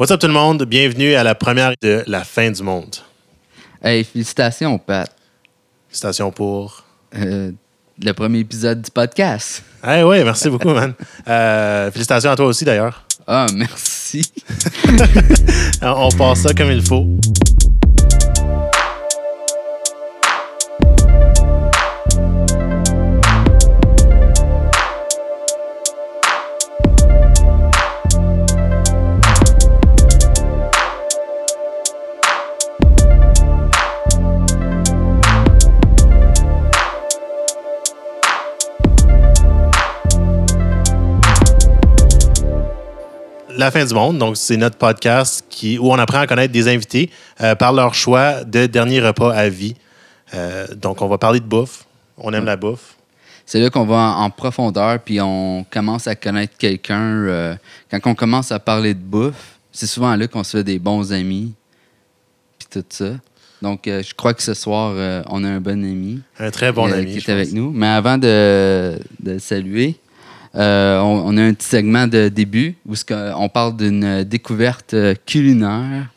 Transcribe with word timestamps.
What's 0.00 0.10
up 0.12 0.18
tout 0.18 0.28
le 0.28 0.32
monde? 0.32 0.62
Bienvenue 0.62 1.12
à 1.12 1.22
la 1.22 1.34
première 1.34 1.74
de 1.82 2.02
La 2.06 2.24
fin 2.24 2.50
du 2.50 2.62
monde. 2.62 2.96
Hey, 3.82 4.02
félicitations, 4.02 4.78
Pat. 4.78 5.14
Station 5.90 6.30
pour? 6.30 6.84
Euh, 7.14 7.52
le 8.02 8.12
premier 8.14 8.38
épisode 8.38 8.80
du 8.80 8.90
podcast. 8.90 9.62
Hey, 9.84 10.02
oui, 10.02 10.24
merci 10.24 10.48
beaucoup, 10.48 10.70
man. 10.70 10.94
Euh, 11.28 11.90
félicitations 11.90 12.30
à 12.30 12.36
toi 12.36 12.46
aussi, 12.46 12.64
d'ailleurs. 12.64 13.04
Ah, 13.26 13.44
merci. 13.54 14.22
On 15.82 16.08
passe 16.16 16.44
ça 16.44 16.54
comme 16.54 16.70
il 16.70 16.80
faut. 16.80 17.06
La 43.60 43.70
fin 43.70 43.84
du 43.84 43.92
monde, 43.92 44.16
donc 44.16 44.38
c'est 44.38 44.56
notre 44.56 44.78
podcast 44.78 45.44
qui, 45.50 45.76
où 45.76 45.92
on 45.92 45.98
apprend 45.98 46.20
à 46.20 46.26
connaître 46.26 46.50
des 46.50 46.66
invités 46.66 47.10
euh, 47.42 47.54
par 47.54 47.74
leur 47.74 47.92
choix 47.92 48.42
de 48.42 48.64
dernier 48.64 49.02
repas 49.02 49.34
à 49.34 49.50
vie. 49.50 49.76
Euh, 50.32 50.66
donc 50.74 51.02
on 51.02 51.08
va 51.08 51.18
parler 51.18 51.40
de 51.40 51.44
bouffe. 51.44 51.84
On 52.16 52.32
aime 52.32 52.46
la 52.46 52.56
bouffe. 52.56 52.94
C'est 53.44 53.60
là 53.60 53.68
qu'on 53.68 53.84
va 53.84 54.14
en, 54.16 54.30
profondeur, 54.30 54.98
puis 55.00 55.20
on 55.20 55.66
commence 55.70 56.06
à 56.06 56.14
connaître 56.14 56.56
quelqu'un. 56.56 57.02
euh, 57.02 57.54
quand 57.90 57.98
on 58.06 58.14
commence 58.14 58.50
à 58.50 58.58
parler 58.58 58.94
de 58.94 58.98
bouffe, 58.98 59.58
c'est 59.72 59.86
souvent 59.86 60.16
là 60.16 60.26
qu'on 60.26 60.42
se 60.42 60.56
fait 60.56 60.64
des 60.64 60.78
bons 60.78 61.12
amis, 61.12 61.52
puis 62.58 62.80
tout 62.80 62.86
ça. 62.88 63.10
Donc, 63.60 63.86
euh, 63.86 64.02
je 64.02 64.14
crois 64.14 64.32
que 64.32 64.42
ce 64.42 64.54
soir, 64.54 64.94
euh, 64.96 65.22
on 65.28 65.44
a 65.44 65.48
un 65.48 65.60
bon 65.60 65.84
ami. 65.84 66.22
Un 66.38 66.50
très 66.50 66.72
bon 66.72 66.88
euh, 66.88 66.94
ami. 66.94 67.18
qui 67.18 67.18
est 67.18 67.30
avec 67.30 67.48
pense. 67.48 67.54
nous. 67.54 67.70
Mais 67.72 67.88
avant 67.88 68.16
de, 68.16 68.98
de 69.22 69.32
le 69.32 69.38
saluer, 69.38 69.96
euh, 70.54 70.98
on, 71.00 71.22
on 71.26 71.36
a 71.36 71.42
un 71.42 71.54
petit 71.54 71.68
segment 71.68 72.06
de 72.06 72.28
début 72.28 72.76
où 72.86 72.94
on 73.36 73.48
parle 73.48 73.76
d'une 73.76 74.24
découverte 74.24 74.94
euh, 74.94 75.14
culinaire 75.26 76.08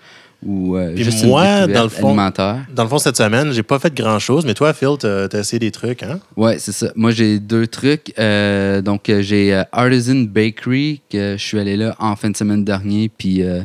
ou 0.46 0.76
euh, 0.76 0.94
Puis 0.94 1.06
juste 1.06 1.24
moi, 1.24 1.46
une 1.66 1.72
dans 1.72 1.84
le 1.84 1.90
fond- 1.90 2.08
alimentaire. 2.08 2.66
Dans 2.74 2.84
le 2.84 2.90
fond, 2.90 2.98
cette 2.98 3.16
semaine, 3.16 3.54
j'ai 3.54 3.64
pas 3.64 3.80
fait 3.80 3.94
grand 3.94 4.20
chose, 4.20 4.46
mais 4.46 4.54
toi, 4.54 4.74
Phil, 4.74 4.90
t'as 5.00 5.28
as 5.32 5.40
essayé 5.40 5.60
des 5.60 5.72
trucs, 5.72 6.04
hein? 6.04 6.20
Ouais, 6.36 6.60
c'est 6.60 6.74
ça. 6.74 6.92
Moi, 6.98 7.12
j'ai 7.12 7.40
deux 7.40 7.66
trucs. 7.68 8.12
Euh, 8.20 8.82
donc, 8.82 9.10
j'ai 9.22 9.64
Artisan 9.72 10.26
Bakery, 10.28 11.02
que 11.10 11.36
je 11.38 11.42
suis 11.44 11.58
allé 11.60 11.78
là 11.78 11.96
en 11.98 12.16
fin 12.18 12.30
de 12.30 12.36
semaine 12.36 12.66
dernier, 12.66 13.08
puis 13.10 13.42
euh, 13.42 13.62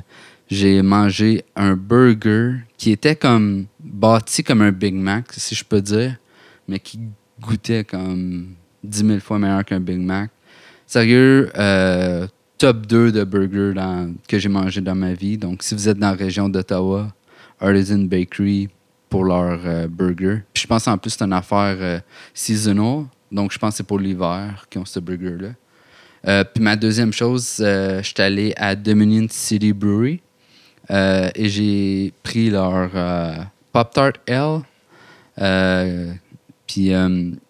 j'ai 0.49 0.81
mangé 0.83 1.43
un 1.57 1.75
burger 1.75 2.53
qui 2.77 2.93
était 2.93 3.17
comme 3.17 3.67
bâti 3.81 4.45
comme 4.45 4.63
un 4.63 4.71
Big 4.71 4.95
Mac, 4.95 5.25
si 5.37 5.57
je 5.57 5.65
peux 5.65 5.81
dire, 5.83 6.15
mais 6.69 6.79
qui 6.79 7.01
goûtait 7.41 7.83
comme 7.83 8.51
10 8.85 8.99
000 9.05 9.19
fois 9.19 9.41
meilleur 9.41 9.65
qu'un 9.65 9.81
Big 9.81 9.99
Mac. 9.99 10.31
Sérieux, 10.89 11.51
euh, 11.59 12.27
top 12.57 12.87
2 12.87 13.13
de 13.13 13.23
burgers 13.23 13.75
que 14.27 14.39
j'ai 14.39 14.49
mangé 14.49 14.81
dans 14.81 14.95
ma 14.95 15.13
vie. 15.13 15.37
Donc, 15.37 15.63
si 15.63 15.75
vous 15.75 15.87
êtes 15.87 15.99
dans 15.99 16.13
la 16.13 16.17
région 16.17 16.49
d'Ottawa, 16.49 17.09
Artisan 17.61 17.99
Bakery 17.99 18.71
pour 19.11 19.25
leur 19.25 19.61
euh, 19.67 19.87
burger. 19.87 20.39
Puis 20.55 20.63
je 20.63 20.67
pense 20.67 20.89
en 20.89 20.97
plus 20.97 21.11
c'est 21.11 21.23
une 21.23 21.35
affaire 21.35 21.77
euh, 21.79 22.01
seasonal. 22.33 23.05
Donc, 23.31 23.53
je 23.53 23.59
pense 23.59 23.75
que 23.75 23.77
c'est 23.77 23.87
pour 23.87 23.99
l'hiver 23.99 24.65
qu'ils 24.71 24.81
ont 24.81 24.87
ce 24.87 24.99
burger-là. 24.99 25.51
Euh, 26.27 26.43
puis 26.43 26.65
ma 26.65 26.75
deuxième 26.75 27.13
chose, 27.13 27.59
euh, 27.61 27.99
je 27.99 28.07
suis 28.07 28.23
allé 28.23 28.55
à 28.57 28.75
Dominion 28.75 29.27
City 29.29 29.75
Brewery 29.75 30.23
et 30.89 31.49
j'ai 31.51 32.15
pris 32.23 32.49
leur 32.49 32.91
Pop-Tart 33.73 34.15
L. 34.27 34.63
Puis 36.67 36.93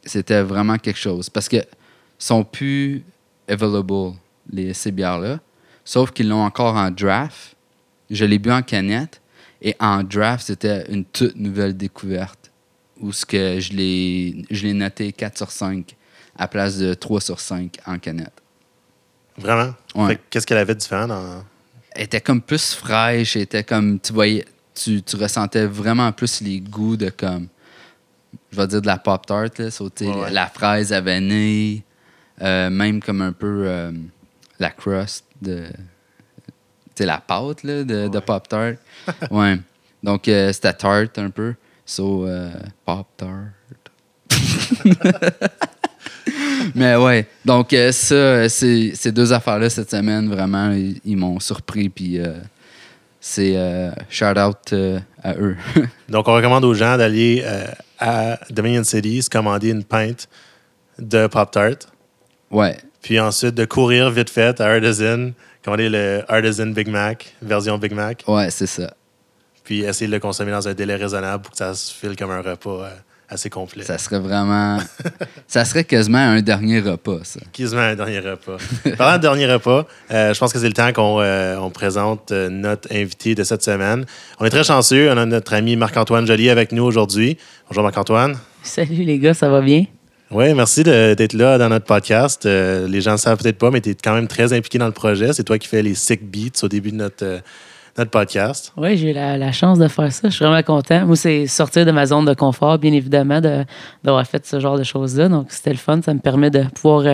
c'était 0.05 0.43
vraiment 0.43 0.77
quelque 0.77 0.99
chose. 0.99 1.31
Parce 1.31 1.49
que 1.49 1.59
sont 2.19 2.43
plus 2.43 3.05
available, 3.49 4.15
les, 4.51 4.75
ces 4.75 4.91
bières-là. 4.93 5.41
Sauf 5.85 6.11
qu'ils 6.13 6.29
l'ont 6.29 6.43
encore 6.45 6.75
en 6.77 6.91
draft. 6.91 7.57
Je 8.11 8.25
l'ai 8.25 8.39
bu 8.39 8.51
en 8.51 8.63
canette. 8.63 9.21
Et 9.61 9.75
en 9.81 10.03
draft, 10.03 10.47
c'était 10.47 10.85
une 10.91 11.05
toute 11.05 11.37
nouvelle 11.37 11.77
découverte. 11.77 12.51
Où 13.01 13.13
ce 13.13 13.25
que 13.27 13.61
je 13.61 13.73
l'ai 13.73 14.73
noté 14.75 15.13
4 15.13 15.37
sur 15.37 15.51
5 15.51 15.95
à 16.37 16.47
place 16.49 16.79
de 16.79 16.95
3 16.95 17.21
sur 17.21 17.41
5 17.41 17.77
en 17.87 17.99
canette. 17.99 18.33
Vraiment? 19.37 19.75
Ouais. 19.95 20.19
Qu'est-ce 20.31 20.47
qu'elle 20.47 20.59
avait 20.59 20.75
de 20.75 20.81
différent 20.81 21.07
dans. 21.07 21.45
Elle 21.93 22.05
était 22.05 22.21
comme 22.21 22.41
plus 22.43 22.75
fraîche, 22.75 23.37
elle 23.37 23.43
était 23.43 23.65
comme 23.65 23.99
tu 24.01 24.13
voyais 24.13 24.45
tu, 24.75 25.03
tu 25.03 25.17
ressentais 25.17 25.67
vraiment 25.67 26.13
plus 26.13 26.41
les 26.41 26.61
goûts 26.61 26.97
de 26.97 27.11
comme 27.11 27.49
je 28.53 28.57
vais 28.57 28.67
dire 28.69 28.81
de 28.83 28.87
la 28.87 28.99
pop 28.99 29.25
tart 29.27 29.47
là, 29.59 29.71
sauter 29.71 30.07
Ouais, 30.09 30.15
ouais. 30.23 30.31
la 30.31 30.47
fraise 30.47 30.93
à 30.93 31.01
vanille, 31.01 31.83
euh, 32.41 32.71
même 32.71 33.01
comme 33.01 33.23
un 33.23 33.33
peu 33.33 33.65
euh, 33.67 33.93
la 34.59 34.71
crust 34.71 35.25
de 35.43 35.65
tu 36.95 37.05
la 37.05 37.19
pâte 37.19 37.63
là, 37.63 37.85
de, 37.85 38.09
de 38.09 38.09
Ouais. 38.09 38.21
pop 38.21 38.49
tart. 38.49 38.73
ouais. 39.31 39.59
Donc 40.03 40.27
euh, 40.29 40.53
c'était 40.53 40.73
tart 40.73 41.07
un 41.17 41.31
peu. 41.31 41.55
So 41.87 42.27
euh, 42.27 42.51
pop 42.85 43.07
tart. 43.17 43.51
Mais 46.75 46.97
ouais, 46.97 47.27
donc 47.45 47.73
euh, 47.73 47.93
ça, 47.93 48.49
ces, 48.49 48.93
deux 49.13 49.33
affaires-là 49.33 49.71
cette 49.71 49.91
semaine, 49.91 50.29
vraiment, 50.29 50.71
ils, 50.73 51.01
ils 51.05 51.17
m'ont 51.17 51.41
surpris. 51.41 51.89
Puis 51.89 52.19
euh, 52.19 52.35
c'est 53.21 53.57
euh, 53.57 53.91
shout-out 54.11 54.73
euh, 54.73 55.01
à 55.23 55.35
eux. 55.35 55.57
Donc, 56.09 56.29
on 56.29 56.35
recommande 56.35 56.65
aux 56.65 56.75
gens 56.75 56.97
d'aller 56.97 57.45
à 57.99 58.39
Dominion 58.51 58.85
City, 58.85 59.23
se 59.23 59.31
commander 59.31 59.71
une 59.71 59.85
pinte 59.85 60.29
de 60.99 61.27
Pop-Tart, 61.27 61.77
ouais, 62.51 62.77
puis 63.03 63.21
ensuite 63.21 63.55
de 63.55 63.65
courir 63.65 64.11
vite 64.11 64.31
fait 64.31 64.61
à 64.61 64.67
Artisan, 64.67 65.31
commander 65.65 65.89
le 65.89 66.23
Artisan 66.29 66.67
Big 66.67 66.89
Mac, 66.89 67.35
version 67.43 67.79
Big 67.79 67.93
Mac, 67.93 68.25
ouais, 68.27 68.51
c'est 68.51 68.67
ça. 68.67 68.95
puis 69.65 69.83
essayer 69.83 70.07
de 70.07 70.13
le 70.13 70.21
consommer 70.21 70.53
dans 70.53 70.67
un 70.69 70.75
délai 70.75 70.97
raisonnable 70.97 71.43
pour 71.43 71.53
que 71.53 71.59
ça 71.59 71.75
se 71.75 71.93
file 71.93 72.17
comme 72.17 72.31
un 72.31 72.43
repas 72.43 72.85
euh, 72.85 72.91
assez 73.29 73.51
complet. 73.51 73.85
Ça 73.85 73.99
serait 73.99 74.19
vraiment. 74.19 74.79
ça 75.47 75.65
serait 75.65 75.85
quasiment 75.85 76.19
un 76.19 76.41
dernier 76.41 76.81
repas, 76.81 77.21
ça. 77.25 77.41
Quasiment 77.53 77.83
un 77.83 77.95
dernier 77.95 78.21
repas. 78.21 78.57
Parlant 78.97 79.17
de 79.17 79.23
dernier 79.23 79.47
repas, 79.47 79.87
euh, 80.11 80.33
je 80.33 80.39
pense 80.39 80.53
que 80.53 80.59
c'est 80.59 80.67
le 80.67 80.73
temps 80.73 80.93
qu'on 80.93 81.21
euh, 81.21 81.57
on 81.59 81.71
présente 81.71 82.33
euh, 82.33 82.49
notre 82.49 82.93
invité 82.93 83.35
de 83.35 83.45
cette 83.45 83.63
semaine. 83.63 84.07
On 84.41 84.45
est 84.45 84.51
très 84.51 84.65
chanceux. 84.65 85.11
On 85.11 85.17
a 85.17 85.27
notre 85.27 85.55
ami 85.55 85.77
Marc-Antoine 85.77 86.27
Joly 86.27 86.51
avec 86.51 86.73
nous 86.73 86.85
aujourd'hui. 86.85 87.37
Bonjour 87.69 87.83
Marc-Antoine. 87.83 88.37
Salut 88.63 89.05
les 89.05 89.19
gars, 89.19 89.35
ça 89.35 89.49
va 89.49 89.61
bien? 89.61 89.85
Oui, 90.31 90.53
merci 90.53 90.83
de- 90.85 91.15
d'être 91.15 91.33
là 91.33 91.57
dans 91.57 91.71
notre 91.71 91.87
podcast. 91.87 92.45
Euh, 92.45 92.87
les 92.87 93.01
gens 93.01 93.13
ne 93.13 93.17
savent 93.17 93.39
peut-être 93.39 93.57
pas, 93.57 93.71
mais 93.71 93.81
tu 93.81 93.91
es 93.91 93.95
quand 93.95 94.13
même 94.15 94.29
très 94.29 94.53
impliqué 94.53 94.77
dans 94.79 94.87
le 94.87 94.93
projet. 94.93 95.33
C'est 95.33 95.45
toi 95.45 95.59
qui 95.59 95.67
fais 95.69 95.83
les 95.83 95.95
sick 95.95 96.23
beats 96.31 96.63
au 96.63 96.69
début 96.69 96.91
de 96.91 96.97
notre, 96.97 97.25
euh, 97.25 97.39
notre 97.97 98.11
podcast. 98.11 98.71
Oui, 98.77 98.99
j'ai 98.99 99.11
eu 99.11 99.13
la, 99.15 99.39
la 99.39 99.53
chance 99.53 99.79
de 99.79 99.89
faire 99.89 100.13
ça. 100.13 100.29
Je 100.29 100.35
suis 100.35 100.45
vraiment 100.45 100.63
content. 100.63 101.07
Moi, 101.07 101.17
c'est 101.17 101.47
sortir 101.47 101.87
de 101.87 101.93
ma 101.93 102.05
zone 102.05 102.27
de 102.27 102.35
confort, 102.35 102.79
bien 102.79 102.93
évidemment, 102.93 103.41
de- 103.41 103.65
d'avoir 104.05 104.27
fait 104.27 104.45
ce 104.45 104.61
genre 104.61 104.77
de 104.79 104.85
choses-là. 104.85 105.31
Donc, 105.31 105.47
c'était 105.51 105.71
le 105.71 105.77
fun. 105.79 106.01
Ça 106.05 106.13
me 106.13 106.21
permet 106.21 106.51
de 106.51 106.65
pouvoir 106.75 107.05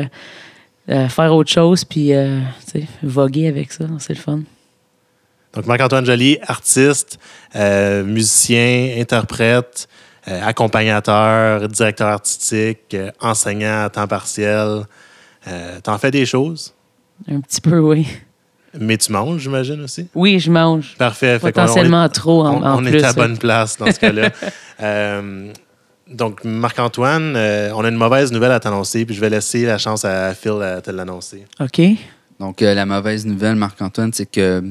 euh, 0.90 1.08
faire 1.08 1.32
autre 1.34 1.50
chose 1.52 1.84
puis 1.84 2.10
voguer 3.02 3.46
avec 3.46 3.70
ça. 3.72 3.84
C'est 4.00 4.14
le 4.14 4.18
fun. 4.20 4.40
Donc, 5.54 5.66
Marc-Antoine 5.66 6.04
Joly, 6.04 6.38
artiste, 6.48 7.18
musicien, 7.54 8.96
interprète, 8.98 9.86
accompagnateur, 10.26 11.68
directeur 11.68 12.08
artistique, 12.08 12.94
euh, 12.94 13.10
enseignant 13.20 13.84
à 13.84 13.90
temps 13.90 14.06
partiel. 14.06 14.84
Euh, 15.46 15.80
T'en 15.82 15.98
fais 15.98 16.10
des 16.10 16.24
choses, 16.26 16.74
Un 17.28 17.40
petit 17.40 17.60
peu, 17.60 17.78
oui. 17.78 18.06
mais 18.78 18.96
tu 18.96 19.12
manges, 19.12 19.42
j'imagine 19.42 19.82
aussi? 19.82 20.08
Oui, 20.14 20.38
je 20.38 20.50
mange. 20.50 20.94
Parfait. 20.96 21.38
Potentiellement 21.38 22.08
trop 22.08 22.44
en, 22.44 22.54
on, 22.62 22.64
en 22.64 22.78
on 22.78 22.82
plus. 22.82 22.96
est 22.98 23.04
à 23.04 23.10
oui. 23.10 23.14
bonne 23.16 23.38
place 23.38 23.76
dans 23.76 23.90
ce 23.92 23.98
cas-là. 24.00 24.30
Euh, 24.80 25.52
donc, 26.10 26.42
Marc-Antoine, 26.42 27.34
euh, 27.36 27.70
on 27.76 27.84
a 27.84 27.88
une 27.88 27.94
mauvaise 27.94 28.32
nouvelle 28.32 28.50
à 28.50 28.58
t'annoncer, 28.58 29.04
puis 29.06 29.14
je 29.14 29.20
vais 29.20 29.30
laisser 29.30 29.64
la 29.64 29.78
chance 29.78 30.04
à 30.04 30.34
Phil 30.34 30.60
à 30.62 30.80
te 30.80 30.90
l'annoncer. 30.90 31.44
OK. 31.60 31.80
Donc, 32.40 32.60
euh, 32.60 32.74
la 32.74 32.84
mauvaise 32.84 33.24
nouvelle, 33.24 33.54
Marc-Antoine, 33.54 34.12
c'est 34.12 34.26
que 34.28 34.64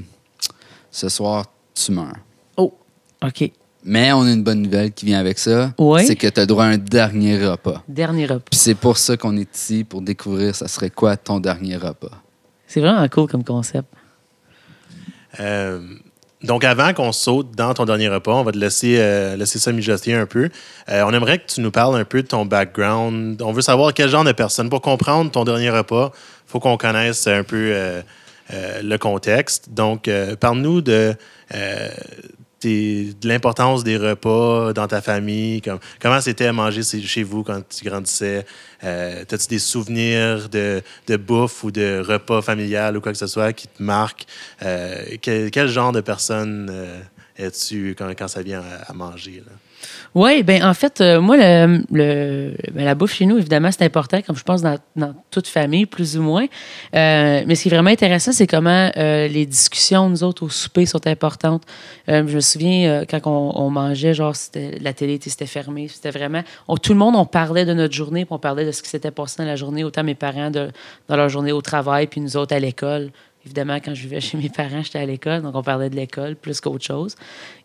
ce 0.92 1.08
soir, 1.08 1.46
tu 1.74 1.94
meurs. 1.94 2.18
Oh, 2.58 2.78
OK. 3.26 3.50
Mais 3.86 4.14
on 4.14 4.22
a 4.24 4.32
une 4.32 4.44
bonne 4.44 4.62
nouvelle 4.62 4.92
qui 4.92 5.06
vient 5.06 5.20
avec 5.20 5.40
ça. 5.40 5.74
Ouais. 5.78 6.06
C'est 6.06 6.16
que 6.16 6.28
tu 6.28 6.40
as 6.40 6.46
droit 6.46 6.66
à 6.66 6.68
un 6.68 6.78
dernier 6.78 7.46
repas. 7.46 7.84
Dernier 7.88 8.26
repas. 8.26 8.46
Puis 8.50 8.60
c'est 8.60 8.76
pour 8.76 8.98
ça 8.98 9.18
qu'on 9.18 9.36
est 9.38 9.56
ici, 9.56 9.84
pour 9.84 10.02
découvrir 10.02 10.56
ça 10.56 10.68
serait 10.68 10.90
quoi 10.90 11.18
ton 11.18 11.40
dernier 11.40 11.76
repas. 11.76 12.12
C'est 12.68 12.80
vraiment 12.80 13.08
cool 13.10 13.28
comme 13.28 13.44
concept. 13.44 13.88
Euh, 15.40 15.80
donc, 16.44 16.66
avant 16.66 16.94
qu'on 16.94 17.14
saute 17.14 17.56
dans 17.56 17.74
ton 17.74 17.86
dernier 17.86 18.10
repas, 18.10 18.34
on 18.34 18.44
va 18.44 18.52
te 18.52 18.58
laisser, 18.58 18.98
euh, 19.00 19.38
laisser 19.38 19.60
ça 19.60 19.72
mijoter 19.72 20.14
un 20.14 20.26
peu. 20.26 20.50
Euh, 20.90 21.04
on 21.06 21.14
aimerait 21.14 21.40
que 21.40 21.46
tu 21.46 21.62
nous 21.62 21.72
parles 21.72 21.96
un 21.96 22.04
peu 22.04 22.22
de 22.22 22.28
ton 22.28 22.46
background. 22.46 23.42
On 23.42 23.54
veut 23.54 23.62
savoir 23.62 23.94
quel 23.94 24.10
genre 24.10 24.26
de 24.26 24.34
personne. 24.34 24.70
Pour 24.70 24.82
comprendre 24.82 25.32
ton 25.32 25.46
dernier 25.46 25.70
repas, 25.70 26.12
il 26.14 26.52
faut 26.52 26.60
qu'on 26.60 26.76
connaisse 26.76 27.28
un 27.28 27.44
peu 27.44 27.72
euh, 27.72 28.02
euh, 28.52 28.82
le 28.84 28.98
contexte. 28.98 29.70
Donc, 29.70 30.10
parle-nous 30.42 30.82
de, 30.82 31.16
de 32.68 33.28
l'importance 33.28 33.84
des 33.84 33.98
repas 33.98 34.74
dans 34.74 34.88
ta 34.88 35.02
famille. 35.02 35.62
Comme, 35.62 35.80
comment 36.00 36.22
c'était 36.22 36.48
à 36.48 36.54
manger 36.54 36.84
chez 36.84 37.24
vous 37.24 37.44
quand 37.44 37.62
tu 37.68 37.86
grandissais? 37.86 38.46
As-tu 38.82 39.48
des 39.48 39.60
souvenirs 39.60 40.50
de, 40.50 40.82
bouffe 41.18 41.64
ou 41.64 41.72
de 41.72 42.04
repas 42.06 42.42
familial 42.42 42.98
ou 42.98 43.02
quoi 43.02 43.12
que 43.12 43.18
ce 43.18 43.28
soit 43.28 43.54
qui 43.54 43.68
te 43.68 43.82
marquent? 43.82 44.26
Quel, 45.22 45.52
quel, 45.52 45.68
genre 45.68 45.92
de 45.92 46.02
personne 46.02 46.72
es-tu 47.38 47.96
quand, 47.98 48.28
ça 48.28 48.42
vient 48.42 48.64
à, 48.88 48.94
manger? 48.94 49.44
Oui, 50.16 50.44
ben 50.44 50.64
en 50.64 50.76
fait, 50.76 51.02
euh, 51.02 51.20
moi, 51.20 51.38
ben, 51.38 51.84
la 52.76 52.94
bouffe 52.94 53.14
chez 53.14 53.26
nous, 53.26 53.38
évidemment, 53.38 53.72
c'est 53.72 53.84
important, 53.84 54.22
comme 54.22 54.36
je 54.36 54.44
pense 54.44 54.62
dans, 54.62 54.78
toute 55.32 55.48
famille, 55.48 55.88
plus 55.88 56.18
ou 56.18 56.22
moins. 56.22 56.46
Euh, 56.96 57.44
mais 57.48 57.56
ce 57.56 57.64
qui 57.64 57.70
est 57.70 57.72
vraiment 57.72 57.90
intéressant, 57.90 58.32
c'est 58.32 58.46
comment 58.46 58.92
euh, 58.96 59.28
les 59.28 59.48
discussions, 59.48 60.10
nous 60.10 60.24
autres, 60.24 60.44
au 60.44 60.50
souper, 60.50 60.86
sont 60.86 61.08
importantes. 61.08 61.64
je 62.08 62.22
me 62.22 62.40
souviens, 62.42 63.06
quand 63.10 63.22
on, 63.26 63.70
mangeait, 63.72 64.14
genre, 64.14 64.36
la 64.82 64.94
télé 64.94 65.20
c'était 65.24 65.46
fermé, 65.48 65.88
c'était 65.88 66.12
vraiment... 66.12 66.44
tout 66.82 66.94
le 66.94 67.00
monde, 67.00 67.16
on 67.16 67.26
parlait 67.26 67.66
de 67.66 67.74
notre 67.74 67.94
journée, 67.94 68.26
puis 68.26 68.34
on 68.34 68.40
parlait 68.40 68.66
de 68.66 68.72
ce 68.72 68.84
qui 68.84 68.90
s'était 68.90 69.12
passé 69.12 69.38
dans 69.40 69.48
la 69.48 69.56
journée, 69.56 69.84
autant 69.84 70.04
mes 70.04 70.16
parents 70.16 70.52
dans 70.52 71.16
leur 71.16 71.30
journée 71.30 71.52
au 71.52 71.62
travail, 71.62 72.08
puis 72.08 72.22
nous 72.22 72.38
autres 72.38 72.56
à 72.56 72.60
l'école. 72.60 73.10
Évidemment, 73.46 73.76
quand 73.84 73.94
je 73.94 74.04
vivais 74.04 74.22
chez 74.22 74.38
mes 74.38 74.50
parents, 74.50 74.82
j'étais 74.82 75.00
à 75.00 75.06
l'école, 75.06 75.42
donc 75.42 75.54
on 75.56 75.64
parlait 75.64 75.90
de 75.90 75.96
l'école 75.96 76.36
plus 76.36 76.62
qu'autre 76.62 76.86
chose. 76.86 77.16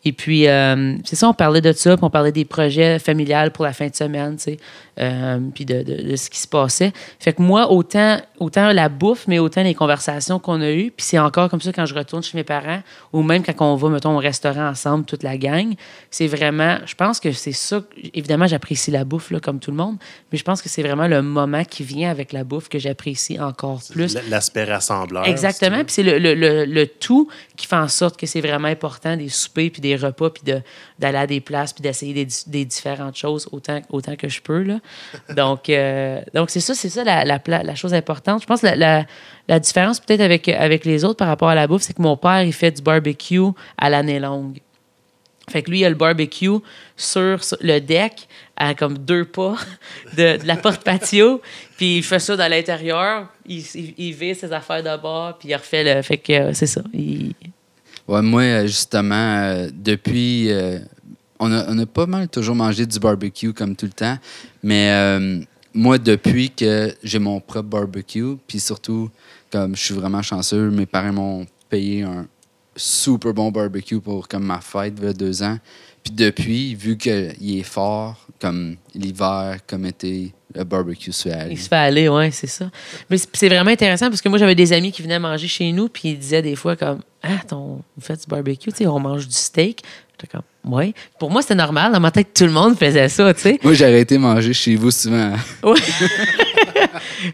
Et 0.05 0.12
puis, 0.12 0.47
euh, 0.47 0.97
c'est 1.05 1.17
ça, 1.17 1.29
on 1.29 1.35
parlait 1.35 1.61
de 1.61 1.73
ça, 1.73 1.97
puis 1.97 2.05
on 2.05 2.11
parlait 2.11 2.33
des 2.33 2.45
projets 2.45 2.99
familiales 2.99 3.50
pour 3.50 3.65
la 3.65 3.73
fin 3.73 3.89
de 3.89 3.95
semaine, 3.95 4.37
tu 4.37 4.45
sais, 4.45 4.56
euh, 5.00 5.39
puis 5.55 5.65
de, 5.65 5.83
de, 5.83 6.17
ce 6.17 6.31
qui 6.31 6.39
se 6.39 6.47
passait. 6.47 6.93
Fait 7.19 7.33
que 7.33 7.43
moi, 7.43 7.71
autant, 7.71 8.19
autant 8.39 8.73
la 8.73 8.89
bouffe, 8.89 9.27
mais 9.27 9.39
autant 9.39 9.62
les 9.62 9.75
conversations 9.75 10.39
qu'on 10.39 10.61
a 10.61 10.71
eues, 10.71 10.93
puis 10.97 11.05
c'est 11.05 11.19
encore 11.19 11.49
comme 11.50 11.61
ça 11.61 11.73
quand 11.73 11.85
je 11.85 11.95
retourne 11.95 12.23
chez 12.23 12.39
mes 12.39 12.45
parents, 12.45 12.81
ou 13.12 13.23
même 13.23 13.43
quand 13.43 13.55
on 13.61 13.75
va, 13.75 13.89
mettons, 13.89 14.15
au 14.15 14.19
restaurant 14.19 14.69
ensemble, 14.69 15.05
toute 15.05 15.25
la 15.25 15.37
gang, 15.37 15.75
c'est 16.11 16.29
vraiment, 16.29 16.79
je 16.87 16.95
pense 16.95 17.19
que 17.19 17.33
c'est 17.33 17.53
ça, 17.53 17.83
évidemment, 18.15 18.47
j'apprécie 18.47 18.93
la 18.93 19.05
bouffe, 19.05 19.31
là, 19.33 19.41
comme 19.41 19.59
tout 19.59 19.73
le 19.73 19.77
monde, 19.77 19.97
mais 20.31 20.39
je 20.39 20.45
pense 20.45 20.62
que 20.62 20.69
c'est 20.69 20.83
vraiment 20.83 21.09
le 21.09 21.23
moment 21.23 21.65
qui 21.65 21.83
vient 21.83 22.11
avec 22.11 22.33
la 22.33 22.45
bouffe 22.45 22.69
que 22.69 22.79
j'apprécie 22.79 23.41
encore 23.41 23.81
plus. 23.91 24.17
L'aspect 24.31 24.65
rassembleur. 24.65 25.27
Exactement, 25.27 25.79
puis 25.85 25.93
c'est 25.93 26.03
le, 26.05 26.19
le, 26.19 26.35
le, 26.35 26.65
le, 26.65 26.87
tout 26.87 27.29
qui 27.56 27.67
fait 27.67 27.77
en 27.77 27.89
sorte 27.89 28.17
que 28.17 28.27
c'est 28.27 28.41
vraiment 28.41 28.69
important, 28.69 29.17
des 29.17 29.29
soupers, 29.29 29.71
puis 29.71 29.81
des 29.81 29.88
repas, 29.96 30.31
puis 30.31 30.43
d'aller 30.99 31.19
à 31.19 31.26
des 31.26 31.40
places, 31.40 31.73
puis 31.73 31.82
d'essayer 31.82 32.12
des, 32.12 32.26
des, 32.46 32.64
différentes 32.64 33.17
choses 33.17 33.49
autant, 33.52 33.81
autant 33.90 34.17
que 34.17 34.29
je 34.29 34.40
peux. 34.40 34.62
Là. 34.62 34.79
Donc, 35.35 35.69
euh, 35.69 36.20
donc 36.35 36.50
c'est 36.50 36.61
ça, 36.61 36.75
c'est 36.75 36.88
ça 36.88 37.05
la, 37.05 37.25
la, 37.25 37.40
la, 37.46 37.75
chose 37.75 37.94
importante. 37.94 38.43
Je 38.43 38.46
pense 38.46 38.61
que 38.61 38.67
la, 38.67 39.05
la 39.49 39.61
différence 39.61 40.00
peut-être 40.00 40.20
avec, 40.20 40.49
avec 40.49 40.85
les 40.85 41.05
autres 41.05 41.17
par 41.17 41.29
rapport 41.29 41.49
à 41.49 41.55
la 41.55 41.67
bouffe, 41.67 41.82
c'est 41.82 41.94
que 41.94 42.02
mon 42.02 42.17
père, 42.17 42.43
il 42.43 42.52
fait 42.52 42.70
du 42.70 42.82
barbecue 42.82 43.40
à 43.76 43.90
l'année 43.90 44.20
longue. 44.20 44.61
Fait 45.49 45.62
que 45.62 45.70
lui, 45.70 45.81
il 45.81 45.85
a 45.85 45.88
le 45.88 45.94
barbecue 45.94 46.58
sur 46.96 47.40
le 47.61 47.79
deck, 47.79 48.29
à 48.56 48.75
comme 48.75 48.99
deux 48.99 49.25
pas 49.25 49.56
de, 50.17 50.38
la 50.44 50.56
porte 50.56 50.85
patio. 50.85 51.40
Puis 51.76 51.99
il 51.99 52.02
fait 52.02 52.19
ça 52.19 52.37
dans 52.37 52.50
l'intérieur. 52.50 53.29
Il, 53.46 53.64
il, 53.96 54.12
vit 54.12 54.35
ses 54.35 54.52
affaires 54.52 54.82
de 54.82 55.00
bord, 55.00 55.38
puis 55.38 55.49
il 55.49 55.55
refait 55.55 55.82
le. 55.82 56.02
Fait 56.02 56.19
que 56.19 56.32
euh, 56.32 56.52
c'est 56.52 56.67
ça. 56.67 56.82
Ouais, 58.08 58.22
moi, 58.22 58.40
euh, 58.40 58.66
justement, 58.66 59.14
euh, 59.14 59.69
depuis. 59.72 60.50
Euh, 60.50 60.78
on, 61.38 61.52
a, 61.52 61.70
on, 61.70 61.78
a, 61.78 61.84
pas 61.87 62.06
mal 62.06 62.26
toujours 62.28 62.56
mangé 62.56 62.87
du 62.87 62.99
barbecue 62.99 63.52
comme 63.52 63.76
tout 63.76 63.84
le 63.87 63.93
temps. 63.93 64.19
Mais 64.62 64.90
moi, 65.72 65.99
depuis 65.99 66.50
que 66.50 66.93
j'ai 67.05 67.20
mon 67.20 67.38
propre 67.38 67.69
barbecue, 67.69 68.37
puis 68.49 68.58
surtout, 68.58 69.08
comme 69.52 69.76
je 69.76 69.82
suis 69.82 69.94
vraiment 69.94 70.22
chanceux, 70.22 70.70
mes 70.70 70.87
parents 70.87 71.12
m'ont 71.12 71.46
payé 71.69 72.02
un 72.02 72.26
super 72.75 73.32
bon 73.32 73.52
barbecue 73.52 74.00
pour 74.00 74.26
comme 74.26 74.44
ma 74.44 74.61
fête 74.61 74.94
il 74.99 75.04
y 75.04 75.08
a 75.08 75.12
deux 75.12 75.43
ans. 75.44 75.58
Puis 76.02 76.12
depuis, 76.12 76.75
vu 76.75 76.96
qu'il 76.96 77.58
est 77.58 77.62
fort, 77.62 78.26
comme 78.40 78.76
l'hiver, 78.94 79.58
comme 79.64 79.84
été, 79.87 80.32
le 80.55 80.65
barbecue 80.65 81.12
se 81.12 81.29
fait 81.29 81.35
aller. 81.35 81.53
Il 81.53 81.59
se 81.59 81.69
fait 81.69 81.77
aller, 81.77 82.09
oui, 82.09 82.33
c'est 82.33 82.47
ça. 82.47 82.71
Mais 83.11 83.17
c'est 83.33 83.49
vraiment 83.49 83.71
intéressant 83.71 84.09
parce 84.09 84.23
que 84.23 84.29
moi, 84.29 84.39
j'avais 84.39 84.55
des 84.55 84.73
amis 84.73 84.93
qui 84.93 85.03
venaient 85.03 85.19
manger 85.19 85.47
chez 85.49 85.71
nous, 85.73 85.89
puis 85.89 86.11
ils 86.11 86.19
disaient 86.19 86.43
des 86.43 86.56
fois 86.56 86.75
comme 86.77 87.00
Ah, 87.23 87.41
ton, 87.47 87.83
vous 87.97 88.03
faites 88.03 88.21
du 88.21 88.27
barbecue, 88.27 88.71
tu 88.73 88.79
sais, 88.79 88.87
on 88.87 88.99
mange 88.99 89.27
du 89.27 89.35
steak. 89.35 89.83
J'étais 90.12 90.33
comme 90.33 90.43
Oui. 90.65 90.95
Pour 91.19 91.31
moi, 91.31 91.43
c'était 91.43 91.55
normal. 91.55 91.93
Dans 91.93 92.00
ma 92.00 92.11
tête, 92.11 92.29
tout 92.35 92.45
le 92.45 92.50
monde 92.50 92.77
faisait 92.79 93.09
ça, 93.09 93.33
tu 93.35 93.41
sais. 93.41 93.59
Moi, 93.62 93.75
j'ai 93.75 93.85
arrêté 93.85 94.17
de 94.17 94.21
manger 94.21 94.53
chez 94.53 94.75
vous 94.75 94.91
souvent. 94.91 95.33
Oui. 95.62 95.79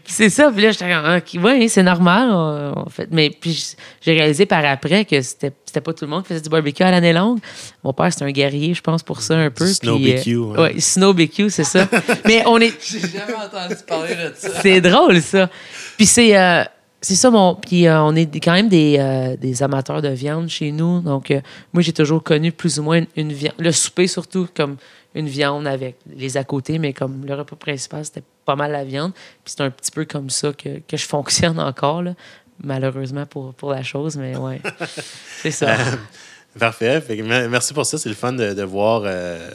c'est 0.05 0.29
ça. 0.29 0.51
Puis 0.51 0.63
là, 0.63 0.71
j'étais 0.71 0.91
comme, 0.91 1.45
oui, 1.45 1.69
c'est 1.69 1.83
normal. 1.83 2.31
En 2.31 2.89
fait. 2.89 3.07
Mais 3.11 3.29
puis 3.29 3.75
j'ai 4.01 4.13
réalisé 4.13 4.45
par 4.45 4.63
après 4.65 5.05
que 5.05 5.21
c'était, 5.21 5.51
c'était 5.65 5.81
pas 5.81 5.93
tout 5.93 6.05
le 6.05 6.11
monde 6.11 6.23
qui 6.23 6.29
faisait 6.29 6.41
du 6.41 6.49
barbecue 6.49 6.83
à 6.83 6.91
l'année 6.91 7.13
longue. 7.13 7.39
Mon 7.83 7.93
père, 7.93 8.11
c'est 8.11 8.23
un 8.23 8.31
guerrier, 8.31 8.73
je 8.73 8.81
pense, 8.81 9.03
pour 9.03 9.21
ça 9.21 9.35
un 9.35 9.49
peu. 9.49 9.67
Snow 9.67 9.99
barbecue. 9.99 10.35
Euh, 10.35 10.61
ouais. 10.63 10.79
snow 10.79 11.13
barbecue, 11.13 11.49
c'est 11.49 11.63
ça. 11.63 11.87
Mais 12.25 12.43
on 12.45 12.59
est. 12.59 12.73
J'ai 12.81 12.99
jamais 12.99 13.33
entendu 13.33 13.75
parler 13.87 14.15
de 14.15 14.33
ça. 14.35 14.61
c'est 14.61 14.81
drôle, 14.81 15.21
ça. 15.21 15.49
Puis 15.97 16.05
c'est. 16.05 16.37
Euh, 16.37 16.63
c'est 17.05 17.15
ça, 17.15 17.29
mon. 17.29 17.55
Puis 17.55 17.87
euh, 17.87 18.01
on 18.01 18.15
est 18.15 18.25
quand 18.39 18.53
même 18.53 18.69
des, 18.69 19.35
des, 19.39 19.63
amateurs 19.63 20.01
de 20.01 20.09
viande 20.09 20.49
chez 20.49 20.71
nous. 20.71 21.01
Donc, 21.01 21.33
moi, 21.73 21.83
j'ai 21.83 21.93
toujours 21.93 22.23
connu 22.23 22.51
plus 22.51 22.79
ou 22.79 22.83
moins 22.83 23.03
une 23.15 23.31
viande. 23.31 23.55
Le 23.59 23.71
souper, 23.71 24.07
surtout, 24.07 24.47
comme 24.55 24.77
une 25.15 25.27
viande 25.27 25.65
avec 25.65 25.95
les 26.15 26.37
à 26.37 26.43
côté, 26.43 26.77
mais 26.77 26.93
comme 26.93 27.25
le 27.25 27.33
repas 27.33 27.55
principal, 27.55 28.03
c'était 28.03 28.23
pas 28.43 28.55
mal 28.55 28.71
la 28.71 28.83
viande. 28.83 29.13
Puis 29.13 29.53
c'est 29.55 29.61
un 29.61 29.71
petit 29.71 29.91
peu 29.91 30.05
comme 30.05 30.29
ça 30.29 30.51
que, 30.51 30.79
que 30.79 30.97
je 30.97 31.05
fonctionne 31.05 31.59
encore, 31.59 32.03
là, 32.03 32.13
malheureusement 32.61 33.25
pour, 33.25 33.53
pour 33.53 33.71
la 33.71 33.81
chose, 33.81 34.17
mais 34.17 34.35
ouais, 34.35 34.61
c'est 35.41 35.51
ça. 35.51 35.75
Euh, 36.55 36.59
parfait. 36.59 37.03
merci 37.49 37.73
pour 37.73 37.85
ça. 37.85 37.97
C'est 37.97 38.09
le 38.09 38.15
fun 38.15 38.33
de, 38.33 38.53
de 38.53 38.63
voir 38.63 39.03
euh, 39.05 39.49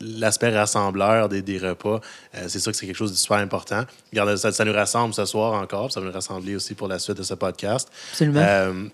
l'aspect 0.00 0.50
rassembleur 0.50 1.28
des, 1.28 1.42
des 1.42 1.58
repas. 1.58 2.00
Euh, 2.34 2.44
c'est 2.48 2.58
sûr 2.58 2.72
que 2.72 2.78
c'est 2.78 2.86
quelque 2.86 2.96
chose 2.96 3.12
de 3.12 3.16
super 3.16 3.38
important. 3.38 3.84
Regarde, 4.12 4.36
ça, 4.36 4.52
ça, 4.52 4.64
nous 4.64 4.72
rassemble 4.72 5.14
ce 5.14 5.24
soir 5.24 5.60
encore. 5.60 5.92
Ça 5.92 6.00
va 6.00 6.06
nous 6.06 6.12
rassembler 6.12 6.56
aussi 6.56 6.74
pour 6.74 6.88
la 6.88 6.98
suite 6.98 7.18
de 7.18 7.22
ce 7.22 7.34
podcast. 7.34 7.88
Absolument. 8.10 8.90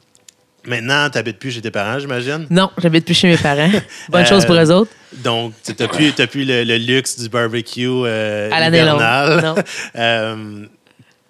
Maintenant, 0.67 1.09
tu 1.09 1.17
n'habites 1.17 1.39
plus 1.39 1.53
chez 1.53 1.63
tes 1.63 1.71
parents, 1.71 1.99
j'imagine? 1.99 2.47
Non, 2.51 2.71
j'habite 2.79 3.07
plus 3.07 3.15
chez 3.15 3.29
mes 3.29 3.37
parents. 3.37 3.71
Bonne 4.11 4.27
chose 4.27 4.45
pour 4.45 4.55
eux 4.55 4.71
autres. 4.71 4.91
Donc, 5.13 5.55
tu 5.65 5.73
n'as 5.79 5.89
plus, 5.89 6.13
plus 6.13 6.45
le, 6.45 6.77
luxe 6.77 7.19
du 7.19 7.29
barbecue 7.29 7.89
euh, 7.89 8.51
à 8.53 8.69
hivernal. 8.69 9.55
euh, 9.97 10.67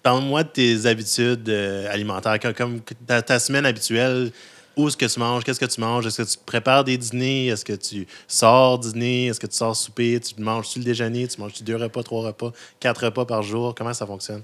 Parle-moi 0.03 0.43
de 0.43 0.49
tes 0.49 0.85
habitudes 0.85 1.47
euh, 1.47 1.93
alimentaires. 1.93 2.39
Comme, 2.55 2.81
ta, 3.05 3.39
semaine 3.39 3.65
habituelle, 3.65 4.31
où 4.77 4.87
est-ce 4.87 4.97
que 4.97 5.05
tu 5.05 5.19
manges? 5.19 5.43
Qu'est-ce 5.43 5.59
que 5.59 5.65
tu 5.65 5.81
manges? 5.81 6.05
Est-ce 6.05 6.21
que 6.21 6.27
tu 6.27 6.37
prépares 6.45 6.83
des 6.83 6.97
dîners? 6.97 7.47
Est-ce 7.47 7.65
que 7.65 7.73
tu 7.73 8.07
sors 8.27 8.79
dîner? 8.79 9.27
Est-ce 9.27 9.39
que 9.39 9.47
tu 9.47 9.55
sors 9.55 9.75
souper? 9.75 10.19
Tu 10.19 10.41
manges-tu 10.41 10.79
le 10.79 10.85
déjeuner? 10.85 11.27
Tu 11.27 11.39
manges-tu 11.39 11.63
deux 11.63 11.75
repas, 11.75 12.03
trois 12.03 12.27
repas, 12.27 12.51
quatre 12.79 13.05
repas 13.05 13.25
par 13.25 13.43
jour? 13.43 13.75
Comment 13.75 13.93
ça 13.93 14.05
fonctionne? 14.05 14.43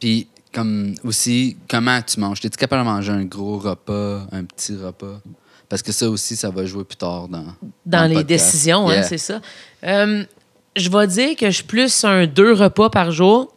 Puis, 0.00 0.28
comme 0.52 0.94
aussi, 1.04 1.56
comment 1.68 2.00
tu 2.02 2.20
manges? 2.20 2.38
Es-tu 2.44 2.56
capable 2.56 2.84
de 2.84 2.90
manger 2.90 3.12
un 3.12 3.24
gros 3.24 3.58
repas, 3.58 4.26
un 4.32 4.44
petit 4.44 4.76
repas? 4.76 5.20
Parce 5.68 5.82
que 5.82 5.92
ça 5.92 6.08
aussi, 6.10 6.36
ça 6.36 6.50
va 6.50 6.66
jouer 6.66 6.84
plus 6.84 6.96
tard 6.96 7.28
dans. 7.28 7.46
Dans, 7.86 8.10
les 8.10 8.24
décisions, 8.24 8.90
hein, 8.90 9.02
c'est 9.02 9.18
ça. 9.18 9.40
Euh, 9.84 10.24
je 10.76 10.90
vais 10.90 11.06
dire 11.06 11.36
que 11.36 11.46
je 11.46 11.56
suis 11.56 11.64
plus 11.64 12.04
un 12.04 12.26
deux 12.26 12.52
repas 12.52 12.90
par 12.90 13.10
jour, 13.10 13.54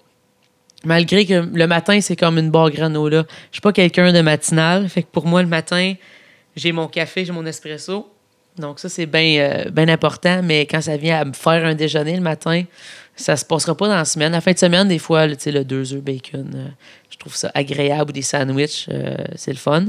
malgré 0.85 1.25
que 1.25 1.49
le 1.53 1.67
matin, 1.67 1.99
c'est 2.01 2.15
comme 2.15 2.37
une 2.37 2.51
barre 2.51 2.71
granola. 2.71 3.25
Je 3.51 3.55
suis 3.55 3.61
pas 3.61 3.73
quelqu'un 3.73 4.13
de 4.13 4.21
matinal. 4.21 4.87
Fait 4.89 5.03
que 5.03 5.07
pour 5.11 5.25
moi, 5.25 5.41
le 5.41 5.47
matin, 5.47 5.93
j'ai 6.55 6.71
mon 6.71 6.87
café, 6.87 7.25
j'ai 7.25 7.33
mon 7.33 7.45
espresso. 7.45 8.07
Donc, 8.57 8.79
ça, 8.79 8.87
c'est 8.87 9.05
bien 9.05 9.39
euh, 9.39 9.87
important. 9.87 10.41
Mais 10.43 10.65
quand 10.65 10.81
ça 10.81 10.95
vient 10.95 11.19
à 11.19 11.25
me 11.25 11.33
faire 11.33 11.65
un 11.65 11.75
déjeuner 11.75 12.15
le 12.15 12.21
matin, 12.21 12.63
ça 13.15 13.35
se 13.35 13.43
passera 13.43 13.75
pas 13.75 13.87
dans 13.87 13.95
la 13.95 14.05
semaine. 14.05 14.31
La 14.31 14.41
fin 14.41 14.53
de 14.53 14.57
semaine, 14.57 14.87
des 14.87 14.99
fois, 14.99 15.27
le, 15.27 15.35
le 15.45 15.63
deux 15.63 15.93
œufs 15.93 16.01
bacon, 16.01 16.49
euh, 16.55 16.67
je 17.09 17.17
trouve 17.17 17.35
ça 17.35 17.51
agréable 17.53 18.11
ou 18.11 18.13
des 18.13 18.21
sandwichs, 18.21 18.87
euh, 18.89 19.15
c'est 19.35 19.51
le 19.51 19.57
fun. 19.57 19.85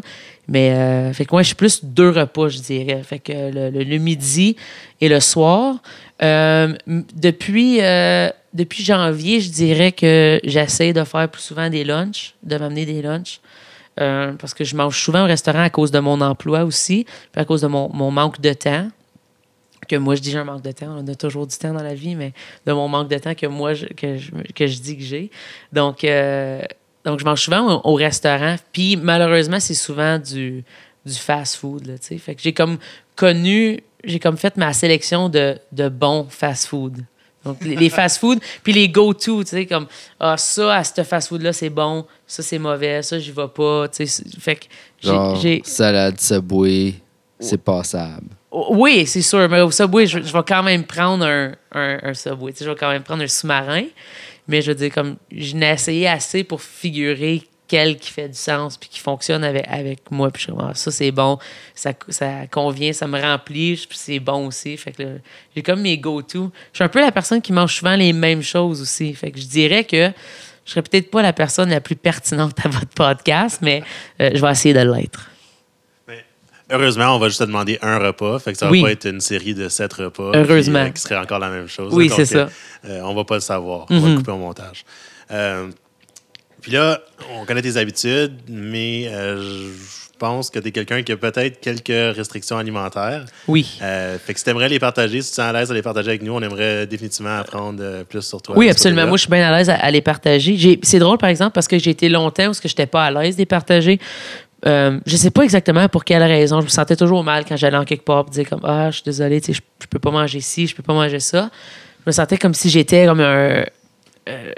Mais 0.48 1.12
fait 1.12 1.24
que 1.24 1.30
moi, 1.32 1.42
je 1.42 1.48
suis 1.48 1.56
plus 1.56 1.84
deux 1.84 2.10
repas, 2.10 2.48
je 2.48 2.60
dirais. 2.60 3.02
Fait 3.02 3.18
que 3.18 3.32
le, 3.32 3.98
midi 3.98 4.54
et 5.00 5.08
le 5.08 5.18
soir. 5.18 5.82
depuis, 6.20 7.80
depuis 8.56 8.82
janvier, 8.82 9.40
je 9.40 9.50
dirais 9.50 9.92
que 9.92 10.40
j'essaie 10.44 10.92
de 10.92 11.04
faire 11.04 11.28
plus 11.28 11.42
souvent 11.42 11.70
des 11.70 11.84
lunchs, 11.84 12.34
de 12.42 12.56
m'amener 12.56 12.86
des 12.86 13.02
lunchs. 13.02 13.40
parce 13.96 14.54
que 14.54 14.64
je 14.64 14.74
mange 14.74 14.98
souvent 14.98 15.22
au 15.24 15.26
restaurant 15.26 15.62
à 15.62 15.70
cause 15.70 15.90
de 15.90 15.98
mon 16.00 16.20
emploi 16.20 16.64
aussi, 16.64 17.06
puis 17.32 17.40
à 17.40 17.44
cause 17.44 17.60
de 17.60 17.68
mon, 17.68 17.90
mon 17.92 18.10
manque 18.10 18.40
de 18.40 18.52
temps 18.52 18.88
que 19.86 19.96
moi 19.96 20.14
je 20.14 20.20
dis 20.20 20.30
j'ai 20.30 20.38
un 20.38 20.44
manque 20.44 20.62
de 20.62 20.72
temps. 20.72 20.94
On 20.98 21.06
a 21.06 21.14
toujours 21.14 21.46
du 21.46 21.56
temps 21.56 21.72
dans 21.72 21.82
la 21.82 21.94
vie, 21.94 22.14
mais 22.14 22.32
de 22.66 22.72
mon 22.72 22.88
manque 22.88 23.08
de 23.08 23.18
temps 23.18 23.34
que 23.34 23.46
moi 23.46 23.74
je, 23.74 23.86
que, 23.86 24.16
je, 24.18 24.30
que 24.54 24.66
je 24.66 24.80
dis 24.80 24.96
que 24.96 25.02
j'ai. 25.02 25.30
Donc, 25.72 26.04
euh, 26.04 26.62
donc 27.04 27.20
je 27.20 27.24
mange 27.24 27.42
souvent 27.42 27.80
au, 27.84 27.94
restaurant. 27.94 28.56
Puis 28.72 28.96
malheureusement, 28.96 29.60
c'est 29.60 29.74
souvent 29.74 30.18
du, 30.18 30.64
du 31.04 31.14
fast-food. 31.14 31.96
Fait 32.00 32.34
que 32.34 32.42
j'ai 32.42 32.52
comme 32.52 32.78
connu, 33.14 33.80
j'ai 34.04 34.18
comme 34.18 34.36
fait 34.36 34.56
ma 34.56 34.72
sélection 34.72 35.28
de, 35.28 35.58
de 35.72 35.88
bons 35.88 36.26
fast-food. 36.28 37.02
Donc, 37.46 37.58
les, 37.62 37.76
les 37.76 37.90
fast-food, 37.90 38.40
puis 38.62 38.72
les 38.72 38.88
go-to, 38.88 39.44
tu 39.44 39.50
sais, 39.50 39.66
comme, 39.66 39.86
ah, 40.20 40.36
ça, 40.36 40.76
à 40.76 40.84
ce 40.84 41.02
fast-food-là, 41.04 41.52
c'est 41.52 41.70
bon, 41.70 42.04
ça, 42.26 42.42
c'est 42.42 42.58
mauvais, 42.58 43.02
ça, 43.02 43.18
j'y 43.18 43.30
vais 43.30 43.48
pas, 43.48 43.88
tu 43.88 44.06
sais. 44.06 44.24
Fait 44.40 44.56
que 44.56 44.64
j'ai- 45.00 45.62
salade 45.64 46.20
Subway, 46.20 46.94
c'est 47.38 47.62
passable. 47.62 48.28
Oui, 48.70 49.06
c'est 49.06 49.22
sûr. 49.22 49.48
Mais 49.48 49.60
au 49.60 49.70
Subway, 49.70 50.06
je, 50.06 50.22
je 50.22 50.32
vais 50.32 50.42
quand 50.46 50.62
même 50.62 50.84
prendre 50.84 51.24
un, 51.26 51.52
un, 51.72 51.98
un 52.02 52.14
Subway. 52.14 52.52
Tu 52.52 52.58
sais, 52.58 52.64
je 52.64 52.70
vais 52.70 52.76
quand 52.76 52.90
même 52.90 53.02
prendre 53.02 53.22
un 53.22 53.28
sous-marin. 53.28 53.84
Mais 54.48 54.62
je 54.62 54.70
veux 54.70 54.74
dire, 54.76 54.92
comme 54.94 55.16
je 55.30 55.54
n'ai 55.56 55.72
essayé 55.72 56.08
assez 56.08 56.42
pour 56.44 56.62
figurer 56.62 57.42
quel 57.68 57.96
qui 57.98 58.10
fait 58.10 58.28
du 58.28 58.36
sens 58.38 58.76
puis 58.76 58.88
qui 58.88 59.00
fonctionne 59.00 59.42
avec, 59.44 59.64
avec 59.68 60.10
moi. 60.10 60.30
Puis 60.30 60.40
je 60.42 60.44
suis 60.46 60.52
comme, 60.52 60.68
ah, 60.70 60.74
ça, 60.74 60.90
c'est 60.90 61.10
bon. 61.10 61.38
Ça, 61.74 61.92
ça 62.08 62.46
convient, 62.50 62.92
ça 62.92 63.06
me 63.06 63.20
remplit. 63.20 63.76
Puis 63.88 63.98
c'est 63.98 64.20
bon 64.20 64.46
aussi. 64.46 64.76
Fait 64.76 64.92
que 64.92 65.18
j'ai 65.54 65.62
comme 65.62 65.80
mes 65.80 65.98
go-to. 65.98 66.50
Je 66.72 66.76
suis 66.78 66.84
un 66.84 66.88
peu 66.88 67.00
la 67.00 67.12
personne 67.12 67.42
qui 67.42 67.52
mange 67.52 67.74
souvent 67.74 67.96
les 67.96 68.12
mêmes 68.12 68.42
choses 68.42 68.80
aussi. 68.80 69.12
Fait 69.14 69.30
que 69.30 69.38
je 69.40 69.46
dirais 69.46 69.84
que 69.84 70.10
je 70.64 70.70
serais 70.72 70.82
peut-être 70.82 71.10
pas 71.10 71.22
la 71.22 71.32
personne 71.32 71.70
la 71.70 71.80
plus 71.80 71.96
pertinente 71.96 72.54
à 72.64 72.68
votre 72.68 72.88
podcast, 72.88 73.58
mais 73.62 73.82
euh, 74.20 74.30
je 74.34 74.40
vais 74.40 74.50
essayer 74.50 74.74
de 74.74 74.80
l'être. 74.80 75.30
Heureusement, 76.68 77.14
on 77.14 77.20
va 77.20 77.28
juste 77.28 77.38
te 77.38 77.44
demander 77.44 77.78
un 77.80 77.98
repas. 78.00 78.40
Fait 78.40 78.50
que 78.50 78.58
ça 78.58 78.66
va 78.66 78.72
Oui. 78.72 78.82
pas 78.82 78.90
être 78.90 79.06
une 79.06 79.20
série 79.20 79.54
de 79.54 79.68
sept 79.68 79.92
repas. 79.92 80.32
Heureusement. 80.34 80.80
puis, 80.80 80.88
euh, 80.88 80.92
qui 80.92 81.00
serait 81.00 81.16
encore 81.16 81.38
la 81.38 81.48
même 81.48 81.68
chose. 81.68 81.94
Oui, 81.94 82.10
c'est 82.14 82.26
ça. 82.26 82.48
euh, 82.86 83.00
on 83.04 83.14
va 83.14 83.22
pas 83.22 83.36
le 83.36 83.40
savoir. 83.40 83.86
On 83.88 84.00
va 84.00 84.08
le 84.08 84.16
couper 84.16 84.32
au 84.32 84.38
montage. 84.38 84.84
Euh, 85.30 85.68
puis 86.66 86.74
là, 86.74 86.98
on 87.32 87.44
connaît 87.44 87.62
tes 87.62 87.76
habitudes, 87.76 88.32
mais 88.48 89.06
euh, 89.06 89.40
je 89.40 90.18
pense 90.18 90.50
que 90.50 90.58
tu 90.58 90.66
es 90.66 90.72
quelqu'un 90.72 91.04
qui 91.04 91.12
a 91.12 91.16
peut-être 91.16 91.60
quelques 91.60 92.16
restrictions 92.16 92.58
alimentaires. 92.58 93.24
Oui. 93.46 93.78
Euh, 93.82 94.18
fait 94.18 94.32
que 94.32 94.40
si 94.40 94.44
tu 94.44 94.50
aimerais 94.50 94.68
les 94.68 94.80
partager, 94.80 95.22
si 95.22 95.32
tu 95.32 95.40
es 95.40 95.44
à 95.44 95.52
l'aise 95.52 95.68
de 95.68 95.74
les 95.74 95.82
partager 95.82 96.08
avec 96.08 96.22
nous, 96.24 96.32
on 96.32 96.42
aimerait 96.42 96.88
définitivement 96.88 97.38
apprendre 97.38 97.78
euh, 97.80 98.02
plus 98.02 98.22
sur 98.22 98.42
toi. 98.42 98.58
Oui, 98.58 98.68
absolument. 98.68 99.06
Moi, 99.06 99.16
je 99.16 99.20
suis 99.20 99.30
bien 99.30 99.46
à 99.46 99.56
l'aise 99.56 99.70
à, 99.70 99.76
à 99.76 99.88
les 99.92 100.00
partager. 100.00 100.80
C'est 100.82 100.98
drôle, 100.98 101.18
par 101.18 101.28
exemple, 101.28 101.52
parce 101.52 101.68
que 101.68 101.78
j'ai 101.78 101.90
été 101.90 102.08
longtemps 102.08 102.48
où 102.48 102.52
je 102.52 102.66
n'étais 102.66 102.86
pas 102.86 103.04
à 103.04 103.10
l'aise 103.12 103.36
de 103.36 103.42
les 103.42 103.46
partager. 103.46 104.00
Euh, 104.66 104.98
je 105.06 105.16
sais 105.16 105.30
pas 105.30 105.44
exactement 105.44 105.88
pour 105.88 106.04
quelle 106.04 106.24
raison. 106.24 106.58
Je 106.62 106.64
me 106.64 106.70
sentais 106.70 106.96
toujours 106.96 107.22
mal 107.22 107.44
quand 107.44 107.56
j'allais 107.56 107.76
en 107.76 107.84
quelque 107.84 108.04
part 108.04 108.24
et 108.26 108.30
dire 108.32 108.48
comme 108.48 108.62
Ah, 108.64 108.90
je 108.90 108.96
suis 108.96 109.04
désolé, 109.04 109.40
tu 109.40 109.52
sais, 109.52 109.52
je, 109.52 109.60
je 109.82 109.86
peux 109.86 110.00
pas 110.00 110.10
manger 110.10 110.40
ci, 110.40 110.66
je 110.66 110.74
peux 110.74 110.82
pas 110.82 110.94
manger 110.94 111.20
ça. 111.20 111.48
Je 112.00 112.10
me 112.10 112.12
sentais 112.12 112.38
comme 112.38 112.54
si 112.54 112.70
j'étais 112.70 113.06
comme 113.06 113.20
un. 113.20 113.64
Euh, 114.28 114.52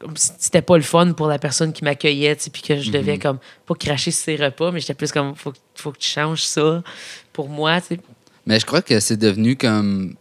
comme 0.00 0.16
si 0.16 0.30
c'était 0.38 0.62
pas 0.62 0.76
le 0.76 0.82
fun 0.82 1.12
pour 1.12 1.28
la 1.28 1.38
personne 1.38 1.72
qui 1.72 1.84
m'accueillait, 1.84 2.36
puis 2.52 2.62
que 2.62 2.76
je 2.80 2.90
devais 2.90 3.18
comme 3.18 3.38
pas 3.66 3.74
cracher 3.74 4.10
sur 4.10 4.24
ses 4.24 4.36
repas, 4.36 4.70
mais 4.72 4.80
j'étais 4.80 4.94
plus 4.94 5.12
comme 5.12 5.34
faut, 5.36 5.52
faut 5.74 5.92
que 5.92 5.98
tu 5.98 6.08
changes 6.08 6.42
ça 6.44 6.82
pour 7.32 7.48
moi, 7.48 7.80
tu 7.80 7.88
sais. 7.94 8.00
Mais 8.46 8.58
je 8.58 8.66
crois 8.66 8.82
que 8.82 8.98
c'est 9.00 9.16
devenu 9.16 9.56
comme 9.56 10.14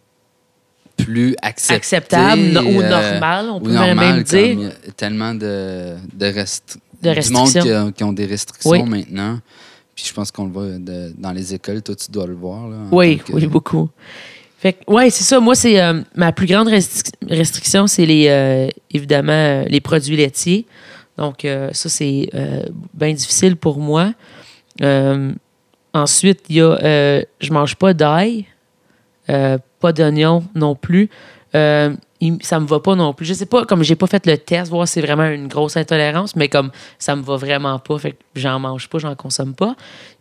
plus 0.98 1.36
accepté, 1.41 1.75
acceptable 1.75 2.41
no- 2.41 2.62
ou 2.63 2.81
euh, 2.81 2.89
normal, 2.89 3.50
on 3.51 3.60
pourrait 3.60 3.74
normal, 3.74 3.96
même 3.96 4.15
comme 4.15 4.24
dire. 4.24 4.48
il 4.51 4.62
y 4.62 4.65
a 4.65 4.91
tellement 4.96 5.34
de, 5.36 5.96
de, 6.13 6.31
De 7.03 7.22
du 7.22 7.29
monde 7.31 7.93
qui, 7.93 8.03
ont 8.03 8.13
des 8.13 8.25
restrictions 8.25 8.72
Oui. 8.72 8.84
maintenant. 8.84 9.39
Puis 9.96 10.05
je 10.07 10.13
pense 10.13 10.31
qu'on 10.31 10.46
le 10.46 10.51
voit 10.51 10.65
de- 10.77 11.13
dans 11.17 11.31
les 11.31 11.53
écoles. 11.53 11.81
Toi, 11.81 11.96
tu 11.96 12.12
dois 12.12 12.27
le 12.27 12.34
voir. 12.36 12.67
Là, 12.67 12.77
Oui, 12.91 13.17
que- 13.19 13.31
oui, 13.34 13.48
beaucoup. 13.48 13.89
Fait 14.67 14.74
que, 14.74 14.91
ouais, 14.91 15.09
c'est 15.09 15.24
ça. 15.24 15.39
Moi, 15.39 15.55
c'est 15.55 15.81
euh, 15.81 16.01
ma 16.13 16.33
plus 16.33 16.45
grande 16.45 16.67
restri- 16.67 17.13
restriction, 17.29 17.88
c'est 17.88 18.05
les 18.05 18.27
euh, 18.27 18.67
évidemment 18.91 19.31
euh, 19.31 19.63
les 19.69 19.79
produits 19.79 20.17
laitiers. 20.17 20.65
Donc, 21.17 21.47
ça, 21.71 21.89
c'est 21.89 22.29
bien 22.93 23.13
difficile 23.13 23.55
pour 23.55 23.79
moi. 23.79 24.12
Ensuite, 25.93 26.41
il 26.50 26.55
y 26.57 26.62
a 26.62 27.24
je 27.39 27.51
mange 27.51 27.75
pas 27.75 27.93
d'ail, 27.95 28.45
pas 29.25 29.93
d'oignon 29.93 30.43
non 30.53 30.75
plus. 30.75 31.09
Il- 31.55 32.38
ça 32.41 32.59
me 32.59 32.67
va 32.67 32.79
pas 32.81 32.93
non 32.95 33.13
plus. 33.13 33.25
Je 33.25 33.33
sais 33.33 33.47
pas, 33.47 33.65
comme 33.65 33.81
j'ai 33.83 33.95
pas 33.95 34.05
fait 34.05 34.27
le 34.27 34.38
test, 34.38 34.69
voir 34.69 34.88
si 34.88 34.95
c'est 34.95 35.01
vraiment 35.01 35.25
une 35.27 35.47
grosse 35.47 35.75
intolérance, 35.77 36.36
mais 36.36 36.50
comme 36.50 36.69
ça 37.00 37.15
me 37.15 37.24
va 37.24 37.36
vraiment 37.36 37.79
pas, 37.79 37.97
fait 37.97 38.12
que 38.12 38.17
j'en 38.36 38.59
mange 38.59 38.88
pas, 38.89 39.00
j'en 39.00 39.15
consomme 39.15 39.55
pas. 39.55 39.75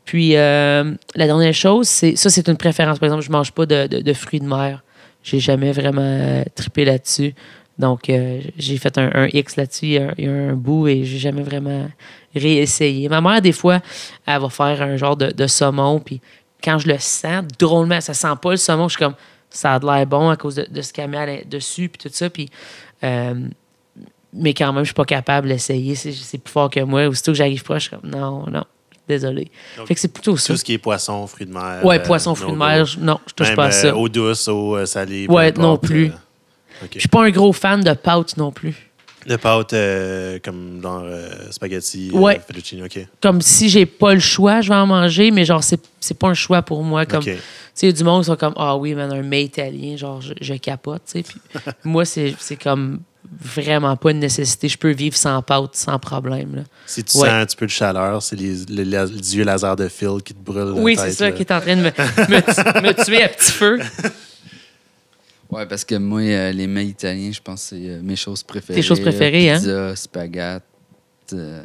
Puis 0.06 0.36
euh, 0.36 0.94
la 1.16 1.26
dernière 1.26 1.52
chose, 1.52 1.88
c'est 1.88 2.14
ça, 2.14 2.30
c'est 2.30 2.48
une 2.48 2.56
préférence. 2.56 2.98
Par 3.00 3.08
exemple, 3.08 3.24
je 3.24 3.30
mange 3.30 3.52
pas 3.52 3.66
de, 3.66 4.12
fruits 4.14 4.40
de 4.40 4.46
mer. 4.46 4.82
J'ai 5.22 5.40
jamais 5.40 5.72
vraiment 5.72 6.00
euh, 6.00 6.44
trippé 6.54 6.84
là-dessus. 6.84 7.34
Donc, 7.76 8.08
euh, 8.08 8.40
j'ai 8.56 8.78
fait 8.78 8.96
un, 8.96 9.26
X 9.26 9.56
là-dessus 9.56 9.86
il 9.86 9.92
y 9.92 9.98
a, 9.98 10.32
un 10.32 10.54
bout 10.54 10.86
et 10.86 11.04
j'ai 11.04 11.18
jamais 11.18 11.42
vraiment 11.42 11.88
réessayé. 12.34 13.08
Ma 13.08 13.20
mère, 13.20 13.42
des 13.42 13.52
fois, 13.52 13.80
elle 14.24 14.40
va 14.40 14.48
faire 14.48 14.80
un 14.80 14.96
genre 14.96 15.16
de, 15.16 15.46
saumon, 15.48 15.98
puis 15.98 16.20
quand 16.62 16.78
je 16.78 16.88
le 16.88 16.98
sens, 16.98 17.44
drôlement, 17.58 18.00
ça 18.00 18.14
sent 18.14 18.34
pas 18.40 18.52
le 18.52 18.56
saumon, 18.56 18.88
je 18.88 18.96
suis 18.96 19.04
comme, 19.04 19.16
ça 19.50 19.74
a 19.74 19.78
de 19.80 19.86
l'air 19.86 20.06
bon 20.06 20.30
à 20.30 20.36
cause 20.36 20.54
de, 20.54 20.82
ce 20.82 20.92
qu'elle 20.92 21.10
met 21.10 21.44
dessus, 21.44 21.88
puis 21.88 22.08
tout 22.08 22.14
ça, 22.14 22.30
puis... 22.30 22.48
mais 23.02 24.54
quand 24.54 24.72
même, 24.72 24.84
je 24.84 24.88
suis 24.88 24.94
pas 24.94 25.04
capable 25.04 25.48
d'essayer. 25.48 25.96
C'est, 25.96 26.12
c'est 26.12 26.38
plus 26.38 26.52
fort 26.52 26.70
que 26.70 26.80
moi. 26.80 27.08
Aussitôt 27.08 27.32
que 27.32 27.38
j'arrive 27.38 27.64
pas, 27.64 27.78
je 27.78 27.88
suis 27.88 27.96
comme, 27.96 28.08
non, 28.08 28.46
non, 28.48 28.64
désolé. 29.08 29.50
Donc, 29.76 29.86
fait 29.88 29.94
que 29.94 30.00
c'est 30.00 30.08
plutôt 30.12 30.36
ça. 30.36 30.52
Tout 30.52 30.58
ce 30.58 30.64
qui 30.64 30.72
est 30.74 30.78
poisson, 30.78 31.26
fruits 31.26 31.46
de 31.46 31.52
mer. 31.52 31.84
Ouais, 31.84 31.98
euh, 31.98 32.02
poisson, 32.02 32.34
fruits 32.34 32.52
de 32.52 32.56
mer, 32.58 32.84
non, 32.98 33.18
je 33.26 33.32
touche 33.34 33.48
Même, 33.48 33.56
pas 33.56 33.64
à 33.64 33.68
euh, 33.68 33.70
ça. 33.70 33.96
eau 33.96 34.08
douce, 34.08 34.48
eau 34.48 34.76
euh, 34.76 34.86
salée. 34.86 35.26
Ouais, 35.28 35.48
importe, 35.48 35.58
non 35.62 35.76
plus. 35.78 36.06
euh, 36.06 36.84
OK. 36.84 36.90
Je 36.94 36.98
suis 37.00 37.08
pas 37.08 37.24
un 37.24 37.30
gros 37.30 37.52
fan 37.52 37.82
de 37.82 37.92
pâtes 37.94 38.36
non 38.36 38.52
plus. 38.52 38.74
De 39.26 39.34
pâtes 39.36 39.72
euh, 39.72 40.38
comme 40.44 40.80
genre 40.80 41.02
euh, 41.04 41.50
spaghetti, 41.50 42.12
euh, 42.14 42.18
Ouais. 42.18 42.40
fettuccine, 42.46 42.84
OK. 42.84 42.98
Comme 43.20 43.40
si 43.40 43.68
j'ai 43.68 43.84
pas 43.86 44.14
le 44.14 44.20
choix, 44.20 44.60
je 44.60 44.68
vais 44.68 44.76
en 44.76 44.86
manger, 44.86 45.32
mais 45.32 45.44
genre, 45.44 45.64
c'est, 45.64 45.80
c'est 45.98 46.16
pas 46.16 46.28
un 46.28 46.34
choix 46.34 46.62
pour 46.62 46.84
moi. 46.84 47.06
Comme. 47.06 47.24
Tu 47.24 47.36
sais, 47.74 47.92
du 47.92 48.04
monde 48.04 48.22
qui 48.22 48.26
sont 48.26 48.36
comme, 48.36 48.54
ah 48.56 48.76
oui, 48.76 48.94
man, 48.94 49.12
un 49.12 49.22
mets 49.22 49.42
italien, 49.44 49.96
genre, 49.96 50.20
je, 50.20 50.32
je 50.40 50.54
capote, 50.54 51.02
tu 51.06 51.12
sais. 51.12 51.22
Puis 51.24 51.40
moi, 51.84 52.04
c'est, 52.04 52.34
c'est 52.38 52.56
comme 52.56 53.00
vraiment 53.40 53.96
pas 53.96 54.10
une 54.10 54.20
nécessité. 54.20 54.68
Je 54.68 54.78
peux 54.78 54.90
vivre 54.92 55.16
sans 55.16 55.40
pâtes, 55.42 55.74
sans 55.76 55.98
problème. 55.98 56.56
là. 56.56 56.62
Si 56.86 57.02
tu 57.04 57.16
Ouais. 57.18 57.28
sens 57.28 57.34
un 57.42 57.46
petit 57.46 57.56
peu 57.56 57.66
de 57.66 57.70
chaleur, 57.70 58.22
c'est 58.22 58.36
les, 58.36 58.64
les, 58.68 58.84
les 58.84 59.36
yeux 59.36 59.44
laser 59.44 59.76
de 59.76 59.88
fil 59.88 60.22
qui 60.24 60.34
te 60.34 60.38
brûlent. 60.42 60.74
la 60.74 60.80
Oui, 60.82 60.96
tête, 60.96 61.04
c'est 61.06 61.12
ça 61.12 61.24
là. 61.26 61.32
qui 61.32 61.42
est 61.42 61.52
en 61.52 61.60
train 61.60 61.76
de 61.76 61.82
me, 61.82 61.86
me 61.86 62.40
tu- 62.40 62.82
me 62.82 63.04
tuer 63.04 63.22
à 63.22 63.28
petit 63.28 63.52
feu. 63.52 63.78
Ouais, 65.48 65.64
parce 65.64 65.84
que 65.84 65.94
moi, 65.94 66.22
euh, 66.22 66.50
les 66.50 66.66
mets 66.66 66.86
italiens, 66.86 67.30
je 67.32 67.40
pense 67.40 67.62
que 67.62 67.76
c'est 67.76 67.88
euh, 67.90 68.00
mes 68.02 68.16
choses 68.16 68.42
préférées. 68.42 68.80
Tes 68.80 68.86
choses 68.86 69.00
préférées, 69.00 69.50
hein? 69.50 69.58
Pizza, 69.58 69.94
spaghetti. 69.94 70.64
euh, 71.34 71.62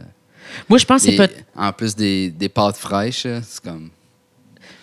Moi, 0.70 0.78
je 0.78 0.86
pense 0.86 1.04
que 1.04 1.10
c'est 1.10 1.18
peut 1.18 1.28
en 1.56 1.74
plus 1.74 1.96
des, 1.96 2.30
des 2.30 2.48
pâtes 2.48 2.78
fraîches, 2.78 3.26
euh, 3.26 3.40
c'est 3.44 3.64
comme. 3.64 3.90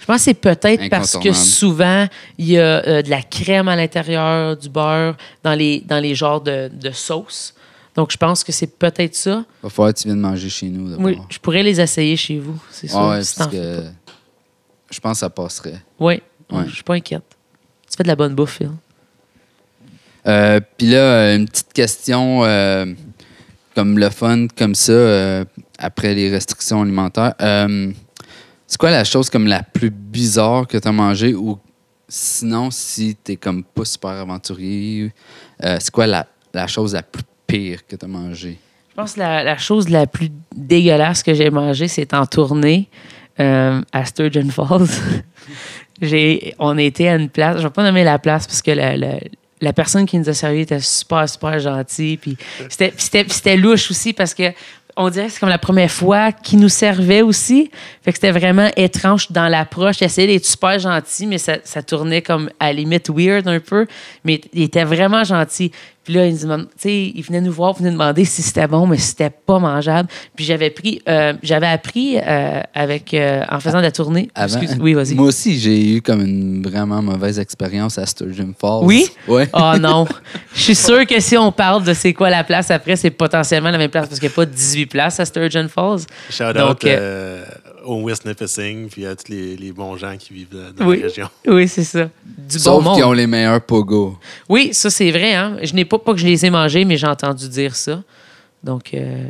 Je 0.09 0.13
pense 0.15 0.21
que 0.23 0.25
c'est 0.25 0.35
peut-être 0.41 0.89
parce 0.89 1.19
que 1.19 1.33
souvent, 1.35 2.07
il 2.39 2.47
y 2.47 2.59
a 2.59 2.83
euh, 2.83 3.03
de 3.03 3.11
la 3.11 3.21
crème 3.21 3.69
à 3.69 3.77
l'intérieur, 3.77 4.57
du 4.57 4.71
beurre, 4.71 5.15
dans 5.45 5.53
les, 5.53 5.81
dans 5.87 5.99
les 6.03 6.15
genres 6.15 6.41
de, 6.41 6.71
de 6.73 6.91
sauces. 6.93 7.53
Donc, 7.95 8.11
je 8.11 8.17
pense 8.17 8.43
que 8.43 8.51
c'est 8.51 8.79
peut-être 8.79 9.15
ça. 9.15 9.45
Va 9.63 9.69
falloir 9.69 9.93
que 9.93 9.99
tu 10.01 10.09
viennes 10.09 10.21
manger 10.21 10.49
chez 10.49 10.69
nous. 10.71 10.95
Oui, 10.99 11.19
je 11.29 11.39
pourrais 11.39 11.63
les 11.63 11.79
essayer 11.79 12.17
chez 12.17 12.39
vous, 12.39 12.59
c'est 12.71 12.89
sûr. 12.89 12.99
Ah 12.99 13.11
ouais, 13.11 13.23
si 13.23 13.37
parce 13.37 13.51
que 13.51 13.83
je 14.91 14.99
pense 15.01 15.13
que 15.13 15.19
ça 15.19 15.29
passerait. 15.29 15.73
pas. 15.73 15.79
Oui, 16.01 16.23
Ouais. 16.51 16.63
je 16.67 16.75
suis 16.77 16.83
pas 16.85 16.95
inquiète. 16.95 17.25
Tu 17.91 17.95
fais 17.95 18.03
de 18.05 18.09
la 18.09 18.17
bonne 18.17 18.35
bouffe, 18.35 18.57
Phil. 18.57 18.71
Euh, 20.27 20.61
Puis 20.79 20.87
là, 20.87 20.97
euh, 20.99 21.37
une 21.37 21.47
petite 21.47 21.75
question 21.75 22.45
euh, 22.45 22.87
comme 23.75 23.99
le 23.99 24.09
fun, 24.09 24.47
comme 24.57 24.75
ça, 24.75 24.93
euh, 24.93 25.45
après 25.79 26.15
les 26.15 26.31
restrictions 26.31 26.81
alimentaires. 26.81 27.35
C'est 28.71 28.77
quoi 28.79 28.91
la 28.91 29.03
chose 29.03 29.31
comme 29.31 29.47
la 29.47 29.63
plus 29.63 29.89
bizarre 29.91 30.67
que 30.67 30.77
tu 30.77 30.87
as 30.87 30.93
mangé 30.93 31.35
ou 31.35 31.59
sinon, 32.07 32.71
si 32.71 33.17
tu 33.25 33.33
es 33.33 33.37
comme 33.37 33.65
pas 33.65 33.85
super 33.87 34.11
aventurier, 34.11 35.11
euh, 35.65 35.79
c'est 35.81 35.91
quoi 35.91 36.07
la, 36.07 36.27
la 36.53 36.67
chose 36.67 36.93
la 36.93 37.03
plus 37.03 37.23
pire 37.47 37.87
que 37.87 37.97
tu 37.97 38.05
as 38.05 38.09
mangé? 38.09 38.59
Je 38.91 38.95
pense 38.95 39.15
que 39.15 39.21
la, 39.21 39.43
la 39.43 39.57
chose 39.57 39.89
la 39.89 40.07
plus 40.07 40.31
dégueulasse 40.55 41.23
que 41.23 41.33
j'ai 41.33 41.49
mangée, 41.51 41.89
c'est 41.89 42.13
en 42.13 42.27
tournée 42.27 42.89
euh, 43.41 43.81
à 43.93 44.05
Sturgeon 44.05 44.51
Falls. 44.51 44.87
on 46.59 46.77
était 46.79 47.09
à 47.09 47.17
une 47.17 47.29
place, 47.31 47.57
je 47.57 47.63
ne 47.63 47.69
vais 47.69 47.73
pas 47.73 47.83
nommer 47.85 48.05
la 48.05 48.19
place 48.19 48.47
parce 48.47 48.61
que 48.63 48.71
la, 48.73 48.97
la- 48.97 49.73
personne 49.73 50.05
qui 50.07 50.19
nous 50.19 50.29
a 50.29 50.35
servi 50.35 50.61
était 50.61 50.81
super, 50.81 51.29
super 51.29 51.59
gentille. 51.59 52.17
Puis 52.19 52.37
c'était 52.69 53.57
louche 53.57 53.91
aussi 53.91 54.13
parce 54.13 54.35
que 54.35 54.53
on 55.01 55.11
dirait 55.11 55.27
que 55.27 55.33
c'est 55.33 55.39
comme 55.41 55.49
la 55.49 55.59
première 55.59 55.91
fois 55.91 56.33
qu'il 56.33 56.59
nous 56.59 56.69
servait 56.69 57.23
aussi. 57.23 57.71
Fait 58.03 58.11
que 58.11 58.19
c'était 58.19 58.33
vraiment 58.33 58.69
étrange 58.77 59.31
dans 59.31 59.47
l'approche. 59.47 60.01
Il 60.01 60.05
essayait 60.05 60.27
d'être 60.27 60.45
super 60.45 60.77
gentil, 60.81 61.29
mais 61.29 61.39
ça, 61.39 61.59
ça 61.63 61.83
tournait 61.83 62.21
comme 62.21 62.51
à 62.59 62.67
la 62.67 62.73
limite 62.73 63.09
weird 63.09 63.47
un 63.47 63.61
peu. 63.61 63.87
Mais 64.25 64.41
il 64.53 64.65
était 64.65 64.83
vraiment 64.83 65.23
gentil. 65.23 65.71
Puis 66.09 66.17
là, 66.17 66.25
il, 66.27 66.33
nous 66.33 66.41
demande- 66.41 66.69
tu 66.71 66.89
sais, 66.89 67.13
il 67.15 67.21
venait 67.23 67.43
nous 67.43 67.53
voir, 67.53 67.75
il 67.77 67.81
venait 67.83 67.91
demander 67.93 68.25
si 68.25 68.41
c'était 68.41 68.67
bon, 68.67 68.87
mais 68.87 68.97
c'était 68.97 69.29
pas 69.29 69.59
mangeable. 69.59 70.09
Puis 70.35 70.47
j'avais 70.47 70.71
pris, 70.71 71.03
euh, 71.07 71.35
j'avais 71.43 71.67
appris 71.67 72.17
euh, 72.17 72.63
avec, 72.73 73.13
euh, 73.13 73.43
en 73.51 73.61
faisant 73.61 73.77
de 73.77 73.83
la 73.83 73.91
tournée. 73.91 74.31
Avant- 74.35 74.59
Excuse- 74.59 74.79
oui, 74.81 74.95
vas-y. 74.95 75.15
Moi 75.15 75.27
aussi, 75.27 75.59
j'ai 75.59 75.97
eu 75.97 76.01
comme 76.01 76.23
une 76.23 76.63
vraiment 76.67 77.03
mauvaise 77.03 77.39
expérience 77.39 77.99
à 77.99 78.07
Sturgeon 78.07 78.55
Falls. 78.59 78.85
Oui? 78.87 79.11
Ouais. 79.27 79.51
Oh 79.53 79.73
non. 79.79 80.07
Je 80.55 80.63
suis 80.63 80.75
sûre 80.75 81.07
que 81.07 81.21
si 81.21 81.37
on 81.37 81.53
parle 81.53 81.85
de 81.85 81.93
c'est 81.93 82.15
quoi 82.15 82.31
la 82.31 82.43
place 82.43 82.71
après, 82.71 82.97
c'est 82.97 83.11
potentiellement 83.11 83.71
la 83.71 83.77
même 83.77 83.91
place 83.91 84.09
parce 84.09 84.19
qu'il 84.19 84.31
n'y 84.31 84.33
a 84.33 84.37
pas 84.37 84.47
18 84.47 84.87
places 84.87 85.21
à 85.21 85.27
Sturgeon 85.27 85.69
Falls. 85.69 86.07
Shout 86.31 86.55
Donc, 86.55 86.85
out 86.85 86.89
au 87.89 88.03
West 88.03 88.27
Nipissing, 88.27 88.89
puis 88.89 89.07
à 89.07 89.17
tous 89.17 89.31
les, 89.33 89.57
les 89.57 89.73
bons 89.73 89.97
gens 89.97 90.17
qui 90.19 90.35
vivent 90.35 90.49
dans- 90.77 90.87
Oui. 90.87 90.99
la 91.01 91.07
région. 91.07 91.29
Oui, 91.47 91.67
c'est 91.69 91.85
ça. 91.85 92.11
Du 92.25 92.59
Sauf 92.59 92.85
bon 92.85 92.95
qu'ils 92.95 93.05
ont 93.05 93.13
les 93.13 93.27
meilleurs 93.27 93.61
pogos. 93.63 94.19
Oui, 94.49 94.75
ça, 94.75 94.91
c'est 94.91 95.11
vrai. 95.11 95.35
Hein? 95.35 95.57
Je 95.63 95.73
n'ai 95.75 95.85
pas, 95.85 95.99
pas 95.99 96.13
que 96.13 96.19
je 96.21 96.27
les 96.27 96.45
ai 96.45 96.51
mangés, 96.51 96.85
mais 96.85 96.97
j'ai 96.97 97.07
entendu 97.07 97.49
dire 97.49 97.75
ça. 97.75 98.03
Donc, 98.63 98.93
euh, 98.93 99.29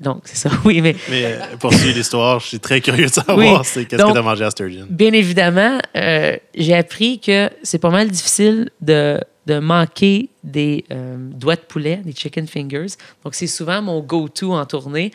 donc 0.00 0.22
c'est 0.24 0.36
ça. 0.36 0.50
Oui, 0.64 0.80
mais 0.80 0.96
Mais 1.10 1.24
euh, 1.26 1.38
pour 1.60 1.72
suivre 1.74 1.96
l'histoire, 1.96 2.40
je 2.40 2.46
suis 2.46 2.60
très 2.60 2.80
curieux 2.80 3.06
de 3.06 3.12
savoir 3.12 3.36
Oui. 3.38 3.48
c'est 3.64 3.84
qu'est-ce 3.84 4.00
Donc- 4.00 4.10
que 4.10 4.14
tu 4.14 4.18
as 4.20 4.22
mangé 4.22 4.44
à 4.44 4.50
Sturgeon. 4.50 4.86
bien 4.88 5.12
évidemment, 5.12 5.78
euh, 5.96 6.36
j'ai 6.54 6.74
appris 6.74 7.20
que 7.20 7.50
c'est 7.62 7.78
pas 7.78 7.90
mal 7.90 8.08
difficile 8.10 8.70
de, 8.80 9.20
de 9.46 9.58
manquer 9.58 10.30
des 10.44 10.84
euh, 10.90 11.16
doigts 11.18 11.56
de 11.56 11.60
poulet, 11.60 12.00
des 12.04 12.12
chicken 12.14 12.46
fingers. 12.46 12.86
Donc, 13.22 13.34
c'est 13.34 13.46
souvent 13.46 13.82
mon 13.82 14.00
go-to 14.00 14.52
en 14.54 14.64
tournée. 14.64 15.10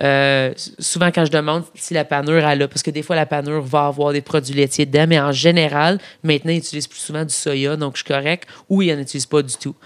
Euh, 0.00 0.52
souvent, 0.78 1.12
quand 1.12 1.24
je 1.24 1.30
demande 1.30 1.64
si 1.74 1.94
la 1.94 2.04
panure 2.04 2.44
elle 2.44 2.62
a, 2.62 2.68
parce 2.68 2.82
que 2.82 2.90
des 2.90 3.02
fois, 3.02 3.14
la 3.14 3.26
panure 3.26 3.62
va 3.62 3.86
avoir 3.86 4.12
des 4.12 4.22
produits 4.22 4.54
laitiers 4.54 4.86
dedans, 4.86 5.06
mais 5.08 5.20
en 5.20 5.32
général, 5.32 5.98
maintenant, 6.22 6.50
ils 6.52 6.58
utilisent 6.58 6.88
plus 6.88 6.98
souvent 6.98 7.24
du 7.24 7.32
soya, 7.32 7.76
donc 7.76 7.96
je 7.96 8.02
suis 8.02 8.12
correct, 8.12 8.48
ou 8.68 8.82
ils 8.82 8.94
n'en 8.94 9.00
utilisent 9.00 9.26
pas 9.26 9.42
du 9.42 9.54
tout. 9.54 9.76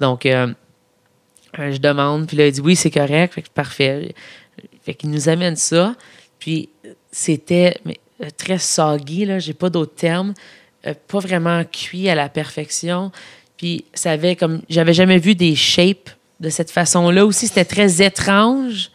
Donc, 0.00 0.26
euh, 0.26 0.52
euh, 1.58 1.72
je 1.72 1.78
demande, 1.78 2.26
puis 2.26 2.36
là, 2.36 2.46
il 2.46 2.52
dit 2.52 2.60
oui, 2.60 2.76
c'est 2.76 2.90
correct, 2.90 3.34
fait 3.34 3.42
que 3.42 3.48
parfait. 3.48 4.14
Fait 4.84 4.96
nous 5.04 5.28
amène 5.30 5.56
ça, 5.56 5.94
puis 6.38 6.68
c'était 7.10 7.78
très 8.36 8.58
soggy, 8.58 9.24
là, 9.24 9.38
j'ai 9.38 9.54
pas 9.54 9.70
d'autres 9.70 9.94
termes, 9.94 10.34
pas 11.08 11.18
vraiment 11.20 11.64
cuit 11.64 12.10
à 12.10 12.14
la 12.14 12.28
perfection, 12.28 13.10
puis 13.56 13.86
ça 13.94 14.10
avait 14.10 14.36
comme, 14.36 14.60
j'avais 14.68 14.92
jamais 14.92 15.18
vu 15.18 15.34
des 15.34 15.54
shapes 15.54 16.10
de 16.40 16.50
cette 16.50 16.70
façon-là 16.70 17.24
aussi, 17.24 17.46
c'était 17.46 17.64
très 17.64 18.02
étrange. 18.02 18.90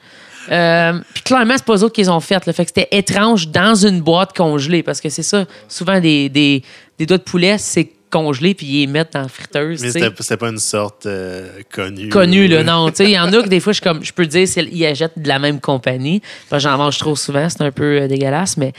Euh, 0.51 0.99
puis 1.13 1.23
clairement, 1.23 1.55
c'est 1.57 1.65
pas 1.65 1.75
eux 1.75 1.83
autres 1.83 1.95
qu'ils 1.95 2.11
ont 2.11 2.19
fait. 2.19 2.45
Là. 2.45 2.53
Fait 2.53 2.65
que 2.65 2.71
c'était 2.75 2.97
étrange 2.97 3.49
dans 3.49 3.75
une 3.75 4.01
boîte 4.01 4.35
congelée. 4.35 4.83
Parce 4.83 5.01
que 5.01 5.09
c'est 5.09 5.23
ça, 5.23 5.45
souvent 5.67 5.99
des, 5.99 6.29
des, 6.29 6.63
des 6.97 7.05
doigts 7.05 7.17
de 7.17 7.23
poulet, 7.23 7.57
c'est 7.57 7.91
congelé 8.09 8.53
puis 8.53 8.65
ils 8.65 8.79
les 8.81 8.87
mettent 8.87 9.13
dans 9.13 9.21
la 9.21 9.27
friteuse. 9.27 9.81
Mais 9.81 9.91
c'était 9.91 10.09
c'était 10.19 10.37
pas 10.37 10.49
une 10.49 10.57
sorte 10.57 11.05
euh, 11.05 11.47
connue. 11.71 12.09
Connu, 12.09 12.47
là, 12.47 12.63
non. 12.63 12.89
Tu 12.89 12.95
sais, 12.95 13.03
il 13.05 13.11
y 13.11 13.19
en 13.19 13.31
a 13.31 13.43
que 13.43 13.47
des 13.49 13.59
fois, 13.59 13.73
je, 13.73 13.81
comme, 13.81 14.03
je 14.03 14.13
peux 14.13 14.25
dire 14.25 14.47
qu'ils 14.47 14.85
achètent 14.85 15.19
de 15.19 15.27
la 15.27 15.39
même 15.39 15.59
compagnie. 15.59 16.21
Parce 16.49 16.63
que 16.63 16.69
j'en 16.69 16.77
mange 16.77 16.97
trop 16.97 17.15
souvent, 17.15 17.47
c'est 17.49 17.61
un 17.61 17.71
peu 17.71 18.01
euh, 18.01 18.07
dégueulasse, 18.07 18.57
mais. 18.57 18.73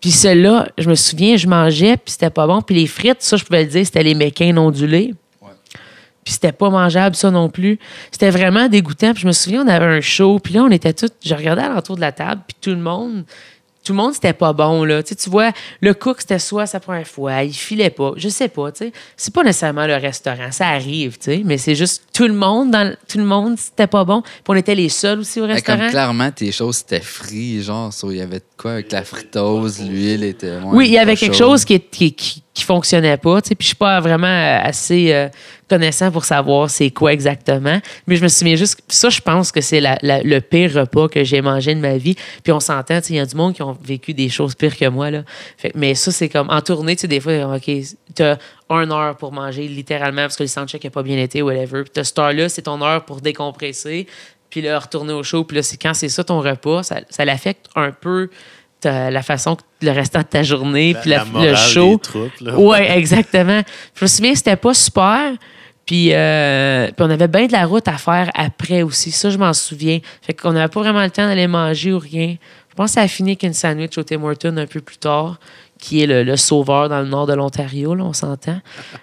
Puis 0.00 0.10
ceux-là, 0.10 0.68
je 0.76 0.86
me 0.90 0.96
souviens, 0.96 1.38
je 1.38 1.46
mangeais, 1.46 1.96
puis 1.96 2.12
c'était 2.12 2.28
pas 2.28 2.46
bon. 2.46 2.60
Puis 2.60 2.74
les 2.74 2.86
frites, 2.86 3.22
ça, 3.22 3.38
je 3.38 3.44
pouvais 3.44 3.62
le 3.62 3.70
dire, 3.70 3.86
c'était 3.86 4.02
les 4.02 4.14
méquins 4.14 4.54
ondulés. 4.54 5.14
Puis 6.24 6.32
c'était 6.34 6.52
pas 6.52 6.70
mangeable, 6.70 7.14
ça 7.14 7.30
non 7.30 7.48
plus. 7.50 7.78
C'était 8.10 8.30
vraiment 8.30 8.68
dégoûtant. 8.68 9.12
Puis 9.12 9.22
je 9.22 9.26
me 9.26 9.32
souviens, 9.32 9.64
on 9.64 9.68
avait 9.68 9.84
un 9.84 10.00
show. 10.00 10.38
Puis 10.38 10.54
là, 10.54 10.62
on 10.62 10.70
était 10.70 10.92
tous... 10.94 11.10
Je 11.24 11.34
regardais 11.34 11.62
à 11.62 11.68
l'entour 11.68 11.96
de 11.96 12.00
la 12.00 12.12
table, 12.12 12.42
puis 12.46 12.56
tout 12.60 12.70
le 12.70 12.76
monde... 12.82 13.24
Tout 13.86 13.92
le 13.92 13.98
monde, 13.98 14.14
c'était 14.14 14.32
pas 14.32 14.54
bon, 14.54 14.82
là. 14.84 15.02
Tu, 15.02 15.10
sais, 15.10 15.14
tu 15.14 15.28
vois, 15.28 15.52
le 15.82 15.92
cook, 15.92 16.22
c'était 16.22 16.38
soit 16.38 16.64
sa 16.64 16.80
première 16.80 17.06
fois, 17.06 17.42
il 17.42 17.52
filait 17.52 17.90
pas. 17.90 18.12
Je 18.16 18.30
sais 18.30 18.48
pas, 18.48 18.72
tu 18.72 18.78
sais. 18.86 18.92
C'est 19.14 19.34
pas 19.34 19.42
nécessairement 19.42 19.86
le 19.86 19.96
restaurant. 19.96 20.50
Ça 20.52 20.68
arrive, 20.68 21.18
tu 21.18 21.24
sais. 21.24 21.42
Mais 21.44 21.58
c'est 21.58 21.74
juste 21.74 22.02
tout 22.14 22.26
le 22.26 22.32
monde, 22.32 22.70
dans 22.70 22.88
le- 22.88 22.96
tout 23.06 23.18
le 23.18 23.24
monde, 23.26 23.58
c'était 23.58 23.86
pas 23.86 24.04
bon. 24.04 24.22
Puis 24.22 24.32
on 24.48 24.54
était 24.54 24.74
les 24.74 24.88
seuls 24.88 25.18
aussi 25.18 25.38
au 25.38 25.46
Mais 25.46 25.52
restaurant. 25.52 25.80
comme 25.80 25.90
clairement, 25.90 26.30
tes 26.30 26.50
choses 26.50 26.76
c'était 26.78 27.00
frit, 27.02 27.62
genre, 27.62 27.92
il 28.04 28.16
y 28.16 28.20
avait 28.22 28.38
de 28.38 28.44
quoi 28.56 28.70
avec 28.72 28.90
la 28.90 29.04
fritose, 29.04 29.82
l'huile 29.82 30.24
était. 30.24 30.46
ouais, 30.52 30.60
Oui, 30.72 30.86
il 30.86 30.92
y 30.94 30.98
avait 30.98 31.14
quelque 31.16 31.36
chose 31.36 31.66
qui, 31.66 31.78
qui, 31.78 32.14
qui, 32.14 32.42
qui 32.54 32.62
fonctionnait 32.62 33.16
pas. 33.16 33.42
tu 33.42 33.48
sais, 33.48 33.54
Puis 33.56 33.64
je 33.64 33.68
suis 33.70 33.76
pas 33.76 34.00
vraiment 34.00 34.26
euh, 34.28 34.58
assez 34.62 35.12
euh, 35.12 35.28
connaissant 35.68 36.12
pour 36.12 36.24
savoir 36.24 36.70
c'est 36.70 36.90
quoi 36.90 37.12
exactement. 37.12 37.80
Mais 38.06 38.14
je 38.14 38.22
me 38.22 38.28
souviens 38.28 38.54
juste. 38.54 38.80
Ça, 38.88 39.10
je 39.10 39.20
pense 39.20 39.50
que 39.50 39.60
c'est 39.60 39.80
la- 39.80 39.98
le 40.02 40.38
pire 40.38 40.72
repas 40.72 41.08
que 41.08 41.24
j'ai 41.24 41.42
mangé 41.42 41.74
de 41.74 41.80
ma 41.80 41.96
vie. 41.96 42.14
Puis 42.44 42.52
on 42.52 42.60
s'entend, 42.60 43.00
tu 43.00 43.14
il 43.14 43.16
y 43.16 43.18
a 43.18 43.26
du 43.26 43.34
monde 43.34 43.54
qui 43.54 43.62
ont 43.62 43.76
vécu 43.82 44.14
des 44.14 44.28
choses 44.28 44.54
pires 44.54 44.76
que 44.76 44.88
moi. 44.88 45.10
Là. 45.10 45.22
Mais 45.74 45.96
ça, 45.96 46.12
c'est 46.12 46.28
comme 46.28 46.48
en 46.48 46.60
tournée, 46.60 46.94
tu 46.94 47.02
sais, 47.02 47.08
des 47.08 47.18
fois, 47.20 47.56
OK, 47.56 47.64
tu 48.14 48.22
as 48.22 48.38
une 48.70 48.92
heure 48.92 49.16
pour 49.16 49.32
manger 49.32 49.66
littéralement 49.66 50.22
parce 50.22 50.36
que 50.36 50.44
le 50.44 50.48
soundcheck 50.48 50.84
n'a 50.84 50.90
pas 50.90 51.02
bien 51.02 51.18
été, 51.18 51.42
whatever. 51.42 51.82
Puis 51.82 51.90
t'as 51.92 52.04
cette 52.04 52.18
heure-là, 52.20 52.48
c'est 52.48 52.62
ton 52.62 52.80
heure 52.82 53.04
pour 53.04 53.20
décompresser. 53.20 54.06
Puis 54.48 54.62
là, 54.62 54.78
retourner 54.78 55.12
au 55.12 55.24
show. 55.24 55.42
Puis 55.42 55.56
là, 55.56 55.62
c'est 55.64 55.76
quand 55.76 55.94
c'est 55.94 56.08
ça 56.08 56.22
ton 56.22 56.40
repas, 56.40 56.84
ça, 56.84 57.00
ça 57.10 57.24
l'affecte 57.24 57.66
un 57.74 57.90
peu 57.90 58.30
la 58.84 59.22
façon 59.22 59.56
que 59.56 59.62
le 59.82 59.90
restant 59.92 60.20
de 60.20 60.24
ta 60.26 60.42
journée, 60.42 60.94
puis 61.00 61.10
la- 61.10 61.24
le 61.50 61.54
show. 61.56 62.00
Oui, 62.56 62.78
exactement. 62.80 63.62
Je 63.94 64.04
me 64.04 64.08
souviens, 64.08 64.34
c'était 64.34 64.56
pas 64.56 64.74
super. 64.74 65.32
Puis, 65.86 66.14
euh, 66.14 66.86
puis 66.86 66.94
on 67.06 67.10
avait 67.10 67.28
bien 67.28 67.46
de 67.46 67.52
la 67.52 67.66
route 67.66 67.86
à 67.88 67.98
faire 67.98 68.30
après 68.34 68.82
aussi. 68.82 69.10
Ça, 69.10 69.28
je 69.28 69.36
m'en 69.36 69.52
souviens. 69.52 69.98
Fait 70.22 70.32
qu'on 70.32 70.52
n'avait 70.52 70.68
pas 70.68 70.80
vraiment 70.80 71.02
le 71.02 71.10
temps 71.10 71.26
d'aller 71.26 71.46
manger 71.46 71.92
ou 71.92 71.98
rien. 71.98 72.36
Je 72.70 72.74
pense 72.74 72.90
que 72.90 72.94
ça 72.94 73.02
a 73.02 73.08
fini 73.08 73.32
avec 73.32 73.42
une 73.42 73.52
sandwich 73.52 73.96
au 73.98 74.02
Tim 74.02 74.22
Hortons 74.24 74.56
un 74.56 74.66
peu 74.66 74.80
plus 74.80 74.96
tard, 74.96 75.38
qui 75.78 76.02
est 76.02 76.06
le, 76.06 76.22
le 76.24 76.36
sauveur 76.38 76.88
dans 76.88 77.00
le 77.00 77.06
nord 77.06 77.26
de 77.26 77.34
l'Ontario, 77.34 77.94
là, 77.94 78.02
on 78.04 78.12
s'entend. 78.14 78.58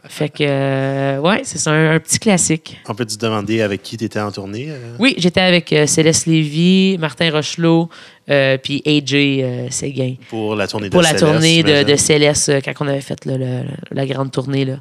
Fait 0.09 0.27
que, 0.29 0.43
euh, 0.43 1.19
ouais, 1.19 1.41
c'est 1.43 1.69
un, 1.69 1.91
un 1.91 1.99
petit 1.99 2.17
classique. 2.17 2.81
On 2.89 2.95
peut 2.95 3.05
te 3.05 3.15
demander 3.15 3.61
avec 3.61 3.83
qui 3.83 3.95
tu 3.97 4.05
étais 4.05 4.19
en 4.19 4.31
tournée? 4.31 4.65
euh? 4.69 4.95
Oui, 4.99 5.13
j'étais 5.17 5.39
avec 5.41 5.73
Céleste 5.85 6.25
Lévy, 6.25 6.97
Martin 6.99 7.29
Rochelot, 7.31 7.89
euh, 8.31 8.57
puis 8.57 8.81
AJ 8.85 9.13
euh, 9.13 9.67
Séguin 9.69 10.15
Pour 10.29 10.55
la 10.55 10.67
tournée 10.67 10.87
de 10.87 10.91
pour 10.91 11.01
la 11.01 11.09
Céleste, 11.09 11.25
tournée 11.25 11.63
de, 11.63 11.95
Céleste 11.95 12.49
euh, 12.49 12.61
quand 12.63 12.71
on 12.79 12.87
avait 12.87 13.01
fait 13.01 13.25
là, 13.25 13.37
le- 13.37 13.63
la 13.91 14.05
grande 14.05 14.31
tournée. 14.31 14.65
Là. 14.65 14.75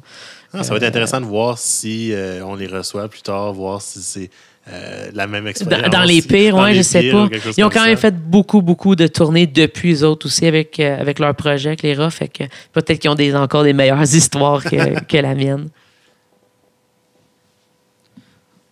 Ah, 0.53 0.63
ça 0.63 0.71
va 0.71 0.77
être 0.77 0.83
intéressant 0.83 1.19
de 1.21 1.25
voir 1.25 1.57
si 1.57 2.11
euh, 2.13 2.43
on 2.45 2.55
les 2.55 2.67
reçoit 2.67 3.07
plus 3.09 3.21
tard, 3.21 3.53
voir 3.53 3.81
si 3.81 3.99
c'est 4.01 4.29
euh, 4.71 5.09
la 5.13 5.27
même 5.27 5.47
expérience. 5.47 5.89
Dans, 5.89 5.99
dans 5.99 6.03
les 6.03 6.21
pires, 6.21 6.63
les 6.67 6.75
je 6.75 6.81
sais 6.81 7.01
pires 7.01 7.29
pas. 7.29 7.51
Ils 7.57 7.63
ont 7.63 7.69
quand 7.69 7.83
même 7.85 7.95
ça. 7.95 8.01
fait 8.01 8.15
beaucoup, 8.15 8.61
beaucoup 8.61 8.95
de 8.95 9.07
tournées 9.07 9.47
depuis 9.47 9.93
eux 9.95 10.03
autres 10.05 10.27
aussi 10.27 10.45
avec, 10.45 10.79
euh, 10.79 10.99
avec 10.99 11.19
leur 11.19 11.33
projet, 11.35 11.69
avec 11.69 11.81
les 11.83 11.93
rats. 11.93 12.09
Fait 12.11 12.27
que 12.27 12.43
peut-être 12.73 12.99
qu'ils 12.99 13.09
ont 13.09 13.15
des, 13.15 13.33
encore 13.35 13.63
des 13.63 13.73
meilleures 13.73 14.01
histoires 14.15 14.63
que, 14.63 15.03
que 15.03 15.17
la 15.17 15.33
mienne. 15.35 15.69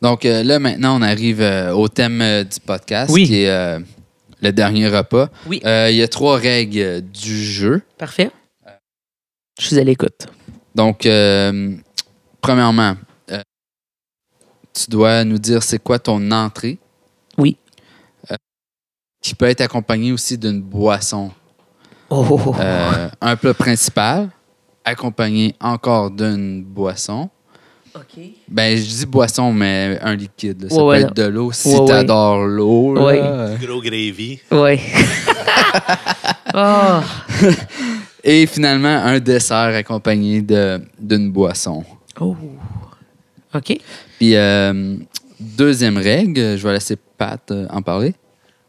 Donc 0.01 0.25
euh, 0.25 0.43
là, 0.43 0.59
maintenant, 0.59 0.97
on 0.97 1.01
arrive 1.01 1.41
euh, 1.41 1.71
au 1.73 1.87
thème 1.87 2.21
euh, 2.21 2.43
du 2.43 2.59
podcast, 2.65 3.11
Oui. 3.13 3.25
qui 3.25 3.41
est 3.43 3.49
euh, 3.49 3.79
le 4.41 4.51
dernier 4.51 4.87
repas. 4.87 5.29
Oui. 5.47 5.61
Euh, 5.65 5.89
Il 5.89 5.97
y 5.97 6.03
a 6.03 6.07
trois 6.07 6.37
règles 6.37 7.01
du 7.01 7.43
jeu. 7.43 7.81
Parfait. 7.97 8.31
Je 9.59 9.67
suis 9.67 9.79
à 9.79 9.83
l'écoute. 9.83 10.27
Donc, 10.73 11.05
euh, 11.05 11.75
premièrement, 12.41 12.95
euh, 13.31 13.41
tu 14.73 14.89
dois 14.89 15.23
nous 15.25 15.37
dire 15.37 15.63
c'est 15.63 15.79
quoi 15.79 15.99
ton 15.99 16.31
entrée. 16.31 16.77
Oui. 17.37 17.57
Qui 19.21 19.35
peut 19.35 19.47
être 19.47 19.61
accompagnée 19.61 20.13
aussi 20.13 20.37
d'une 20.37 20.61
boisson. 20.61 21.31
Oh, 22.09 22.25
oh, 22.29 22.41
oh. 22.47 22.55
Euh, 22.57 23.09
un 23.19 23.35
plat 23.35 23.53
principal, 23.53 24.29
accompagné 24.85 25.55
encore 25.59 26.09
d'une 26.09 26.63
boisson. 26.63 27.29
OK. 27.95 28.23
Ben, 28.47 28.77
je 28.77 28.83
dis 28.83 29.05
boisson, 29.05 29.51
mais 29.51 29.97
un 30.01 30.15
liquide. 30.15 30.63
là. 30.63 30.69
Ça 30.69 30.75
Ouais, 30.75 30.81
peut 30.81 30.87
ouais, 30.87 31.01
être 31.09 31.15
de 31.15 31.23
l'eau. 31.23 31.51
Si 31.51 31.69
Ouais, 31.69 31.79
ouais. 31.79 31.87
t'adores 31.87 32.45
l'eau, 32.45 32.93
là, 32.95 33.01
Ouais. 33.03 33.57
Gros 33.65 33.81
gravy. 33.81 34.39
Oui. 34.51 34.79
oh, 36.53 36.99
Et 38.23 38.45
finalement, 38.47 38.87
un 39.05 39.19
dessert 39.19 39.73
accompagné 39.75 40.41
de- 40.41 40.81
d'une 40.99 41.31
boisson. 41.31 41.83
oh. 42.19 42.35
OK. 43.55 43.79
Puis, 44.19 44.35
euh, 44.35 44.95
deuxième 45.39 45.97
règle, 45.97 46.57
je 46.57 46.67
vais 46.67 46.73
laisser 46.73 46.95
Pat 47.17 47.39
euh, 47.51 47.65
en 47.71 47.81
parler. 47.81 48.13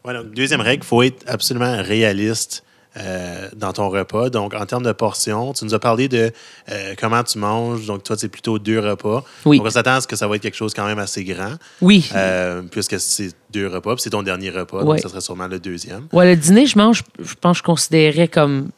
Ouais, 0.03 0.13
donc, 0.13 0.33
deuxième 0.33 0.61
règle, 0.61 0.83
il 0.83 0.87
faut 0.87 1.03
être 1.03 1.23
absolument 1.27 1.77
réaliste 1.83 2.63
euh, 2.97 3.47
dans 3.55 3.71
ton 3.73 3.89
repas. 3.89 4.29
Donc, 4.29 4.53
en 4.53 4.65
termes 4.65 4.83
de 4.83 4.91
portions, 4.91 5.53
tu 5.53 5.63
nous 5.65 5.73
as 5.73 5.79
parlé 5.79 6.07
de 6.09 6.31
euh, 6.69 6.93
comment 6.99 7.23
tu 7.23 7.37
manges. 7.37 7.85
Donc, 7.85 8.03
toi, 8.03 8.17
c'est 8.17 8.27
plutôt 8.27 8.59
deux 8.59 8.79
repas. 8.79 9.23
Oui. 9.45 9.57
Donc, 9.57 9.67
on 9.67 9.69
s'attend 9.69 9.93
à 9.95 10.01
ce 10.01 10.07
que 10.07 10.15
ça 10.15 10.27
va 10.27 10.35
être 10.35 10.41
quelque 10.41 10.57
chose 10.57 10.73
quand 10.73 10.85
même 10.85 10.99
assez 10.99 11.23
grand, 11.23 11.53
Oui. 11.81 12.09
euh, 12.15 12.61
puisque 12.69 12.99
c'est 12.99 13.31
deux 13.51 13.67
repas, 13.67 13.95
puis 13.95 14.01
c'est 14.03 14.09
ton 14.09 14.23
dernier 14.23 14.49
repas, 14.49 14.79
Ouais. 14.79 14.85
donc 14.85 14.99
ça 14.99 15.09
serait 15.09 15.21
sûrement 15.21 15.47
le 15.47 15.59
deuxième. 15.59 16.07
Ouais, 16.11 16.25
le 16.29 16.35
dîner, 16.35 16.65
je 16.65 16.77
mange, 16.77 17.03
je 17.19 17.33
pense 17.39 17.57
que 17.57 17.59
je 17.59 17.63
considérais 17.63 18.27
comme 18.27 18.69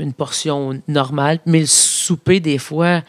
une 0.00 0.12
portion 0.12 0.80
normale. 0.88 1.40
Mais 1.46 1.60
le 1.60 1.66
souper, 1.66 2.40
des 2.40 2.58
fois, 2.58 3.02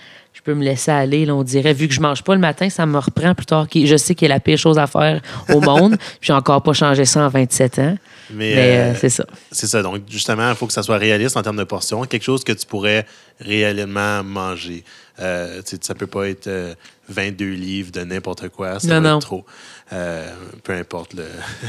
peux 0.49 0.55
me 0.55 0.63
laisser 0.63 0.91
aller. 0.91 1.25
là, 1.25 1.35
on 1.35 1.43
dirait, 1.43 1.73
vu 1.73 1.87
que 1.87 1.93
je 1.93 2.01
mange 2.01 2.23
pas 2.23 2.33
le 2.33 2.41
matin, 2.41 2.69
ça 2.69 2.85
me 2.85 2.97
reprend 2.97 3.33
plus 3.35 3.45
tard. 3.45 3.67
qui- 3.67 3.85
Je 3.87 3.95
sais 3.97 4.15
qu'il 4.15 4.27
y 4.27 4.31
a 4.31 4.33
la 4.35 4.39
pire 4.39 4.57
chose 4.57 4.77
à 4.79 4.87
faire 4.87 5.21
au 5.53 5.61
monde. 5.69 5.97
puis 5.97 6.17
j'ai 6.21 6.33
encore 6.33 6.61
pas 6.63 6.73
changé 6.73 7.05
ça 7.05 7.25
en 7.25 7.29
27 7.29 7.79
ans. 7.79 7.97
Mais, 8.31 8.53
Mais 8.55 8.77
euh, 8.77 8.91
euh, 8.91 8.93
c'est 8.99 9.09
ça. 9.09 9.25
c'est 9.51 9.65
ça. 9.67 9.81
Donc, 9.81 10.01
justement, 10.07 10.49
il 10.49 10.55
faut 10.55 10.67
que 10.67 10.73
ça 10.73 10.83
soit 10.83 10.97
réaliste 10.97 11.35
en 11.35 11.41
termes 11.41 11.57
de 11.57 11.63
portions. 11.63 12.03
Quelque 12.05 12.23
chose 12.23 12.43
que 12.43 12.51
tu 12.51 12.65
pourrais 12.67 13.05
réellement 13.39 14.23
manger. 14.23 14.83
Euh, 15.19 15.61
ça 15.81 15.95
peut 15.95 16.07
pas 16.07 16.29
être 16.29 16.47
euh, 16.47 16.73
22 17.09 17.45
livres 17.51 17.91
de 17.91 18.01
n'importe 18.01 18.49
quoi. 18.49 18.79
Ça 18.79 18.87
Non, 18.87 19.01
va 19.01 19.09
non. 19.11 19.17
être 19.17 19.25
trop. 19.25 19.45
Euh, 19.91 20.31
peu 20.63 20.73
importe 20.73 21.13
le, 21.13 21.25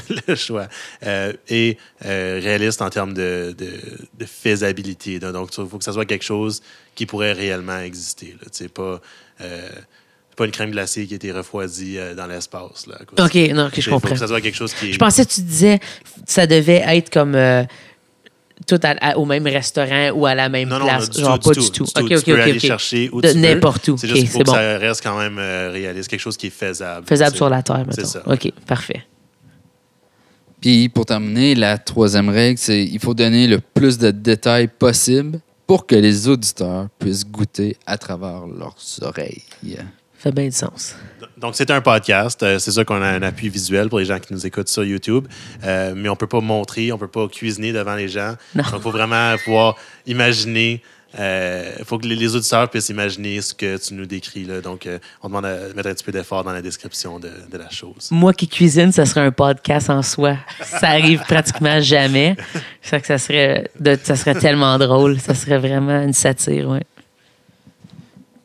le 0.29 0.35
choix. 0.35 0.69
Euh, 1.05 1.33
et 1.49 1.79
euh, 2.05 2.41
réaliste 2.43 2.83
en 2.83 2.91
termes 2.91 3.15
de, 3.15 3.55
de, 3.57 3.71
de 4.19 4.25
faisabilité. 4.27 5.19
Donc, 5.19 5.51
il 5.57 5.67
faut 5.67 5.79
que 5.79 5.85
ça 5.85 5.93
soit 5.93 6.05
quelque 6.07 6.25
chose 6.25 6.63
qui 6.95 7.07
pourrait 7.07 7.33
réellement 7.33 7.79
exister. 7.81 8.37
Sais, 8.53 8.69
pas, 8.69 9.01
pas 10.37 10.45
une 10.47 10.53
crème 10.53 10.71
glacée 10.71 11.07
qui 11.07 11.13
a 11.15 11.17
été 11.17 11.33
refroidie 11.33 11.99
euh, 11.99 12.15
dans 12.15 12.27
l'espace. 12.27 12.87
là, 12.87 12.99
OK, 13.19 13.35
non, 13.55 13.69
je 13.75 13.81
faut 13.83 13.91
comprends. 13.91 14.11
que 14.13 14.19
ça 14.19 14.27
soit 14.27 14.41
quelque 14.41 14.57
chose 14.57 14.73
qui 14.73 14.91
est... 14.91 14.93
Je 14.93 14.99
pensais 14.99 15.25
que 15.27 15.31
tu 15.33 15.43
disais 15.43 15.81
ça 16.27 16.47
devait 16.47 16.83
être 16.87 17.11
comme 17.11 17.35
euh, 17.35 17.63
tout 18.67 18.79
à- 18.83 18.95
à- 19.01 19.17
au 19.19 19.25
même 19.25 19.45
restaurant 19.47 20.11
ou 20.11 20.27
à 20.27 20.35
la 20.35 20.49
même 20.49 20.69
Non, 20.69 20.79
non, 20.79 20.85
place. 20.87 21.11
du 21.11 21.21
genre, 21.21 21.39
tout, 21.39 21.49
pas 21.51 21.55
du 21.61 21.71
tout. 21.71 21.85
tout. 21.85 21.85
du 21.85 21.91
OK, 21.91 21.95
tout. 22.09 22.15
OK, 22.15 22.19
tu 22.25 22.25
peux 22.33 22.37
OK. 22.41 22.41
aller 22.49 22.59
chercher 22.59 23.09
où 23.13 23.21
De 23.21 23.29
tu 23.29 23.35
veux. 23.35 23.41
n'importe 23.41 23.89
où. 23.89 23.97
C'est 23.97 24.09
OK, 24.11 24.17
juste 24.17 24.33
c'est 24.33 24.39
que 24.41 24.45
bon. 24.45 24.53
ça 24.53 24.79
reste 24.79 25.03
quand 25.03 25.19
même 25.19 25.39
euh, 25.39 25.71
réaliste, 25.73 26.09
quelque 26.09 26.21
chose 26.21 26.37
qui 26.37 26.49
est 26.49 26.51
faisable. 26.51 27.07
Faisable 27.07 27.37
sur 27.37 27.49
la 27.49 27.63
terre, 27.63 27.85
C'est 27.91 28.07
ça. 28.07 28.23
OK, 28.27 28.53
parfait. 28.67 29.05
Puis 30.61 30.89
pour 30.91 31.07
terminer, 31.07 31.55
la 31.55 31.79
troisième 31.79 32.29
règle, 32.29 32.59
c'est 32.59 32.85
il 32.85 32.99
faut 32.99 33.15
donner 33.15 33.47
le 33.47 33.61
plus 33.61 33.97
de 33.99 34.11
détails 34.11 34.69
possible 34.69 35.41
pour 35.67 35.87
que 35.87 35.95
les 35.95 36.29
auditeurs 36.29 36.89
puissent 36.99 37.25
goûter 37.27 37.77
à 37.87 37.97
travers 37.97 38.47
leurs 38.47 38.77
oreilles. 39.03 39.43
Fait 40.21 40.33
bien 40.33 40.45
du 40.47 40.53
sens. 40.53 40.95
Donc, 41.37 41.55
c'est 41.57 41.71
un 41.71 41.81
podcast. 41.81 42.43
Euh, 42.43 42.59
c'est 42.59 42.71
sûr 42.71 42.85
qu'on 42.85 43.01
a 43.01 43.07
un 43.09 43.23
appui 43.23 43.49
visuel 43.49 43.89
pour 43.89 43.99
les 43.99 44.05
gens 44.05 44.19
qui 44.19 44.33
nous 44.33 44.47
écoutent 44.47 44.69
sur 44.69 44.85
YouTube. 44.85 45.27
Euh, 45.65 45.95
mais 45.97 46.09
on 46.09 46.13
ne 46.13 46.19
peut 46.19 46.27
pas 46.27 46.41
montrer, 46.41 46.93
on 46.93 46.97
ne 46.97 47.01
peut 47.01 47.09
pas 47.09 47.27
cuisiner 47.29 47.73
devant 47.73 47.95
les 47.95 48.09
gens. 48.09 48.35
Non. 48.55 48.63
Donc, 48.65 48.73
il 48.77 48.83
faut 48.83 48.91
vraiment 48.91 49.35
pouvoir 49.45 49.77
imaginer. 50.07 50.83
Il 51.19 51.85
faut 51.85 51.99
que 51.99 52.07
les, 52.07 52.15
les 52.15 52.37
auditeurs 52.37 52.69
puissent 52.71 52.91
imaginer 52.91 53.41
ce 53.41 53.53
que 53.55 53.77
tu 53.79 53.95
nous 53.95 54.07
décris. 54.07 54.45
Là. 54.45 54.61
Donc, 54.61 54.87
euh, 54.87 54.99
on 55.23 55.29
demande 55.29 55.47
à 55.47 55.57
mettre 55.75 55.89
un 55.89 55.95
petit 55.95 56.05
peu 56.05 56.13
d'effort 56.13 56.45
dans 56.45 56.53
la 56.53 56.63
description 56.63 57.19
de, 57.19 57.31
de 57.51 57.59
la 57.59 57.69
chose. 57.71 58.09
Moi 58.13 58.33
qui 58.33 58.47
cuisine, 58.47 58.93
ça 58.93 59.07
serait 59.07 59.23
un 59.23 59.33
podcast 59.33 59.91
en 59.91 60.03
soi. 60.03 60.37
Ça 60.63 60.91
arrive 60.91 61.21
pratiquement 61.27 61.81
jamais. 61.81 62.37
Ça 62.83 63.01
que 63.01 63.07
ça 63.09 63.19
serait, 63.19 63.71
de- 63.81 63.99
ça 64.03 64.15
serait 64.15 64.35
tellement 64.37 64.79
drôle. 64.79 65.19
Ça 65.19 65.35
serait 65.35 65.59
vraiment 65.59 66.01
une 66.03 66.13
satire, 66.13 66.69
ouais. 66.69 66.83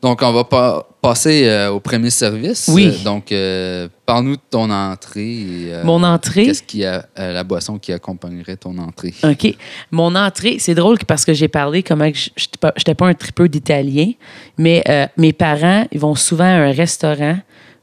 Donc, 0.06 0.20
on 0.22 0.32
va 0.32 0.44
pa- 0.44 0.86
passer 1.02 1.48
euh, 1.48 1.70
au 1.72 1.80
premier 1.80 2.10
service. 2.10 2.70
Oui. 2.72 2.92
Euh, 2.94 3.04
donc, 3.04 3.32
euh, 3.32 3.88
parle-nous 4.06 4.36
de 4.36 4.40
ton 4.48 4.70
entrée. 4.70 5.32
et, 5.40 5.72
euh, 5.74 5.82
Mon 5.82 6.00
entrée? 6.04 6.44
Qu'est-ce 6.46 6.62
qui 6.62 6.84
a 6.84 7.06
la 7.16 7.42
boisson 7.42 7.76
qui 7.78 7.92
accompagnerait 7.92 8.56
ton 8.56 8.78
entrée? 8.78 9.12
OK. 9.24 9.56
Mon 9.90 10.14
entrée, 10.14 10.58
c'est 10.60 10.76
drôle 10.76 10.98
parce 11.08 11.24
que 11.24 11.34
j'ai 11.34 11.48
parlé 11.48 11.82
comment 11.82 12.08
je 12.14 12.30
n'étais 12.78 12.94
pas, 12.94 13.06
un 13.08 13.14
tripeux 13.14 13.48
d'italien, 13.48 14.12
mais 14.58 14.84
mes 15.16 15.32
parents, 15.32 15.86
ils 15.90 15.98
vont 15.98 16.14
souvent 16.14 16.44
à 16.44 16.68
un 16.68 16.72
restaurant 16.72 17.38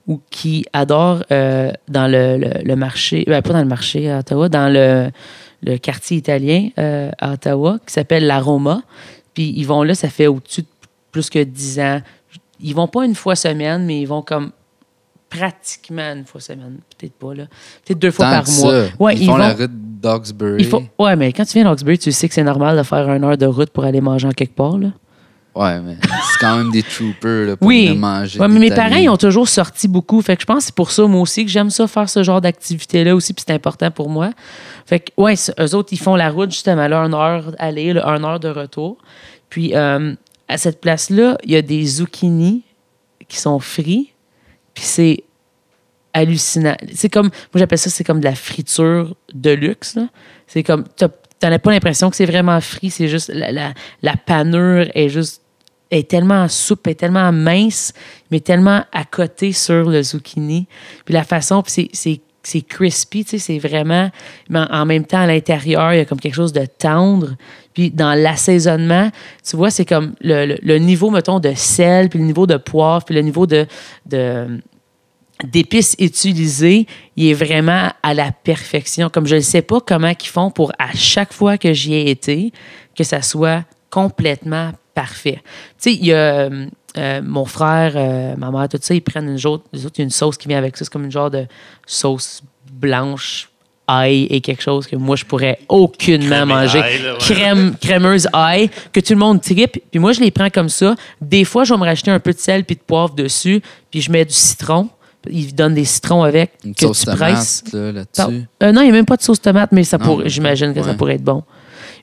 ou 0.08 0.22
qui 0.30 0.66
adorent 0.72 1.24
dans 1.30 2.08
le, 2.10 2.38
le- 2.38 2.64
le 2.64 2.76
marché, 2.78 3.26
pas 3.26 3.42
dans 3.42 3.60
le 3.60 3.66
marché 3.66 4.10
à 4.10 4.20
Ottawa, 4.20 4.48
dans 4.48 4.72
le, 4.72 5.10
le 5.62 5.78
quartier 5.78 6.16
italien 6.18 6.70
à 6.78 7.34
Ottawa, 7.34 7.80
qui 7.86 7.92
s'appelle 7.94 8.26
l'Aroma. 8.28 8.82
Puis 9.34 9.52
ils 9.58 9.66
vont 9.66 9.82
là, 9.84 9.94
ça 9.96 10.10
fait 10.10 10.28
au-dessus 10.28 10.62
de 10.62 10.68
plus 11.13 11.30
que 11.30 11.41
10 11.41 11.80
ans. 11.80 12.02
Ils 12.60 12.76
vont 12.76 12.88
pas 12.89 13.06
une 13.06 13.15
fois 13.15 13.38
semaine, 13.38 13.86
mais 13.86 14.02
ils 14.02 14.06
vont 14.06 14.21
comme 14.21 14.52
pratiquement 15.30 16.13
une 16.13 16.26
fois 16.26 16.41
semaine. 16.41 16.80
Peut-être 16.97 17.13
pas, 17.13 17.34
là. 17.34 17.45
Peut-être 17.86 17.99
deux 17.99 18.12
fois 18.12 18.26
Tant 18.26 18.32
par 18.32 18.43
mois. 18.49 18.71
ça, 18.71 18.88
Ouais, 18.99 19.15
ils, 19.15 19.26
font 19.26 19.38
la 19.38 19.54
route 19.54 19.71
d'Oxbury. 20.02 20.63
faut... 20.65 20.84
Ouais, 20.99 21.15
mais 21.15 21.32
quand 21.34 21.45
tu 21.45 21.54
viens 21.54 21.65
à 21.65 21.69
Roxbury, 21.69 21.97
tu 21.97 22.12
sais 22.12 22.28
que 22.28 22.34
c'est 22.34 22.43
normal 22.43 22.78
de 22.78 22.84
faire 22.84 23.10
une 23.10 23.23
heure 23.23 23.38
de 23.38 23.45
route 23.45 23.69
pour 23.69 23.84
aller 23.86 24.02
manger 24.02 24.28
en 24.28 24.32
quelque 24.32 24.56
part. 24.56 24.78
Là. 24.78 24.89
Ouais, 25.56 25.80
mais 25.82 25.97
c'est 26.02 26.39
quand 26.39 26.58
même 26.58 26.71
des 26.71 26.82
troopers 26.84 27.45
là, 27.47 27.58
pour 27.58 27.67
Oui. 27.67 27.88
venir 27.88 27.99
manger. 27.99 28.39
Ouais, 28.39 28.47
mais 28.47 28.60
mes 28.60 28.71
parents, 28.71 28.95
ils 28.95 29.10
ont 29.10 29.17
toujours 29.17 29.47
sorti 29.47 29.88
beaucoup. 29.88 30.21
Fait 30.21 30.36
que 30.36 30.41
je 30.41 30.45
pense 30.47 30.60
que 30.60 30.63
c'est 30.65 30.76
pour 30.76 30.89
ça, 30.91 31.06
moi 31.06 31.21
aussi, 31.21 31.45
que 31.45 31.52
j'aime 31.52 31.69
ça, 31.69 31.88
faire 31.88 32.10
ce 32.10 32.23
genre 32.23 32.41
d'activité-là 32.41 33.15
aussi, 33.15 33.34
puis 33.34 33.43
c'est 33.47 33.54
important 33.54 33.91
pour 33.91 34.10
moi. 34.10 34.32
Fait 34.86 34.99
que, 34.99 35.12
ouais, 35.17 35.36
eux 35.60 35.76
autres, 35.76 35.89
ils 35.93 35.99
font 35.99 36.15
la 36.15 36.30
route 36.32 36.52
justement, 36.52 36.88
là, 36.88 36.99
une 37.04 37.13
heure 37.13 37.54
aller, 37.60 37.93
là, 37.93 38.08
une 38.08 38.26
heure 38.26 38.39
de 38.39 38.49
retour. 38.49 38.97
Puis, 39.49 39.76
euh, 39.76 40.15
à 40.54 40.58
cette 40.58 40.80
place-là, 40.80 41.38
il 41.44 41.52
y 41.52 41.56
a 41.56 41.62
des 41.62 41.84
zucchini 41.86 42.63
qui 43.28 43.38
sont 43.38 43.60
frits, 43.60 44.13
puis 44.74 44.84
c'est 44.84 45.24
hallucinant. 46.13 46.76
C'est 46.94 47.10
comme, 47.10 47.28
moi 47.28 47.60
j'appelle 47.60 47.80
ça, 47.80 47.89
c'est 47.89 48.04
comme 48.04 48.20
de 48.20 48.26
la 48.26 48.36
friture 48.36 49.16
de 49.34 49.52
luxe. 49.52 49.98
C'est 50.48 50.63
comme, 50.63 50.84
t'en 50.98 51.10
as 51.52 51.60
pas 51.60 51.72
l'impression 51.72 52.10
que 52.10 52.16
c'est 52.16 52.26
vraiment 52.26 52.62
frit, 52.62 52.92
c'est 52.92 53.08
juste, 53.08 53.30
la, 53.34 53.52
la, 53.52 53.74
la 54.04 54.16
panure 54.16 54.86
est 54.94 55.10
juste, 55.10 55.42
est 55.89 56.08
tellement 56.08 56.48
souple, 56.48 56.92
est 56.92 56.96
tellement 56.96 57.32
mince, 57.32 57.94
mais 58.30 58.39
tellement 58.39 58.84
à 58.92 59.06
côté 59.06 59.54
sur 59.54 59.89
le 59.89 60.04
zucchini. 60.04 60.68
Puis 61.06 61.13
la 61.13 61.24
façon, 61.24 61.63
puis 61.63 61.89
c'est, 61.92 62.22
c'est, 62.44 62.62
crispy, 62.62 63.26
tu 63.26 63.32
sais, 63.32 63.38
c'est 63.39 63.58
vraiment, 63.58 64.12
mais 64.50 64.60
en, 64.60 64.82
en 64.82 64.86
même 64.86 65.06
temps, 65.06 65.22
à 65.22 65.28
l'intérieur, 65.28 65.94
il 65.94 65.98
y 65.98 66.02
a 66.02 66.06
comme 66.06 66.20
quelque 66.20 66.36
chose 66.36 66.54
de 66.54 66.66
tendre. 66.66 67.36
Puis 67.74 67.92
dans 67.92 68.14
l'assaisonnement, 68.14 69.10
tu 69.48 69.56
vois, 69.56 69.72
c'est 69.72 69.86
comme 69.86 70.14
le, 70.22 70.78
niveau, 70.78 71.10
mettons, 71.10 71.40
de 71.40 71.54
sel, 71.56 72.10
puis 72.10 72.20
le 72.20 72.26
niveau 72.26 72.48
de 72.48 72.58
poivre, 72.58 73.04
puis 73.04 73.16
le 73.16 73.22
niveau 73.22 73.48
de, 73.48 73.68
d'épices 75.44 75.96
utilisées, 76.00 76.88
il 77.16 77.28
est 77.28 77.34
vraiment 77.34 77.92
à 78.04 78.14
la 78.14 78.32
perfection. 78.32 79.10
Comme 79.10 79.26
je 79.26 79.36
ne 79.36 79.42
sais 79.42 79.62
pas 79.62 79.80
comment 79.82 80.12
ils 80.20 80.28
font 80.28 80.52
pour 80.52 80.72
à 80.80 80.94
chaque 80.94 81.34
fois 81.34 81.58
que 81.58 81.74
j'y 81.74 81.94
ai 81.94 82.10
été, 82.10 82.52
que 82.96 83.04
ça 83.04 83.22
soit 83.22 83.64
complètement 83.90 84.72
parfait. 84.94 85.42
Tu 85.82 85.92
sais, 85.92 85.94
il 85.94 86.06
y 86.06 86.14
a 86.14 86.50
euh, 86.98 87.22
mon 87.24 87.46
frère, 87.46 87.94
euh, 87.96 88.36
ma 88.38 88.52
mère, 88.52 88.70
tout 88.70 88.78
ça, 88.82 88.94
ils 88.94 89.02
prennent 89.02 89.30
une 89.30 89.48
autres, 89.48 89.66
une 89.98 90.12
sauce 90.12 90.38
qui 90.38 90.48
vient 90.48 90.58
avec 90.58 90.78
ça. 90.78 90.86
C'est 90.86 90.92
comme 90.92 91.06
une 91.06 91.12
genre 91.12 91.32
de 91.32 91.48
sauce 91.88 92.44
blanche, 92.72 93.50
ail 93.88 94.24
et 94.30 94.41
quelque 94.41 94.62
chose 94.63 94.88
que 94.88 94.96
moi, 94.96 95.15
je 95.15 95.26
pourrais 95.26 95.60
aucunement 95.69 96.28
Crème 96.38 96.48
manger. 96.48 96.80
ail, 96.80 97.02
là, 97.02 97.13
ouais. 97.13 97.17
Crème, 97.19 97.76
crémeuse 97.82 98.28
ail, 98.34 98.69
que 98.91 99.00
tout 99.00 99.13
le 99.13 99.19
monde 99.19 99.41
tripe. 99.41 99.78
Puis 99.91 100.00
moi, 100.00 100.13
je 100.13 100.22
les 100.22 100.32
prends 100.32 100.50
comme 100.50 100.69
ça. 100.69 100.96
Des 101.22 101.43
fois, 101.43 101.63
je 101.63 101.74
vais 101.74 101.80
me 101.80 101.86
racheter 101.86 102.12
un 102.12 102.19
peu 102.19 102.32
de 102.34 102.38
sel 102.39 102.63
puis 102.63 102.76
de 102.76 102.82
poivre 102.82 103.13
dessus, 103.15 103.62
puis 103.91 104.02
je 104.02 104.12
mets 104.12 104.26
du 104.26 104.34
citron. 104.34 104.89
Ils 105.30 105.56
donnent 105.56 105.76
des 105.76 105.86
citrons 105.86 106.24
avec 106.24 106.52
Une 106.65 106.76
que 106.76 106.86
sauce 106.88 107.00
tu 107.00 107.06
tomate 107.06 107.19
presses. 107.19 107.63
là, 107.72 107.91
là-dessus. 107.93 108.43
Euh, 108.62 108.72
non, 108.74 108.82
il 108.82 108.86
n'y 108.86 108.89
a 108.89 108.93
même 108.93 109.06
pas 109.06 109.15
de 109.15 109.22
sauce 109.22 109.39
tomate, 109.41 109.72
mais 109.72 109.84
ça 109.86 109.98
pourrait- 109.98 110.28
j'imagine 110.30 110.74
que 110.74 110.84
ça 110.84 110.93
pourrait 110.96 111.15
être 111.15 111.24
bon. 111.24 111.43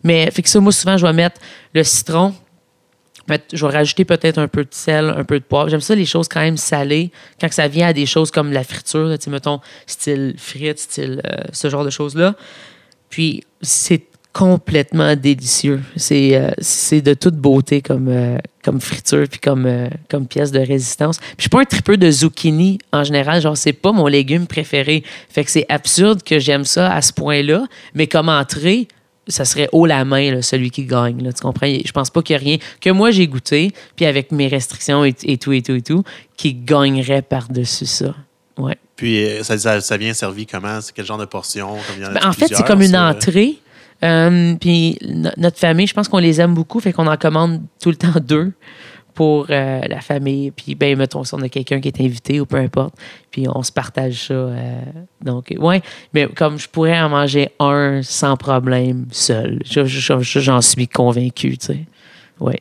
Mais 0.02 0.30
fait 0.30 0.40
que 0.42 0.48
ça, 0.48 0.58
moi, 0.60 0.72
souvent, 0.72 0.96
je 0.96 1.04
vais 1.06 1.12
mettre 1.12 1.38
le 1.74 1.82
citron. 1.84 2.32
Je 3.52 3.66
vais 3.66 3.72
rajouter 3.72 4.04
peut-être 4.04 4.38
un 4.38 4.48
peu 4.48 4.64
de 4.64 4.72
sel, 4.72 5.12
un 5.16 5.24
peu 5.24 5.38
de 5.38 5.44
poivre. 5.44 5.68
J'aime 5.68 5.80
ça, 5.80 5.94
les 5.94 6.06
choses 6.06 6.28
quand 6.28 6.40
même 6.40 6.56
salées. 6.56 7.10
Quand 7.40 7.52
ça 7.52 7.68
vient 7.68 7.88
à 7.88 7.92
des 7.92 8.06
choses 8.06 8.30
comme 8.30 8.52
la 8.52 8.64
friture, 8.64 9.16
tu 9.18 9.30
mettons, 9.30 9.60
style 9.86 10.34
frites, 10.36 10.78
style 10.78 11.22
euh, 11.26 11.36
ce 11.52 11.68
genre 11.68 11.84
de 11.84 11.90
choses-là. 11.90 12.34
Puis, 13.08 13.44
c'est 13.60 14.04
complètement 14.32 15.16
délicieux. 15.16 15.80
C'est 15.96 16.36
euh, 16.36 17.00
de 17.00 17.14
toute 17.14 17.34
beauté 17.34 17.82
comme, 17.82 18.08
euh, 18.08 18.38
comme 18.62 18.80
friture 18.80 19.26
puis 19.28 19.40
comme, 19.40 19.68
comme 20.08 20.26
pièce 20.26 20.52
de 20.52 20.60
résistance. 20.60 21.18
Puis 21.18 21.34
je 21.38 21.42
suis 21.42 21.50
pas 21.50 21.60
un 21.60 21.64
tripeux 21.64 21.96
de 21.96 22.10
zucchini 22.10 22.78
en 22.92 23.02
général. 23.02 23.40
Genre, 23.40 23.56
c'est 23.56 23.72
pas 23.72 23.90
mon 23.90 24.06
légume 24.06 24.46
préféré. 24.46 25.02
Fait 25.28 25.44
que 25.44 25.50
c'est 25.50 25.66
absurde 25.68 26.22
que 26.22 26.38
j'aime 26.38 26.64
ça 26.64 26.92
à 26.92 27.02
ce 27.02 27.12
point-là. 27.12 27.66
Mais 27.94 28.06
comme 28.06 28.28
entrée, 28.28 28.86
ça 29.30 29.44
serait 29.44 29.68
haut 29.72 29.86
la 29.86 30.04
main, 30.04 30.30
là, 30.34 30.42
celui 30.42 30.70
qui 30.70 30.84
gagne. 30.84 31.22
Là, 31.22 31.32
tu 31.32 31.40
comprends? 31.40 31.66
Je 31.66 31.92
pense 31.92 32.10
pas 32.10 32.22
qu'il 32.22 32.34
y 32.34 32.36
a 32.36 32.40
rien 32.40 32.58
que 32.80 32.90
moi 32.90 33.10
j'ai 33.10 33.26
goûté, 33.26 33.72
puis 33.96 34.04
avec 34.06 34.32
mes 34.32 34.48
restrictions 34.48 35.04
et, 35.04 35.14
et 35.22 35.38
tout, 35.38 35.52
et 35.52 35.62
tout, 35.62 35.74
et 35.74 35.82
tout, 35.82 36.04
qui 36.36 36.54
gagnerait 36.54 37.22
par-dessus 37.22 37.86
ça. 37.86 38.14
Ouais. 38.58 38.76
Puis, 38.96 39.24
euh, 39.24 39.42
ça, 39.42 39.56
ça, 39.56 39.80
ça 39.80 39.96
vient 39.96 40.12
servi 40.12 40.44
comment? 40.44 40.80
C'est 40.82 40.92
quel 40.94 41.06
genre 41.06 41.16
de 41.16 41.24
portion? 41.24 41.70
En, 41.70 42.12
Ben, 42.12 42.20
en 42.22 42.32
fait, 42.32 42.48
c'est 42.54 42.66
comme 42.66 42.82
une 42.82 42.96
entrée. 42.96 43.56
Euh, 44.02 44.54
puis 44.60 44.98
no- 45.06 45.30
notre 45.36 45.58
famille, 45.58 45.86
je 45.86 45.94
pense 45.94 46.08
qu'on 46.08 46.18
les 46.18 46.40
aime 46.40 46.54
beaucoup, 46.54 46.80
fait 46.80 46.92
qu'on 46.92 47.06
en 47.06 47.16
commande 47.16 47.62
tout 47.82 47.90
le 47.90 47.96
temps 47.96 48.12
deux 48.20 48.52
pour 49.20 49.48
euh, 49.50 49.80
la 49.86 50.00
famille. 50.00 50.50
Puis, 50.50 50.74
ben, 50.74 50.96
mettons, 50.96 51.24
si 51.24 51.34
on 51.34 51.42
a 51.42 51.50
quelqu'un 51.50 51.78
qui 51.78 51.88
est 51.88 52.00
invité 52.00 52.40
ou 52.40 52.46
peu 52.46 52.56
importe, 52.56 52.94
puis 53.30 53.44
on 53.54 53.62
se 53.62 53.70
partage 53.70 54.28
ça. 54.28 54.32
euh, 54.32 54.80
donc, 55.20 55.52
ouais. 55.58 55.82
Mais 56.14 56.26
comme 56.26 56.58
je 56.58 56.66
pourrais 56.66 56.98
en 56.98 57.10
manger 57.10 57.50
un 57.58 58.00
sans 58.02 58.38
problème 58.38 59.04
seul, 59.10 59.58
Je- 59.66 59.84
je- 59.84 60.40
j'en 60.40 60.62
suis 60.62 60.88
convaincu, 60.88 61.58
tu 61.58 61.66
sais. 61.66 61.80
Ouais. 62.40 62.60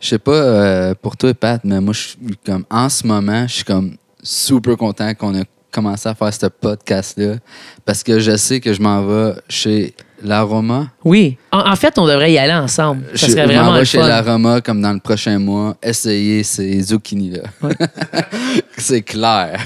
Je 0.00 0.06
sais 0.10 0.18
pas 0.20 0.30
euh, 0.30 0.94
pour 0.94 1.16
toi, 1.16 1.34
Pat, 1.34 1.60
mais 1.64 1.80
moi, 1.80 1.92
je 1.94 1.98
suis 2.10 2.18
comme 2.46 2.64
en 2.70 2.88
ce 2.88 3.04
moment, 3.04 3.44
je 3.48 3.54
suis 3.54 3.64
comme 3.64 3.96
super 4.22 4.76
content 4.76 5.12
qu'on 5.14 5.36
a 5.36 5.42
commencé 5.72 6.08
à 6.08 6.14
faire 6.14 6.32
ce 6.32 6.46
podcast-là 6.46 7.38
parce 7.84 8.04
que 8.04 8.20
je 8.20 8.36
sais 8.36 8.60
que 8.60 8.72
je 8.72 8.80
m'en 8.80 9.04
vais 9.04 9.32
chez 9.48 9.94
l'Aroma? 10.22 10.88
Oui. 11.04 11.36
En, 11.52 11.70
en 11.70 11.76
fait, 11.76 11.98
on 11.98 12.06
devrait 12.06 12.32
y 12.32 12.38
aller 12.38 12.52
ensemble. 12.52 13.04
Ça 13.14 13.26
Je, 13.26 13.32
serait 13.32 13.42
je 13.42 13.52
m'en 13.52 13.54
vraiment 13.54 13.72
vais 13.72 13.78
le 13.80 13.84
chez 13.84 13.98
l'Aroma 13.98 14.60
comme 14.60 14.80
dans 14.80 14.92
le 14.92 15.00
prochain 15.00 15.38
mois, 15.38 15.76
essayer 15.82 16.42
ces 16.42 16.80
zucchini-là. 16.80 17.42
C'est 18.76 19.02
clair. 19.02 19.60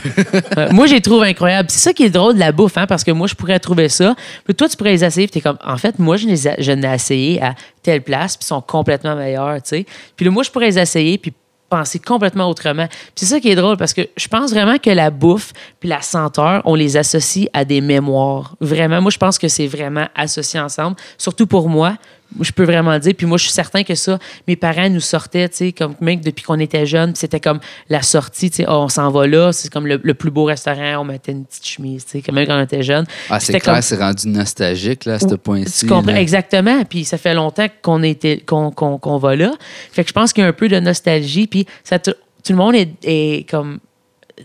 Euh, 0.56 0.68
moi, 0.72 0.86
j'ai 0.86 1.00
trouvé 1.00 1.28
incroyable. 1.28 1.70
C'est 1.70 1.80
ça 1.80 1.92
qui 1.92 2.04
est 2.04 2.10
drôle 2.10 2.34
de 2.34 2.40
la 2.40 2.52
bouffe, 2.52 2.78
hein, 2.78 2.86
parce 2.86 3.04
que 3.04 3.10
moi, 3.10 3.26
je 3.26 3.34
pourrais 3.34 3.58
trouver 3.58 3.88
ça. 3.88 4.14
Puis 4.44 4.54
toi, 4.54 4.68
tu 4.68 4.76
pourrais 4.76 4.92
les 4.92 5.04
essayer, 5.04 5.26
puis 5.26 5.40
t'es 5.40 5.40
comme, 5.40 5.58
en 5.64 5.76
fait, 5.76 5.98
moi, 5.98 6.16
je 6.16 6.26
les 6.26 6.48
ai, 6.48 6.54
je 6.58 6.72
essayé 6.72 7.42
à 7.42 7.54
telle 7.82 8.02
place, 8.02 8.36
puis 8.36 8.44
ils 8.44 8.48
sont 8.48 8.60
complètement 8.60 9.16
meilleurs, 9.16 9.56
tu 9.56 9.68
sais. 9.68 9.86
Puis 10.16 10.24
là, 10.24 10.30
moi, 10.32 10.42
je 10.42 10.50
pourrais 10.50 10.66
les 10.66 10.78
essayer, 10.78 11.18
puis 11.18 11.32
penser 11.72 11.98
complètement 11.98 12.50
autrement. 12.50 12.86
C'est 13.14 13.24
ça 13.24 13.40
qui 13.40 13.48
est 13.48 13.54
drôle, 13.54 13.78
parce 13.78 13.94
que 13.94 14.02
je 14.14 14.28
pense 14.28 14.50
vraiment 14.50 14.76
que 14.76 14.90
la 14.90 15.10
bouffe 15.10 15.52
puis 15.80 15.88
la 15.88 16.02
senteur, 16.02 16.60
on 16.66 16.74
les 16.74 16.98
associe 16.98 17.48
à 17.54 17.64
des 17.64 17.80
mémoires. 17.80 18.56
Vraiment, 18.60 19.00
moi, 19.00 19.10
je 19.10 19.16
pense 19.16 19.38
que 19.38 19.48
c'est 19.48 19.66
vraiment 19.66 20.06
associé 20.14 20.60
ensemble. 20.60 20.96
Surtout 21.16 21.46
pour 21.46 21.70
moi, 21.70 21.96
je 22.40 22.52
peux 22.52 22.64
vraiment 22.64 22.92
le 22.92 23.00
dire. 23.00 23.14
Puis 23.16 23.26
moi, 23.26 23.36
je 23.38 23.44
suis 23.44 23.52
certain 23.52 23.82
que 23.84 23.94
ça, 23.94 24.18
mes 24.48 24.56
parents 24.56 24.88
nous 24.88 25.00
sortaient, 25.00 25.48
tu 25.48 25.56
sais, 25.56 25.72
comme 25.72 25.94
même 26.00 26.20
depuis 26.20 26.42
qu'on 26.44 26.58
était 26.58 26.86
jeunes, 26.86 27.12
puis 27.12 27.20
c'était 27.20 27.40
comme 27.40 27.60
la 27.88 28.02
sortie, 28.02 28.50
tu 28.50 28.56
sais, 28.58 28.64
oh, 28.68 28.72
on 28.84 28.88
s'en 28.88 29.10
va 29.10 29.26
là, 29.26 29.52
c'est 29.52 29.70
comme 29.72 29.86
le, 29.86 30.00
le 30.02 30.14
plus 30.14 30.30
beau 30.30 30.44
restaurant, 30.44 30.98
on 31.00 31.04
mettait 31.04 31.32
une 31.32 31.44
petite 31.44 31.66
chemise, 31.66 32.04
tu 32.04 32.10
sais, 32.12 32.22
comme 32.22 32.34
même 32.36 32.46
quand 32.46 32.58
on 32.58 32.62
était 32.64 32.82
jeunes. 32.82 33.06
Ah, 33.30 33.40
c'est 33.40 33.58
clair, 33.60 33.74
comme- 33.74 33.82
c'est 33.82 33.96
rendu 33.98 34.28
nostalgique, 34.28 35.04
là, 35.04 35.14
à 35.14 35.18
ce 35.18 35.34
point-ci. 35.34 35.80
Tu 35.80 35.86
comprends 35.86 36.12
là. 36.12 36.20
exactement. 36.20 36.84
Puis 36.84 37.04
ça 37.04 37.18
fait 37.18 37.34
longtemps 37.34 37.66
qu'on 37.82 38.02
était 38.02 38.38
qu'on 38.46 39.18
va 39.18 39.36
là. 39.36 39.52
Fait 39.92 40.02
que 40.04 40.08
je 40.08 40.12
pense 40.14 40.32
qu'il 40.32 40.42
y 40.42 40.44
a 40.44 40.48
un 40.48 40.52
peu 40.52 40.68
de 40.68 40.78
nostalgie. 40.80 41.46
Puis 41.46 41.66
ça 41.84 41.98
te- 41.98 42.10
tout 42.10 42.52
le 42.52 42.56
monde 42.56 42.74
est, 42.74 42.90
est 43.04 43.48
comme 43.48 43.78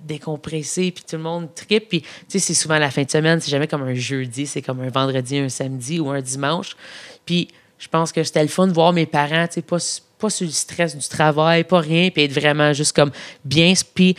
décompressé, 0.05 0.91
puis 0.91 1.03
tout 1.09 1.15
le 1.15 1.23
monde 1.23 1.47
tripe. 1.55 1.89
Puis 1.89 2.01
tu 2.01 2.07
sais, 2.27 2.39
c'est 2.39 2.53
souvent 2.53 2.77
la 2.77 2.91
fin 2.91 3.03
de 3.03 3.09
semaine. 3.11 3.39
C'est 3.39 3.51
jamais 3.51 3.67
comme 3.67 3.83
un 3.83 3.93
jeudi. 3.93 4.45
C'est 4.45 4.61
comme 4.61 4.81
un 4.81 4.89
vendredi, 4.89 5.37
un 5.37 5.49
samedi 5.49 5.99
ou 5.99 6.09
un 6.09 6.21
dimanche. 6.21 6.75
Puis 7.25 7.47
je 7.79 7.87
pense 7.87 8.11
que 8.11 8.23
c'était 8.23 8.41
le 8.41 8.47
fun 8.47 8.67
de 8.67 8.73
voir 8.73 8.93
mes 8.93 9.05
parents, 9.05 9.47
tu 9.47 9.55
sais, 9.55 9.61
pas 9.61 9.77
pas 10.19 10.29
sur 10.31 10.47
le 10.47 10.51
stress 10.51 10.97
du 10.97 11.07
travail, 11.07 11.63
pas 11.63 11.79
rien, 11.79 12.09
puis 12.09 12.23
être 12.23 12.33
vraiment 12.33 12.73
juste 12.73 12.95
comme 12.95 13.11
bien. 13.45 13.73
Puis 13.93 14.15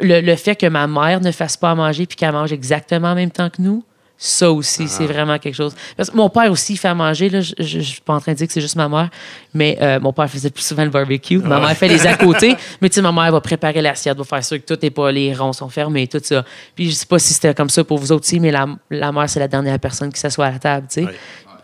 le, 0.00 0.20
le 0.20 0.36
fait 0.36 0.56
que 0.56 0.66
ma 0.66 0.86
mère 0.86 1.20
ne 1.20 1.30
fasse 1.30 1.56
pas 1.56 1.70
à 1.70 1.74
manger 1.74 2.06
puis 2.06 2.16
qu'elle 2.16 2.32
mange 2.32 2.52
exactement 2.52 3.12
en 3.12 3.14
même 3.14 3.30
temps 3.30 3.48
que 3.48 3.62
nous, 3.62 3.84
ça 4.20 4.50
aussi, 4.50 4.88
c'est 4.88 5.06
vraiment 5.06 5.38
quelque 5.38 5.54
chose. 5.54 5.76
Parce 5.96 6.10
que 6.10 6.16
mon 6.16 6.28
père 6.28 6.50
aussi 6.50 6.72
il 6.72 6.76
fait 6.76 6.88
à 6.88 6.94
manger, 6.94 7.28
là, 7.28 7.40
je 7.40 7.54
je 7.56 7.78
suis 7.78 8.00
pas 8.00 8.14
en 8.14 8.20
train 8.20 8.32
de 8.32 8.38
dire 8.38 8.48
que 8.48 8.52
c'est 8.52 8.60
juste 8.60 8.74
ma 8.74 8.88
mère, 8.88 9.10
mais 9.54 9.78
euh, 9.80 10.00
mon 10.00 10.12
père 10.12 10.28
faisait 10.28 10.50
plus 10.50 10.64
souvent 10.64 10.82
le 10.82 10.90
barbecue. 10.90 11.38
Ma 11.38 11.60
mère 11.60 11.76
fait 11.76 11.86
les 11.86 12.04
à 12.04 12.14
côté, 12.16 12.56
mais 12.82 12.88
tu 12.88 12.96
sais, 12.96 13.02
ma 13.02 13.12
mère 13.12 13.30
va 13.30 13.40
préparer 13.40 13.80
l'assiette, 13.80 14.18
va 14.18 14.24
faire 14.24 14.44
sûr 14.44 14.58
que 14.58 14.74
tout 14.74 14.84
est 14.84 14.90
pas, 14.90 15.12
les 15.12 15.32
ronds 15.32 15.52
sont 15.52 15.68
fermés, 15.68 16.08
tout 16.08 16.20
ça. 16.20 16.44
Puis 16.74 16.90
je 16.90 16.96
sais 16.96 17.06
pas 17.06 17.20
si 17.20 17.32
c'était 17.32 17.54
comme 17.54 17.70
ça 17.70 17.84
pour 17.84 17.98
vous 17.98 18.10
autres 18.10 18.24
aussi, 18.24 18.40
mais 18.40 18.50
la, 18.50 18.66
la 18.90 19.12
mère, 19.12 19.30
c'est 19.30 19.38
la 19.38 19.46
dernière 19.46 19.78
personne 19.78 20.12
qui 20.12 20.18
s'assoit 20.18 20.46
à 20.46 20.50
la 20.50 20.58
table, 20.58 20.88
tu 20.92 21.04
sais. 21.04 21.14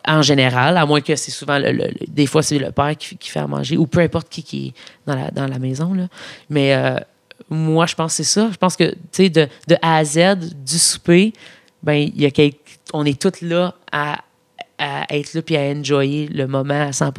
En 0.06 0.22
général, 0.22 0.76
à 0.76 0.84
moins 0.86 1.00
que 1.00 1.16
c'est 1.16 1.30
souvent, 1.30 1.58
le, 1.58 1.72
le- 1.72 1.90
des 2.08 2.26
fois, 2.26 2.42
c'est 2.42 2.58
le 2.58 2.70
père 2.72 2.96
qui, 2.96 3.16
qui 3.16 3.30
fait 3.30 3.40
à 3.40 3.46
manger, 3.46 3.76
ou 3.76 3.86
peu 3.86 4.00
importe 4.00 4.28
qui, 4.28 4.42
qui 4.42 4.66
est 4.68 4.72
dans 5.06 5.14
la, 5.16 5.30
dans 5.30 5.46
la 5.46 5.58
maison. 5.58 5.94
Là. 5.94 6.08
Mais 6.50 6.74
euh, 6.74 6.96
moi, 7.50 7.86
je 7.86 7.94
pense 7.94 8.12
que 8.16 8.22
c'est 8.24 8.30
ça. 8.30 8.48
Je 8.52 8.56
pense 8.56 8.76
que, 8.76 8.90
tu 8.90 8.96
sais, 9.12 9.28
de, 9.30 9.48
de 9.68 9.76
A 9.82 9.96
à 9.96 10.04
Z, 10.04 10.36
du 10.64 10.78
souper, 10.78 11.32
ben, 11.82 12.10
y 12.14 12.26
a 12.26 12.30
on 12.92 13.04
est 13.04 13.20
tous 13.20 13.40
là 13.40 13.74
à, 13.92 14.18
à 14.78 15.04
être 15.16 15.34
là 15.34 15.42
puis 15.42 15.56
à 15.56 15.60
enjoyer 15.62 16.28
le 16.28 16.46
moment 16.46 16.88
à 16.88 16.92
100 16.92 17.12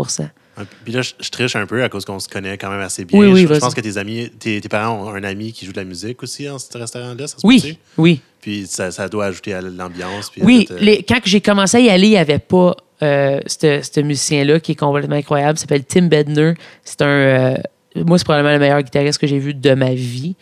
Puis 0.84 0.94
là, 0.94 1.02
je, 1.02 1.14
je 1.20 1.30
triche 1.30 1.56
un 1.56 1.66
peu 1.66 1.84
à 1.84 1.90
cause 1.90 2.06
qu'on 2.06 2.20
se 2.20 2.30
connaît 2.30 2.58
quand 2.58 2.70
même 2.70 2.80
assez 2.80 3.04
bien. 3.06 3.20
Oui, 3.20 3.28
oui, 3.28 3.42
je, 3.42 3.60
pense 3.60 3.74
que 3.74 3.82
tes 3.82 3.98
amis, 3.98 4.30
tes, 4.40 4.62
tes 4.62 4.70
parents 4.70 5.08
ont 5.08 5.10
un 5.10 5.24
ami 5.24 5.52
qui 5.52 5.66
joue 5.66 5.72
de 5.74 5.78
la 5.78 5.84
musique 5.84 6.24
aussi 6.24 6.46
dans 6.46 6.58
ce 6.60 6.78
restaurant-là, 6.78 7.28
ça 7.28 7.38
se 7.38 7.46
Oui, 7.46 7.78
oui. 7.98 8.22
Puis 8.42 8.66
ça, 8.68 8.92
ça 8.92 9.10
doit 9.10 9.26
ajouter 9.26 9.54
à 9.54 9.62
l'ambiance. 9.62 10.30
puis 10.30 10.42
à 10.42 10.46
Oui, 10.46 10.66
tout, 10.66 10.74
euh, 10.74 10.78
les- 10.80 11.04
quand 11.04 11.20
j'ai 11.26 11.42
commencé 11.42 11.78
à 11.78 11.80
y 11.80 11.90
aller, 11.90 12.08
il 12.08 12.12
n'y 12.12 12.18
avait 12.18 12.40
pas 12.40 12.76
euh, 13.04 13.42
ce 13.48 13.82
ce 13.82 14.00
musicien-là 14.00 14.60
qui 14.60 14.74
est 14.74 14.76
complètement 14.76 15.16
incroyable. 15.16 15.58
Il 15.58 15.62
s'appelle 15.62 15.84
Tim 15.84 16.08
Bedner. 16.08 16.54
C'est 16.84 17.02
un. 17.02 17.08
euh, 17.08 17.58
moi, 17.96 18.18
c'est 18.18 18.24
probablement 18.24 18.54
le 18.54 18.60
meilleur 18.60 18.82
guitariste 18.82 19.20
que 19.20 19.28
j'ai 19.28 19.40
vu 19.40 19.54
de 19.54 19.74
ma 19.74 19.94
vie. 19.94 20.36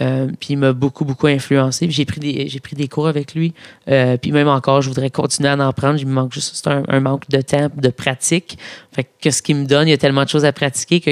Euh, 0.00 0.26
puis 0.40 0.50
il 0.50 0.56
m'a 0.56 0.72
beaucoup, 0.72 1.04
beaucoup 1.04 1.28
influencé. 1.28 1.88
J'ai 1.88 2.04
pris 2.04 2.18
des, 2.20 2.48
j'ai 2.48 2.58
pris 2.58 2.74
des 2.74 2.88
cours 2.88 3.06
avec 3.06 3.34
lui. 3.34 3.54
Euh, 3.88 4.16
puis 4.16 4.32
même 4.32 4.48
encore, 4.48 4.82
je 4.82 4.88
voudrais 4.88 5.10
continuer 5.10 5.48
à 5.50 5.56
en 5.56 5.72
prendre. 5.72 5.98
Il 6.00 6.06
me 6.06 6.12
manque 6.12 6.32
juste 6.32 6.66
un, 6.66 7.00
manque 7.00 7.28
de 7.28 7.40
temps, 7.40 7.68
de 7.74 7.88
pratique. 7.90 8.58
Fait 8.92 9.06
que 9.20 9.30
ce 9.30 9.40
qu'il 9.40 9.56
me 9.56 9.66
donne, 9.66 9.86
il 9.86 9.92
y 9.92 9.94
a 9.94 9.96
tellement 9.98 10.24
de 10.24 10.28
choses 10.28 10.44
à 10.44 10.52
pratiquer 10.52 11.00
que 11.00 11.10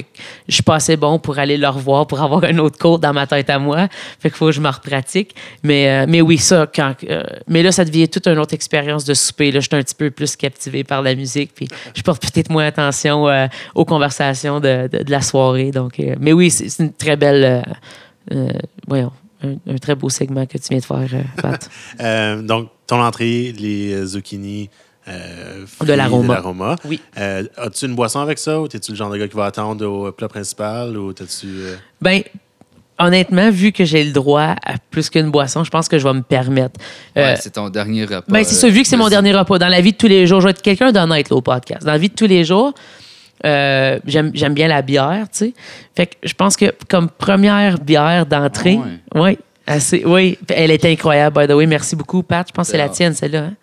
je 0.49 0.55
suis 0.55 0.63
pas 0.65 0.77
assez 0.77 0.97
bon 0.97 1.19
pour 1.21 1.39
aller 1.39 1.57
le 1.59 1.69
revoir, 1.69 2.07
pour 2.09 2.21
avoir 2.23 2.43
un 2.45 2.59
autre 2.59 2.77
cours 2.79 2.99
dans 2.99 3.13
ma 3.13 3.27
tête 3.27 3.51
à 3.51 3.59
moi. 3.61 3.87
Fait 4.19 4.31
qu'il 4.31 4.37
faut 4.39 4.47
que 4.47 4.53
je 4.53 4.61
me 4.61 4.69
repratique. 4.69 5.35
Mais, 5.63 5.89
euh, 5.89 6.07
mais 6.09 6.21
oui, 6.21 6.39
ça, 6.39 6.67
quand. 6.73 6.95
mais 7.47 7.63
là, 7.63 7.71
ça 7.71 7.85
devient 7.85 8.09
toute 8.09 8.27
une 8.27 8.39
autre 8.39 8.55
expérience 8.55 9.05
de 9.05 9.15
souper. 9.15 9.53
Là, 9.53 9.61
je 9.61 9.69
suis 9.69 9.77
un 9.77 9.83
petit 9.83 9.95
peu 9.95 10.11
plus 10.11 10.35
captivé 10.35 10.83
par 10.83 11.03
la 11.03 11.15
musique. 11.15 11.53
Puis 11.55 11.69
je 11.95 12.03
porte 12.03 12.21
peut-être 12.23 12.51
moins 12.51 12.67
attention 12.67 13.27
aux 13.77 13.85
conversations 13.85 14.59
de, 14.59 14.89
de- 14.89 15.03
de 15.05 15.11
la 15.11 15.21
soirée. 15.21 15.71
Donc, 15.71 16.01
mais 16.21 16.33
oui, 16.33 16.51
c'est 16.51 16.83
une 16.83 16.93
très 16.93 17.17
belle. 17.17 17.65
Euh, 18.33 18.49
voyons, 18.87 19.13
un, 19.43 19.55
un 19.73 19.77
très 19.79 19.95
beau 19.95 20.09
segment 20.09 20.47
que 20.47 20.59
tu 20.59 20.69
viens 20.71 20.79
de 20.79 20.85
faire, 20.85 21.09
euh, 21.13 21.23
Pat. 21.43 21.69
euh, 22.01 22.43
donc, 22.43 22.69
ton 22.87 23.01
entrée, 23.03 23.53
les 23.59 24.07
zucchini. 24.07 24.71
Euh, 25.09 25.67
fruits 25.67 25.89
De 25.89 25.95
l'aroma. 25.95 26.77
Oui. 26.85 27.01
Euh, 27.19 27.43
As-tu 27.57 27.87
une 27.87 27.97
boisson 27.97 28.21
avec 28.21 28.39
ça 28.39 28.61
ou 28.61 28.69
t'es-tu 28.69 28.93
le 28.93 28.97
genre 28.97 29.11
de 29.11 29.17
gars 29.19 29.27
qui 29.27 29.35
va 29.37 29.47
attendre 29.47 29.85
au 29.85 30.13
plat 30.13 30.29
principal 30.29 30.97
ou 30.97 31.13
t'as-tu. 31.13 31.47
euh, 31.49 31.75
Ben, 32.01 32.23
honnêtement, 33.01 33.51
vu 33.51 33.73
que 33.73 33.85
j'ai 33.85 34.05
le 34.05 34.13
droit 34.13 34.55
à 34.65 34.75
plus 34.93 35.11
qu'une 35.11 35.33
boisson, 35.33 35.65
je 35.65 35.71
pense 35.71 35.89
que 35.89 35.99
je 35.99 36.07
vais 36.07 36.15
me 36.15 36.23
permettre. 36.23 36.79
Euh, 37.17 37.33
Ouais, 37.33 37.37
c'est 37.41 37.51
ton 37.51 37.69
dernier 37.69 38.05
repas. 38.05 38.23
Ben, 38.29 38.45
c'est 38.45 38.55
ça, 38.55 38.69
vu 38.69 38.83
que 38.83 38.87
c'est 38.89 38.97
mon 38.97 39.09
dernier 39.09 39.33
repas. 39.35 39.59
Dans 39.59 39.67
la 39.67 39.81
vie 39.81 39.91
de 39.91 39.97
tous 39.97 40.07
les 40.07 40.25
jours, 40.29 40.41
je 40.41 40.47
vais 40.47 40.51
être 40.53 40.63
quelqu'un 40.63 40.93
d'honnête 40.93 41.33
au 41.33 41.41
podcast. 41.41 41.85
Dans 41.85 41.91
la 41.93 41.99
vie 41.99 42.09
de 42.11 42.15
tous 42.15 42.29
les 42.29 42.45
jours, 42.45 42.73
euh, 43.45 43.99
j'aime 44.07 44.31
j'aime 44.35 44.55
bien 44.55 44.69
la 44.69 44.83
bière, 44.83 45.27
tu 45.31 45.39
sais. 45.39 45.55
Fait 45.95 46.07
que 46.07 46.15
je 46.23 46.35
pense 46.35 46.57
que 46.57 46.73
comme 46.89 47.09
première 47.11 47.79
bière 47.79 48.27
d'entrée, 48.27 48.79
Ah 49.15 49.21
ouais, 49.21 49.39
assez, 49.67 50.05
oui, 50.05 50.39
elle 50.49 50.71
est 50.71 50.85
incroyable, 50.85 51.41
by 51.41 51.47
the 51.49 51.57
way. 51.57 51.67
Merci 51.67 51.97
beaucoup, 51.97 52.23
Pat. 52.23 52.47
Je 52.49 52.53
pense 52.53 52.67
que 52.69 52.73
c'est 52.73 52.79
la 52.79 52.85
Ah. 52.85 52.89
tienne, 52.89 53.15
celle-là. 53.15 53.45
hein? 53.45 53.55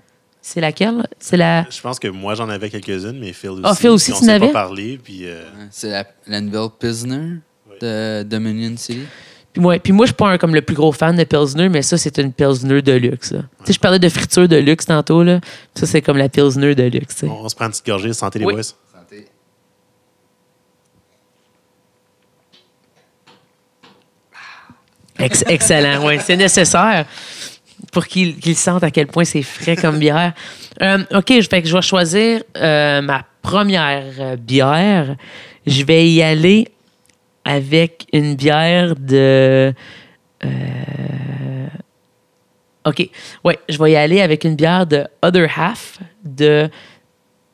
C'est 0.42 0.62
laquelle? 0.62 1.06
C'est 1.20 1.36
la... 1.38 1.65
Je 1.70 1.82
pense 1.82 2.00
que 2.00 2.08
moi, 2.08 2.34
j'en 2.34 2.48
avais 2.50 2.70
quelques-unes, 2.70 3.20
mais 3.20 3.34
Phil 3.34 3.50
aussi. 3.52 3.62
Ah, 3.65 3.76
Phil 3.76 3.89
aussi, 3.89 4.13
tu 4.13 4.20
s'est 4.20 4.26
n'avais? 4.26 4.48
pas 4.48 4.54
parlé, 4.54 4.98
puis. 5.04 5.22
euh, 5.26 5.44
C'est 5.70 5.89
la, 5.89 6.06
la 6.28 6.39
nouvelle 6.42 6.70
Pilsner 6.80 7.39
de 7.82 8.24
Dominion 8.24 8.76
City. 8.78 9.02
Puis 9.52 9.62
moi, 9.62 9.80
puis 9.80 9.92
moi 9.92 10.06
je 10.06 10.10
suis 10.12 10.15
pas 10.15 10.30
un, 10.30 10.38
comme 10.38 10.56
le 10.56 10.62
plus 10.62 10.76
gros 10.76 10.92
fan 10.92 11.15
de 11.15 11.24
Pilsner, 11.24 11.70
mais 11.70 11.82
ça, 11.82 11.98
c'est 11.98 12.18
une 12.20 12.32
Pilsner 12.32 12.82
de 12.82 12.94
luxe. 12.94 13.30
Tu 13.30 13.36
sais, 13.65 13.74
je 13.74 13.80
parlais 13.80 14.00
de 14.00 14.08
friture 14.08 14.48
de 14.48 14.56
luxe 14.58 14.86
tantôt. 14.86 15.24
Là. 15.24 15.42
Ça, 15.76 15.86
c'est 15.86 16.02
comme 16.02 16.18
la 16.18 16.30
Pilsner 16.30 16.74
de 16.74 16.84
luxe. 16.84 17.24
on, 17.24 17.28
on 17.32 17.50
se 17.50 17.56
prend 17.56 17.65
une 17.65 17.72
petite 17.72 17.86
gorgée, 17.86 18.13
santé 18.13 18.39
les 18.39 18.46
Oui. 18.46 18.54
boys. 18.54 18.63
Santé. 18.63 19.28
Ex- 25.19 25.43
excellent, 25.47 26.05
oui. 26.05 26.17
C'est 26.19 26.38
nécessaire 26.38 27.05
pour 27.91 28.05
qu'ils 28.05 28.55
sentent 28.55 28.84
à 28.84 28.91
quel 28.91 29.08
point 29.08 29.23
c'est 29.23 29.41
frais 29.41 29.75
comme 29.75 29.99
bière. 29.99 30.34
Euh, 30.82 31.03
OK, 31.13 31.27
je, 31.39 31.49
vais 31.49 31.82
choisir 31.82 32.43
euh, 32.58 33.01
ma 33.01 33.25
première 33.41 34.03
euh, 34.19 34.36
bière. 34.36 35.15
Je 35.65 35.84
vais 35.84 36.10
y 36.10 36.21
aller 36.21 36.67
avec 37.45 38.08
une 38.13 38.36
bière 38.36 38.95
de... 38.95 39.73
OK. 42.86 43.10
Ouais, 43.43 43.60
je 43.67 43.77
vais 43.77 43.91
y 43.91 43.95
aller 43.95 44.21
avec 44.21 44.43
une 44.45 44.55
bière 44.55 44.86
de 44.86 45.05
Other 45.21 45.49
Half 45.58 45.99
de 46.23 46.69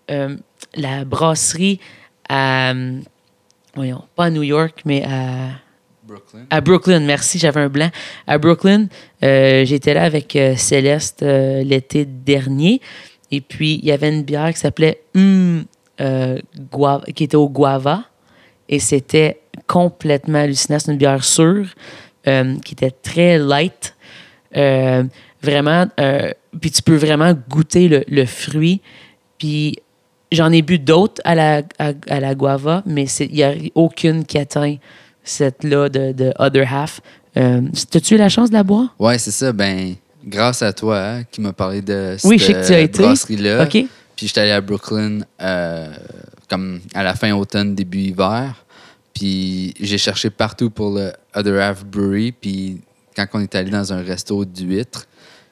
la 0.08 1.06
brasserie 1.06 1.80
à... 2.30 2.74
Voyons, 3.76 4.04
pas 4.16 4.30
New 4.30 4.44
York, 4.44 4.82
mais 4.86 5.04
à... 5.04 5.65
Brooklyn. 6.06 6.46
À 6.50 6.62
Brooklyn, 6.62 7.00
merci, 7.00 7.40
j'avais 7.40 7.62
un 7.62 7.70
blanc. 7.70 7.90
À 8.28 8.38
Brooklyn, 8.38 8.88
euh, 9.24 9.66
j'étais 9.66 9.94
là 9.94 10.04
avec 10.04 10.36
euh, 10.36 10.56
Céleste 10.56 11.24
euh, 11.24 11.64
l'été 11.64 12.06
dernier. 12.06 12.80
Et 13.32 13.42
puis, 13.42 13.80
il 13.82 13.86
y 13.86 13.92
avait 13.92 14.10
une 14.10 14.24
bière 14.24 14.54
qui 14.54 14.60
s'appelait 14.60 15.02
euh, 15.18 15.64
Guava- 16.72 17.12
qui 17.14 17.24
était 17.24 17.36
au 17.36 17.50
guava. 17.50 18.04
Et 18.70 18.80
c'était 18.80 19.42
complètement 19.68 20.40
hallucinant. 20.40 20.78
C'est 20.80 20.92
une 20.92 20.98
bière 20.98 21.24
sûre, 21.24 21.68
qui 22.24 22.74
était 22.74 22.92
très 22.92 23.38
light. 23.38 23.96
Vraiment, 24.52 25.88
puis 26.60 26.72
tu 26.72 26.82
peux 26.82 26.96
vraiment 26.96 27.34
goûter 27.50 28.04
le, 28.08 28.26
fruit. 28.26 28.82
Puis 29.38 29.78
j'en 30.32 30.52
ai 30.52 30.64
bu 30.64 30.80
d'autres 30.80 31.22
à 31.26 31.36
la, 31.36 31.62
à, 31.78 31.92
à 32.10 32.20
la 32.20 32.34
guava, 32.34 32.82
mais 32.88 33.06
il 33.06 33.34
n'y 33.34 33.44
a 33.44 33.54
aucune 33.76 34.26
qui 34.26 34.40
atteint 34.40 34.78
cette-là 35.26 35.90
de, 35.90 36.14
de 36.14 36.32
Other 36.40 36.72
Half. 36.74 37.02
Euh, 37.36 37.62
T'as-tu 37.92 38.16
eu 38.16 38.18
la 38.18 38.30
chance 38.30 38.50
de 38.50 38.54
la 38.56 38.64
boire? 38.64 38.96
Ouais, 38.98 39.18
c'est 39.18 39.32
ça. 39.32 39.52
Ben, 39.52 39.96
grâce 40.26 40.62
à 40.62 40.72
toi 40.72 40.98
hein, 41.02 41.24
qui 41.30 41.42
m'a 41.42 41.52
parlé 41.52 41.82
de 41.82 42.16
cette 42.18 42.30
Oui, 42.30 42.38
je 42.38 42.46
sais 42.46 42.54
que 42.54 42.66
tu 42.68 42.74
as 42.74 42.80
été. 42.80 43.04
brasserie-là. 43.04 43.64
OK. 43.64 43.72
Puis 44.16 44.28
j'étais 44.28 44.40
allé 44.42 44.52
à 44.52 44.62
Brooklyn 44.62 45.20
euh, 45.42 45.94
comme 46.50 46.80
à 46.94 47.04
la 47.04 47.16
fin 47.16 47.34
automne, 47.34 47.76
début 47.76 48.00
hiver. 48.00 48.64
Puis 49.14 49.74
j'ai 49.80 49.98
cherché 49.98 50.30
partout 50.30 50.70
pour 50.70 50.92
le 50.96 51.12
Other 51.36 51.60
Half 51.62 51.86
Brewery. 51.86 52.32
Puis 52.32 52.82
quand 53.16 53.26
on 53.34 53.40
est 53.42 53.54
allé 53.56 53.72
dans 53.72 53.92
un 53.92 54.02
resto 54.02 54.46
d'huîtres, 54.46 55.06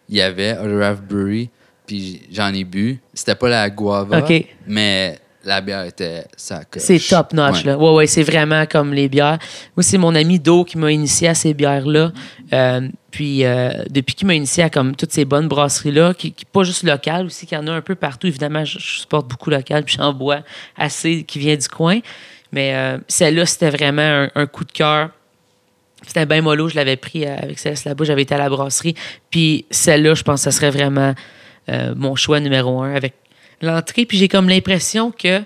il 0.07 0.15
y 0.15 0.21
avait 0.21 0.57
Other 0.57 0.81
Half 0.81 1.01
Brewery. 1.01 1.49
Puis 1.85 2.21
j'en 2.31 2.53
ai 2.53 2.63
bu. 2.63 2.99
C'était 3.13 3.35
pas 3.35 3.49
la 3.49 3.69
guava, 3.69 4.19
OK. 4.19 4.45
mais 4.67 5.19
la 5.45 5.61
bière 5.61 5.83
était 5.83 6.25
ça. 6.37 6.61
C'est 6.77 6.99
top 6.99 7.33
notch, 7.33 7.65
là. 7.65 7.77
Ouais, 7.77 7.91
ouais, 7.91 8.07
c'est 8.07 8.23
vraiment 8.23 8.65
comme 8.65 8.93
les 8.93 9.09
bières. 9.09 9.39
Moi, 9.75 9.83
c'est 9.83 9.97
mon 9.97 10.15
ami 10.15 10.39
Do 10.39 10.63
qui 10.63 10.77
m'a 10.77 10.91
initié 10.91 11.27
à 11.27 11.35
ces 11.35 11.53
bières-là. 11.53 12.11
Euh, 12.53 12.87
puis, 13.11 13.43
euh, 13.43 13.71
depuis 13.89 14.15
qu'il 14.15 14.27
m'a 14.27 14.35
initié 14.35 14.63
à 14.63 14.69
comme 14.69 14.95
toutes 14.95 15.11
ces 15.11 15.25
bonnes 15.25 15.47
brasseries-là, 15.47 16.13
qui, 16.13 16.31
qui 16.31 16.45
pas 16.45 16.63
juste 16.63 16.83
locales 16.83 17.25
aussi, 17.25 17.45
qu'il 17.45 17.57
y 17.57 17.61
en 17.61 17.67
a 17.67 17.71
un 17.71 17.81
peu 17.81 17.95
partout. 17.95 18.27
Évidemment, 18.27 18.63
je, 18.63 18.79
je 18.79 18.99
supporte 18.99 19.27
beaucoup 19.27 19.49
local, 19.49 19.83
puis 19.83 19.95
j'en 19.97 20.13
bois 20.13 20.39
assez 20.77 21.23
qui 21.23 21.39
vient 21.39 21.57
du 21.57 21.67
coin. 21.67 21.99
Mais 22.51 22.73
euh, 22.75 22.97
celle-là, 23.07 23.45
c'était 23.45 23.69
vraiment 23.69 24.01
un, 24.01 24.29
un 24.35 24.45
coup 24.45 24.63
de 24.63 24.71
cœur. 24.71 25.09
C'était 26.07 26.25
bien 26.25 26.41
mollo, 26.41 26.69
je 26.69 26.75
l'avais 26.75 26.97
pris 26.97 27.25
avec 27.25 27.59
Céleste 27.59 27.85
là-bas, 27.85 28.03
j'avais 28.05 28.23
été 28.23 28.35
à 28.35 28.37
la 28.37 28.49
brasserie. 28.49 28.95
Puis 29.29 29.65
celle-là, 29.71 30.15
je 30.15 30.23
pense 30.23 30.41
que 30.41 30.43
ça 30.43 30.51
serait 30.51 30.69
vraiment 30.69 31.13
mon 31.95 32.15
choix 32.15 32.41
numéro 32.41 32.81
un 32.81 32.93
avec 32.93 33.13
l'entrée, 33.63 34.05
puis 34.05 34.17
j'ai 34.17 34.27
comme 34.27 34.49
l'impression 34.49 35.11
que 35.11 35.41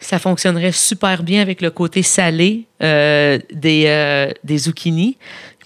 ça 0.00 0.18
fonctionnerait 0.18 0.72
super 0.72 1.22
bien 1.22 1.42
avec 1.42 1.60
le 1.60 1.70
côté 1.70 2.02
salé 2.02 2.66
euh, 2.82 3.38
des, 3.52 3.84
euh, 3.86 4.32
zucchini. 4.56 5.18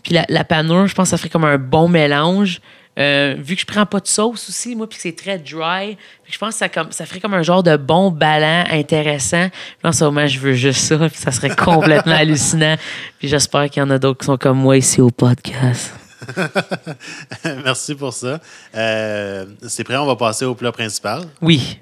Puis 0.02 0.14
la, 0.14 0.24
la 0.28 0.44
panure, 0.44 0.86
je 0.86 0.94
pense 0.94 1.06
que 1.06 1.10
ça 1.10 1.18
ferait 1.18 1.28
comme 1.28 1.44
un 1.44 1.58
bon 1.58 1.88
mélange. 1.88 2.60
Euh, 2.98 3.36
vu 3.38 3.54
que 3.54 3.62
je 3.62 3.66
prends 3.66 3.86
pas 3.86 4.00
de 4.00 4.06
sauce 4.06 4.50
aussi, 4.50 4.76
moi, 4.76 4.86
puis 4.86 4.98
c'est 5.00 5.16
très 5.16 5.38
dry, 5.38 5.96
je 6.28 6.36
pense 6.36 6.54
que 6.54 6.58
ça, 6.58 6.68
comme, 6.68 6.92
ferait 6.92 7.20
comme 7.20 7.32
un 7.32 7.42
genre 7.42 7.62
de 7.62 7.76
bon 7.76 8.10
ballon 8.10 8.64
intéressant. 8.70 9.48
Pense 9.80 10.02
au 10.02 10.10
moins 10.10 10.26
je 10.26 10.38
veux 10.38 10.52
juste 10.52 10.80
ça, 10.80 10.98
puis 10.98 11.18
ça 11.18 11.30
serait 11.30 11.50
complètement 11.56 12.12
hallucinant. 12.12 12.76
Puis 13.18 13.28
j'espère 13.28 13.70
qu'il 13.70 13.82
y 13.82 13.86
en 13.86 13.90
a 13.90 13.98
d'autres 13.98 14.20
qui 14.20 14.26
sont 14.26 14.36
comme 14.36 14.58
moi 14.58 14.76
ici 14.76 15.00
au 15.00 15.10
podcast. 15.10 16.01
Merci 17.64 17.94
pour 17.94 18.12
ça. 18.12 18.40
Euh, 18.74 19.46
c'est 19.66 19.84
prêt, 19.84 19.96
on 19.96 20.06
va 20.06 20.16
passer 20.16 20.44
au 20.44 20.54
plat 20.54 20.72
principal? 20.72 21.22
Oui. 21.40 21.78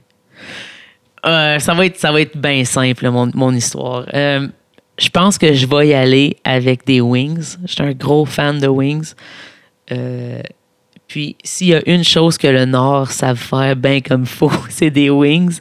Euh, 1.26 1.58
ça 1.58 1.74
va 1.74 1.86
être, 1.86 2.02
être 2.18 2.36
bien 2.36 2.64
simple, 2.64 3.10
mon, 3.10 3.30
mon 3.34 3.52
histoire. 3.52 4.06
Euh, 4.14 4.48
je 4.98 5.08
pense 5.08 5.38
que 5.38 5.52
je 5.52 5.66
vais 5.66 5.88
y 5.88 5.94
aller 5.94 6.36
avec 6.44 6.86
des 6.86 7.00
wings. 7.00 7.56
Je 7.64 7.72
suis 7.72 7.82
un 7.82 7.92
gros 7.92 8.24
fan 8.24 8.58
de 8.58 8.68
wings. 8.68 9.14
Puis, 11.10 11.34
s'il 11.42 11.66
y 11.66 11.74
a 11.74 11.82
une 11.90 12.04
chose 12.04 12.38
que 12.38 12.46
le 12.46 12.66
Nord 12.66 13.10
savent 13.10 13.36
faire 13.36 13.74
bien 13.74 14.00
comme 14.00 14.26
faut, 14.26 14.52
c'est 14.68 14.90
des 14.90 15.10
wings. 15.10 15.58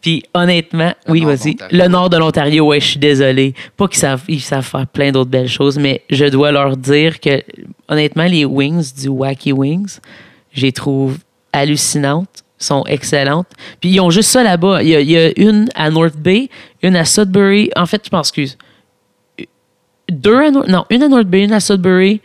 Puis, 0.00 0.22
honnêtement, 0.32 0.94
Le 1.06 1.12
oui, 1.12 1.22
vas-y. 1.22 1.58
Le 1.70 1.86
Nord 1.86 2.08
de 2.08 2.16
l'Ontario, 2.16 2.68
ouais, 2.68 2.80
je 2.80 2.86
suis 2.86 2.98
désolé. 2.98 3.52
Pas 3.76 3.88
qu'ils 3.88 3.98
savent, 3.98 4.24
ils 4.26 4.40
savent 4.40 4.64
faire 4.64 4.86
plein 4.86 5.12
d'autres 5.12 5.28
belles 5.28 5.50
choses, 5.50 5.78
mais 5.78 6.00
je 6.08 6.24
dois 6.24 6.50
leur 6.50 6.78
dire 6.78 7.20
que, 7.20 7.42
honnêtement, 7.88 8.24
les 8.24 8.46
wings 8.46 8.94
du 8.94 9.08
Wacky 9.08 9.52
Wings, 9.52 9.98
je 10.52 10.62
les 10.62 10.72
trouve 10.72 11.18
hallucinantes, 11.52 12.42
sont 12.56 12.82
excellentes. 12.86 13.50
Puis, 13.82 13.90
ils 13.90 14.00
ont 14.00 14.08
juste 14.08 14.30
ça 14.30 14.42
là-bas. 14.42 14.82
Il 14.82 14.88
y, 14.88 14.96
a, 14.96 15.00
il 15.00 15.10
y 15.10 15.18
a 15.18 15.30
une 15.38 15.68
à 15.74 15.90
North 15.90 16.16
Bay, 16.16 16.48
une 16.82 16.96
à 16.96 17.04
Sudbury. 17.04 17.70
En 17.76 17.84
fait, 17.84 18.02
je 18.02 18.16
m'en 18.16 18.20
excuse. 18.20 18.56
Deux 20.08 20.38
à 20.38 20.50
North, 20.50 20.68
non, 20.68 20.86
une 20.88 21.02
à 21.02 21.08
North 21.08 21.26
Bay, 21.26 21.44
une 21.44 21.52
à 21.52 21.60
Sudbury, 21.60 22.22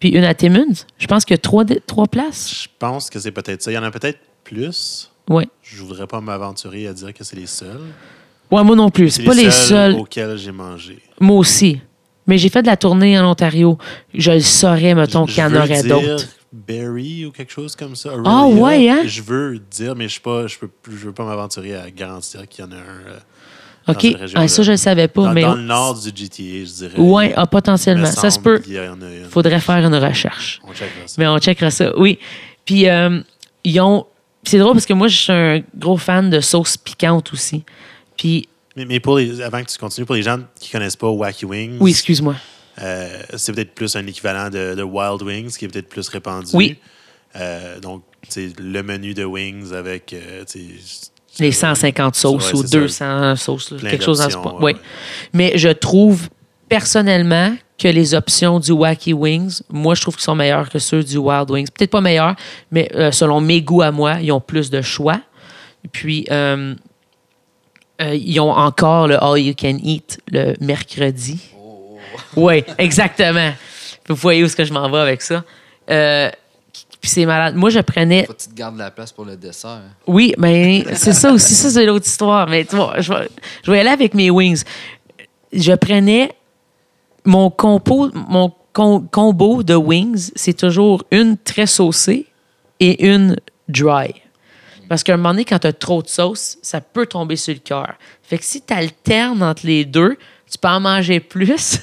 puis 0.00 0.08
une 0.10 0.24
à 0.24 0.34
Timmins? 0.34 0.84
Je 0.98 1.06
pense 1.06 1.24
qu'il 1.24 1.34
y 1.34 1.38
a 1.38 1.38
trois, 1.38 1.64
trois 1.86 2.06
places. 2.06 2.62
Je 2.64 2.68
pense 2.78 3.10
que 3.10 3.20
c'est 3.20 3.30
peut-être 3.30 3.62
ça. 3.62 3.70
Il 3.70 3.74
y 3.74 3.78
en 3.78 3.82
a 3.84 3.90
peut-être 3.90 4.18
plus. 4.42 5.12
Ouais. 5.28 5.46
Je 5.62 5.82
voudrais 5.82 6.06
pas 6.06 6.20
m'aventurer 6.20 6.88
à 6.88 6.92
dire 6.92 7.14
que 7.14 7.22
c'est 7.22 7.36
les 7.36 7.46
seuls. 7.46 7.80
Ouais, 8.50 8.64
moi 8.64 8.74
non 8.74 8.90
plus. 8.90 9.10
C'est 9.10 9.22
pas 9.22 9.34
les 9.34 9.50
seuls. 9.50 9.94
auxquels 9.94 10.36
j'ai 10.36 10.50
mangé. 10.50 10.98
Moi 11.20 11.36
aussi. 11.36 11.80
Mais 12.26 12.38
j'ai 12.38 12.48
fait 12.48 12.62
de 12.62 12.66
la 12.66 12.76
tournée 12.76 13.18
en 13.18 13.30
Ontario. 13.30 13.78
Je 14.14 14.32
le 14.32 14.40
saurais, 14.40 14.94
mettons, 14.94 15.26
qu'il 15.26 15.38
y 15.38 15.42
en 15.42 15.54
aurait 15.54 15.82
d'autres. 15.82 16.26
Berry 16.52 17.26
ou 17.26 17.30
quelque 17.30 17.52
chose 17.52 17.76
comme 17.76 17.94
ça. 17.94 18.10
Ah, 18.24 18.42
Aurelia. 18.44 18.62
ouais, 18.62 18.88
hein? 18.88 19.02
Je 19.06 19.22
veux 19.22 19.60
dire, 19.70 19.94
mais 19.94 20.08
je 20.08 20.18
ne 20.18 20.22
peux, 20.24 20.48
je 20.48 21.06
veux 21.06 21.12
pas 21.12 21.24
m'aventurer 21.24 21.76
à 21.76 21.90
garantir 21.90 22.48
qu'il 22.48 22.64
y 22.64 22.68
en 22.68 22.72
a 22.72 22.76
un. 22.76 23.20
Euh, 23.88 23.92
OK. 23.92 24.06
Ah, 24.34 24.46
ça, 24.48 24.62
je 24.62 24.72
le 24.72 24.76
savais 24.76 25.08
pas. 25.08 25.22
dans, 25.22 25.32
mais 25.32 25.42
dans 25.42 25.54
le 25.54 25.62
nord 25.62 25.98
du 26.00 26.08
GTA, 26.08 26.28
je 26.38 26.72
dirais. 26.88 26.98
Ouais, 26.98 27.32
ah, 27.36 27.46
potentiellement. 27.46 28.06
Il 28.06 28.10
me 28.10 28.14
Ça 28.14 28.30
se 28.30 28.38
peut. 28.38 28.62
une. 28.66 29.24
faudrait 29.30 29.60
faire 29.60 29.84
une 29.84 29.94
recherche. 29.94 30.60
On 30.64 30.72
checkera 30.72 31.06
ça. 31.06 31.14
Mais 31.18 31.26
on 31.26 31.38
checkera 31.38 31.70
ça. 31.70 31.98
Oui. 31.98 32.18
Puis, 32.64 32.88
euh, 32.88 33.20
ils 33.64 33.80
ont. 33.80 34.06
C'est 34.44 34.58
drôle 34.58 34.72
parce 34.74 34.86
que 34.86 34.92
moi, 34.94 35.08
je 35.08 35.16
suis 35.16 35.32
un 35.32 35.60
gros 35.76 35.96
fan 35.98 36.30
de 36.30 36.40
sauce 36.40 36.76
piquante 36.76 37.32
aussi. 37.32 37.64
Puis, 38.16 38.48
Mais, 38.76 38.84
mais 38.86 39.00
pour 39.00 39.18
les, 39.18 39.40
avant 39.42 39.62
que 39.62 39.70
tu 39.70 39.76
continues, 39.78 40.06
pour 40.06 40.14
les 40.14 40.22
gens 40.22 40.38
qui 40.58 40.70
connaissent 40.70 40.96
pas 40.96 41.08
Wacky 41.08 41.44
Wings, 41.44 41.76
oui, 41.80 41.90
excuse-moi. 41.90 42.36
euh, 42.80 43.22
c'est 43.36 43.52
peut-être 43.52 43.74
plus 43.74 43.94
un 43.96 44.06
équivalent 44.06 44.48
de, 44.48 44.74
de 44.74 44.82
Wild 44.82 45.22
Wings 45.22 45.56
qui 45.56 45.64
est 45.64 45.68
peut-être 45.68 45.88
plus 45.88 46.08
répandu. 46.08 46.50
Oui. 46.54 46.76
Euh, 47.36 47.80
donc, 47.80 48.02
c'est 48.28 48.58
le 48.58 48.82
menu 48.82 49.12
de 49.14 49.24
Wings 49.24 49.72
avec. 49.74 50.14
Les 51.38 51.52
150 51.52 52.14
sauces 52.16 52.52
Ouais, 52.52 52.58
ou 52.58 52.62
c'est 52.62 52.68
ça. 52.68 52.78
200 52.78 53.36
sauces, 53.36 53.74
quelque 53.80 54.04
chose 54.04 54.18
dans 54.18 54.28
ce 54.28 54.36
point. 54.36 54.54
ouais, 54.60 54.74
Oui. 54.74 54.80
Mais 55.32 55.52
je 55.56 55.68
trouve 55.68 56.28
personnellement 56.68 57.54
que 57.78 57.88
les 57.88 58.14
options 58.14 58.60
du 58.60 58.72
Wacky 58.72 59.12
Wings, 59.14 59.62
moi, 59.70 59.94
je 59.94 60.02
trouve 60.02 60.14
qu'ils 60.16 60.24
sont 60.24 60.34
meilleurs 60.34 60.68
que 60.68 60.78
ceux 60.78 61.02
du 61.02 61.16
Wild 61.16 61.50
Wings. 61.50 61.68
Peut-être 61.70 61.90
pas 61.90 62.00
meilleurs, 62.02 62.34
mais 62.70 62.90
euh, 62.94 63.10
selon 63.10 63.40
mes 63.40 63.62
goûts 63.62 63.82
à 63.82 63.90
moi, 63.90 64.18
ils 64.20 64.32
ont 64.32 64.40
plus 64.40 64.68
de 64.70 64.82
choix. 64.82 65.20
Puis, 65.92 66.26
euh, 66.30 66.74
euh, 68.02 68.14
ils 68.14 68.38
ont 68.40 68.50
encore 68.50 69.08
le 69.08 69.22
All 69.22 69.38
You 69.40 69.54
Can 69.58 69.78
Eat 69.82 70.20
le 70.30 70.54
mercredi. 70.60 71.40
Oui, 72.36 72.64
exactement. 72.76 73.52
Vous 74.08 74.14
voyez 74.16 74.42
où 74.42 74.46
est-ce 74.46 74.56
que 74.56 74.64
je 74.64 74.72
m'en 74.74 74.90
vais 74.90 74.98
avec 74.98 75.22
ça. 75.22 75.42
Puis 77.00 77.08
c'est 77.10 77.24
malade. 77.24 77.54
Moi, 77.56 77.70
je 77.70 77.80
prenais 77.80 78.24
Faut 78.26 78.34
que 78.34 78.42
tu 78.42 78.48
te 78.48 78.54
gardes 78.54 78.76
la 78.76 78.90
place 78.90 79.10
pour 79.12 79.24
le 79.24 79.36
dessert. 79.36 79.80
oui, 80.06 80.34
mais 80.36 80.84
c'est 80.94 81.12
ça 81.14 81.32
aussi, 81.32 81.54
ça 81.54 81.70
c'est 81.70 81.86
l'autre 81.86 82.06
histoire. 82.06 82.46
Mais 82.48 82.64
tu 82.64 82.76
vois, 82.76 83.00
je 83.00 83.12
vais, 83.12 83.28
je 83.64 83.70
vais 83.70 83.80
aller 83.80 83.88
avec 83.90 84.12
mes 84.14 84.28
wings. 84.30 84.62
Je 85.52 85.72
prenais 85.72 86.32
mon 87.24 87.50
compo, 87.50 88.10
mon 88.28 88.52
com- 88.72 89.06
combo 89.10 89.62
de 89.62 89.74
wings, 89.74 90.30
c'est 90.36 90.56
toujours 90.56 91.02
une 91.10 91.36
très 91.38 91.66
saucée 91.66 92.26
et 92.80 93.06
une 93.06 93.36
dry. 93.68 94.12
Parce 94.88 95.02
qu'à 95.02 95.14
un 95.14 95.16
moment 95.16 95.30
donné, 95.30 95.44
quand 95.44 95.60
tu 95.60 95.68
as 95.68 95.72
trop 95.72 96.02
de 96.02 96.08
sauce, 96.08 96.58
ça 96.62 96.80
peut 96.80 97.06
tomber 97.06 97.36
sur 97.36 97.54
le 97.54 97.60
cœur. 97.60 97.94
Fait 98.22 98.38
que 98.38 98.44
si 98.44 98.60
tu 98.60 98.74
alternes 98.74 99.42
entre 99.42 99.64
les 99.66 99.84
deux, 99.84 100.16
tu 100.50 100.58
peux 100.58 100.68
en 100.68 100.80
manger 100.80 101.20
plus, 101.20 101.78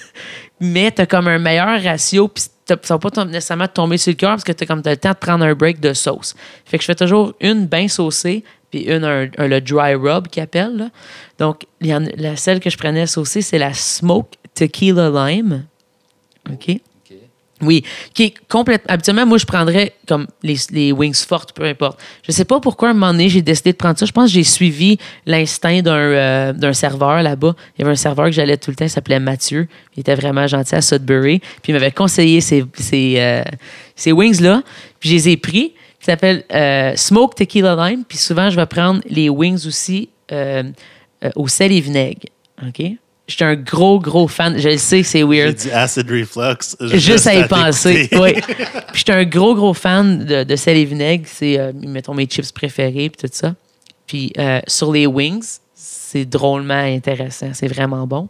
mais 0.60 0.92
tu 0.92 1.02
as 1.02 1.06
comme 1.06 1.28
un 1.28 1.40
meilleur 1.40 1.82
ratio, 1.84 2.28
puis 2.28 2.44
t'as- 2.66 2.78
ça 2.82 2.98
va 2.98 3.10
pas 3.10 3.26
nécessairement 3.26 3.68
tomber 3.68 3.98
sur 3.98 4.12
le 4.12 4.16
cœur 4.16 4.32
parce 4.32 4.44
que 4.44 4.52
tu 4.52 4.64
as 4.64 4.68
comme 4.68 4.82
t'as 4.82 4.92
le 4.92 4.98
temps 4.98 5.12
de 5.12 5.16
prendre 5.18 5.46
un 5.46 5.54
break 5.54 5.80
de 5.80 5.94
sauce. 5.94 6.36
Fait 6.66 6.78
que 6.78 6.82
je 6.84 6.88
fais 6.88 6.96
toujours 6.96 7.34
une 7.42 7.66
bien 7.68 7.88
saucée, 7.88 8.44
puis 8.72 8.82
une, 8.82 9.04
un, 9.06 9.26
le 9.48 9.60
dry 9.62 9.94
rub 9.96 10.28
qu'ils 10.28 10.44
appellent. 10.44 10.76
là. 10.78 10.90
Donc, 11.40 11.66
la 11.82 12.36
celle 12.36 12.60
que 12.60 12.70
je 12.70 12.78
prenais 12.78 13.06
saucée, 13.08 13.42
c'est 13.42 13.58
la 13.60 13.74
Smoke 13.74 14.32
Tequila 14.54 15.10
Lime. 15.30 15.66
OK? 16.52 16.80
Oui, 17.62 17.84
qui 18.14 18.24
est 18.26 18.34
complètement. 18.48 18.94
Habituellement, 18.94 19.26
moi, 19.26 19.40
je 19.40 19.46
prendrais 19.46 19.94
comme 20.08 20.28
les, 20.44 20.92
wings 20.92 21.16
fortes, 21.16 21.54
peu 21.54 21.64
importe. 21.64 22.00
Je 22.22 22.32
sais 22.32 22.46
pas 22.46 22.60
pourquoi, 22.60 22.90
à 22.90 22.92
un 22.92 22.94
moment 22.94 23.12
donné, 23.12 23.30
j'ai 23.30 23.42
décidé 23.42 23.72
de 23.72 23.78
prendre 23.78 23.98
ça. 23.98 24.06
Je 24.06 24.12
pense 24.12 24.26
que 24.26 24.34
j'ai 24.34 24.44
suivi 24.44 25.00
l'instinct 25.26 25.82
d'un 25.82 25.98
euh, 25.98 26.54
d'un 26.54 26.74
serveur 26.74 27.24
là-bas. 27.24 27.56
Il 27.76 27.82
y 27.82 27.84
avait 27.84 27.94
un 27.94 27.96
serveur 27.96 28.26
que 28.26 28.32
j'allais 28.32 28.58
tout 28.58 28.70
le 28.70 28.76
temps, 28.76 28.86
il 28.86 28.92
s'appelait 28.92 29.20
Mathieu. 29.20 29.68
Il 29.96 30.02
était 30.02 30.14
vraiment 30.14 30.46
gentil 30.46 30.76
à 30.76 30.82
Sudbury. 30.82 31.40
Puis 31.40 31.72
il 31.72 31.74
m'avait 31.74 31.92
conseillé 31.92 32.42
ces, 32.42 32.64
euh, 33.18 33.44
wings-là. 34.06 34.62
Puis 35.00 35.10
je 35.10 35.16
les 35.16 35.30
ai 35.30 35.38
pris. 35.38 35.74
Qui 36.00 36.06
s'appelle 36.06 36.44
euh, 36.54 36.94
Smoke 36.96 37.34
Tequila 37.36 37.90
Lime. 37.90 38.04
Puis 38.08 38.20
souvent, 38.20 38.52
je 38.52 38.56
vais 38.56 38.68
prendre 38.68 39.02
les 39.10 39.30
wings 39.30 39.66
aussi 39.66 40.10
au 41.36 41.48
sel 41.48 41.72
et 41.72 41.82
vinaigre. 41.82 42.28
OK? 42.62 42.84
J'étais 43.28 43.44
un 43.44 43.56
gros, 43.56 44.00
gros 44.00 44.28
fan. 44.30 44.58
Je 44.58 44.70
le 44.70 44.78
sais, 44.78 45.04
c'est 45.04 45.20
J'ai 45.20 45.24
weird. 45.26 45.56
dit 45.56 45.70
acid 45.72 46.10
reflux. 46.10 46.78
Juste 46.98 47.28
à 47.28 47.36
y 47.36 47.46
penser. 47.48 48.10
Oui. 48.14 48.34
Puis 48.94 49.00
j'étais 49.00 49.12
un 49.12 49.26
gros, 49.26 49.54
gros 49.54 49.74
fan 49.74 50.24
de, 50.24 50.44
de 50.44 50.56
sel 50.56 50.78
et 50.78 50.86
vinaigre. 50.86 51.26
C'est, 51.28 51.60
euh, 51.60 51.74
mettons, 51.76 52.14
mes 52.14 52.26
chips 52.26 52.52
préférés, 52.54 53.10
puis 53.10 53.28
tout 53.28 53.34
ça. 53.34 53.54
Puis 54.06 54.32
euh, 54.38 54.62
sur 54.68 54.94
les 54.94 55.06
wings, 55.06 55.58
c'est 55.76 56.24
drôlement 56.26 56.74
intéressant. 56.74 57.50
C'est 57.54 57.68
vraiment 57.68 58.08
bon. 58.08 58.30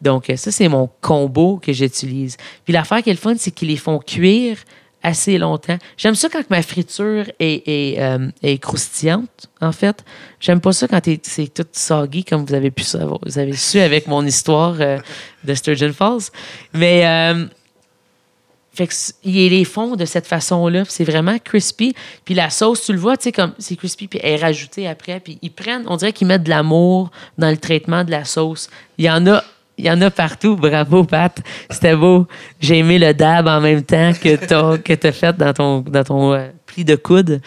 Donc, 0.00 0.28
euh, 0.28 0.36
ça, 0.36 0.50
c'est 0.50 0.66
mon 0.68 0.90
combo 1.00 1.60
que 1.62 1.72
j'utilise. 1.72 2.36
Puis 2.64 2.72
l'affaire 2.72 3.00
qui 3.02 3.10
est 3.10 3.14
le 3.14 3.18
fun, 3.18 3.34
c'est 3.38 3.52
qu'ils 3.52 3.68
les 3.68 3.76
font 3.76 4.00
cuire 4.00 4.56
assez 5.02 5.38
longtemps. 5.38 5.78
J'aime 5.96 6.14
ça 6.14 6.28
quand 6.28 6.48
ma 6.50 6.62
friture 6.62 7.24
est, 7.38 7.62
est, 7.68 8.00
euh, 8.00 8.56
croustillante, 8.58 9.48
en 9.60 9.72
fait. 9.72 10.04
J'aime 10.40 10.60
pas 10.60 10.72
ça 10.72 10.88
quand 10.88 11.00
c'est 11.22 11.52
tout 11.52 11.66
soggy, 11.72 12.24
comme 12.24 12.44
vous 12.44 12.54
avez 12.54 12.70
pu 12.70 12.84
savoir. 12.84 13.18
Vous 13.24 13.38
avez 13.38 13.56
su 13.56 13.80
avec 13.80 14.06
mon 14.06 14.24
histoire 14.24 14.76
euh, 14.80 14.98
de 15.44 15.54
Sturgeon 15.54 15.92
Falls. 15.92 16.30
Mais... 16.72 17.06
euh, 17.06 17.46
fait 18.74 18.86
que 18.86 18.94
ils 19.24 19.50
les 19.50 19.64
font 19.64 19.96
de 19.96 20.04
cette 20.04 20.26
façon-là. 20.26 20.84
C'est 20.88 21.04
vraiment 21.04 21.38
crispy. 21.38 21.94
Puis 22.24 22.34
la 22.34 22.48
sauce, 22.48 22.84
tu 22.86 22.92
le 22.92 22.98
vois, 22.98 23.16
tu 23.16 23.30
comme 23.30 23.52
c'est 23.58 23.76
crispy, 23.76 24.08
puis 24.08 24.18
elle 24.22 24.40
est 24.40 24.42
rajoutée 24.42 24.88
après. 24.88 25.20
Puis 25.20 25.38
ils 25.42 25.52
prennent, 25.52 25.84
on 25.88 25.96
dirait 25.96 26.12
qu'ils 26.12 26.26
mettent 26.26 26.44
de 26.44 26.50
l'amour 26.50 27.10
dans 27.36 27.50
le 27.50 27.58
traitement 27.58 28.02
de 28.02 28.10
la 28.10 28.24
sauce. 28.24 28.70
Il 28.98 29.04
y 29.04 29.10
en 29.10 29.26
a. 29.26 29.44
Il 29.78 29.86
y 29.86 29.90
en 29.90 30.00
a 30.02 30.10
partout. 30.10 30.56
Bravo, 30.56 31.04
Pat. 31.04 31.40
C'était 31.70 31.96
beau. 31.96 32.26
J'ai 32.60 32.78
aimé 32.78 32.98
le 32.98 33.14
dab 33.14 33.46
en 33.46 33.60
même 33.60 33.82
temps 33.82 34.12
que 34.12 34.36
tu 34.36 35.06
as 35.06 35.12
fait 35.12 35.36
dans 35.36 35.52
ton, 35.52 35.80
dans 35.80 36.04
ton 36.04 36.34
euh, 36.34 36.48
pli 36.66 36.84
de 36.84 36.96
coude. 36.96 37.40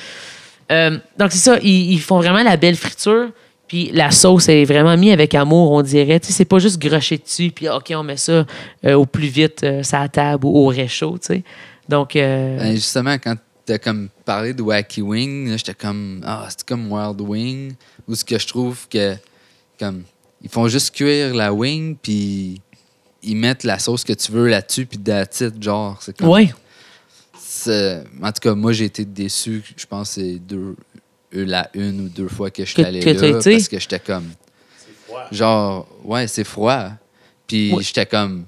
Euh, 0.72 0.98
donc, 1.18 1.32
c'est 1.32 1.38
ça. 1.38 1.58
Ils, 1.62 1.94
ils 1.94 2.02
font 2.02 2.18
vraiment 2.18 2.44
la 2.44 2.58
belle 2.58 2.76
friture. 2.76 3.30
Puis 3.68 3.90
la 3.92 4.12
sauce 4.12 4.48
est 4.48 4.64
vraiment 4.64 4.96
mise 4.96 5.12
avec 5.12 5.34
amour, 5.34 5.72
on 5.72 5.82
dirait. 5.82 6.20
Tu 6.20 6.28
sais, 6.28 6.34
c'est 6.34 6.46
pas 6.46 6.60
juste 6.60 6.80
grocher 6.80 7.18
dessus, 7.18 7.50
puis 7.50 7.68
OK, 7.68 7.92
on 7.96 8.04
met 8.04 8.18
ça 8.18 8.46
euh, 8.86 8.94
au 8.94 9.08
plus 9.08 9.28
vite, 9.28 9.66
sur 9.82 9.98
la 9.98 10.08
table 10.08 10.46
ou 10.46 10.56
au 10.56 10.68
réchaud, 10.68 11.18
tu 11.18 11.28
sais. 11.28 11.44
Donc, 11.90 12.12
Ben, 12.14 12.76
justement, 12.76 13.16
quand 13.18 13.36
t'as 13.66 13.78
comme 13.80 14.10
parlé 14.24 14.54
de 14.54 14.62
Wacky 14.62 15.02
Wing, 15.02 15.58
j'étais 15.58 15.74
comme 15.74 16.22
ah 16.24 16.46
c'est 16.50 16.64
comme 16.64 16.92
Wild 16.92 17.20
Wing 17.22 17.74
ou 18.08 18.16
ce 18.16 18.24
que 18.24 18.38
je 18.38 18.48
trouve 18.48 18.88
que 18.88 19.16
comme 19.80 20.04
ils 20.46 20.50
font 20.52 20.68
juste 20.70 20.96
cuire 20.96 21.34
la 21.36 21.52
wing 21.52 21.98
puis 22.02 22.62
ils 23.24 23.36
mettent 23.36 23.64
la 23.64 23.80
sauce 23.80 24.04
que 24.06 24.14
tu 24.14 24.32
veux 24.32 24.48
là-dessus 24.48 24.86
puis 24.86 25.00
it, 25.00 25.62
genre 25.62 25.98
c'est 26.02 26.16
comme 26.18 26.30
ouais. 26.30 26.54
c'est- 27.38 28.04
en 28.22 28.32
tout 28.32 28.40
cas 28.42 28.54
moi 28.56 28.72
j'ai 28.72 28.86
été 28.86 29.04
déçu 29.04 29.64
je 29.76 29.86
pense 29.86 30.10
que 30.16 30.22
c'est 30.22 30.36
deux 30.40 30.76
eu 31.32 31.44
la 31.46 31.70
une 31.74 32.02
ou 32.06 32.10
deux 32.10 32.28
fois 32.30 32.50
que 32.52 32.64
je 32.64 32.70
suis 32.72 32.84
allé 32.84 33.02
là 33.02 33.32
parce 33.34 33.68
que 33.68 33.80
j'étais 33.80 34.00
comme 34.00 34.30
genre 35.32 35.88
ouais 36.04 36.28
c'est 36.28 36.44
froid 36.44 36.90
puis 37.48 37.74
Ouais. 37.74 37.84
j'étais 37.84 38.06
comme 38.06 38.46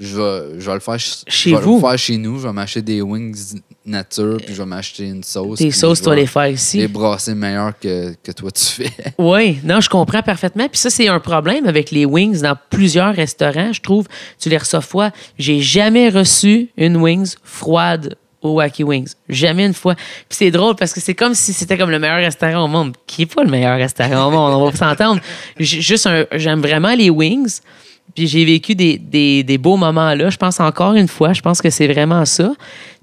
je 0.00 0.16
vais, 0.16 0.60
je 0.60 0.66
vais 0.66 0.74
le 0.74 0.80
faire 0.80 0.94
ch- 1.00 1.22
Chez 1.26 1.50
je 1.50 1.56
vais 1.56 1.62
vous? 1.62 1.76
le 1.76 1.80
faire 1.80 1.98
chez 1.98 2.16
nous 2.16 2.38
je 2.38 2.46
vais 2.46 2.52
m'acheter 2.52 2.82
des 2.82 3.02
wings 3.02 3.60
nature 3.84 4.36
puis 4.44 4.54
je 4.54 4.62
vais 4.62 4.66
m'acheter 4.68 5.04
une 5.06 5.22
sauce 5.24 5.58
Tes 5.58 5.70
sauces, 5.70 6.00
tu 6.00 6.08
vas 6.08 6.14
les 6.14 6.26
faire 6.26 6.48
ici? 6.48 6.78
les 6.78 6.88
brasser 6.88 7.34
meilleur 7.34 7.78
que, 7.78 8.14
que 8.22 8.32
toi 8.32 8.50
tu 8.50 8.64
fais 8.64 8.90
Oui, 9.18 9.58
non, 9.64 9.80
je 9.80 9.88
comprends 9.88 10.22
parfaitement. 10.22 10.68
Puis 10.68 10.78
ça, 10.78 10.90
c'est 10.90 11.08
un 11.08 11.20
problème 11.20 11.66
avec 11.66 11.90
les 11.90 12.04
wings 12.04 12.40
dans 12.42 12.56
plusieurs 12.70 13.14
restaurants. 13.14 13.72
Je 13.72 13.80
trouve, 13.80 14.06
tu 14.38 14.48
les 14.48 14.58
reçois 14.58 14.80
froids. 14.80 15.10
J'ai 15.38 15.60
jamais 15.60 16.08
reçu 16.10 16.68
une 16.76 16.96
wings 16.96 17.34
froide 17.42 18.16
au 18.42 18.54
Wacky 18.54 18.84
Wings. 18.84 19.12
Jamais 19.28 19.66
une 19.66 19.74
fois. 19.74 19.94
Puis 19.96 20.04
c'est 20.38 20.50
drôle 20.52 20.76
parce 20.76 20.92
que 20.92 21.00
c'est 21.00 21.14
comme 21.14 21.34
si 21.34 21.52
c'était 21.52 21.76
comme 21.76 21.90
le 21.90 21.98
meilleur 21.98 22.18
restaurant 22.18 22.64
au 22.64 22.68
monde, 22.68 22.94
qui 23.06 23.22
est 23.22 23.34
pas 23.34 23.42
le 23.42 23.50
meilleur 23.50 23.76
restaurant 23.76 24.28
au 24.28 24.30
monde, 24.30 24.54
on 24.54 24.70
va 24.70 24.76
s'entendre. 24.76 25.20
Juste 25.58 26.06
un- 26.06 26.26
j'aime 26.32 26.60
vraiment 26.60 26.94
les 26.94 27.10
wings. 27.10 27.58
Puis 28.14 28.26
j'ai 28.26 28.44
vécu 28.44 28.74
des, 28.74 28.98
des- 28.98 29.42
des 29.44 29.58
beaux 29.58 29.76
moments 29.76 30.14
là. 30.14 30.30
Je 30.30 30.36
pense 30.36 30.60
encore 30.60 30.94
une 30.94 31.08
fois, 31.08 31.32
je 31.32 31.40
pense 31.42 31.60
que 31.62 31.70
c'est 31.70 31.86
vraiment 31.86 32.24
ça. 32.24 32.52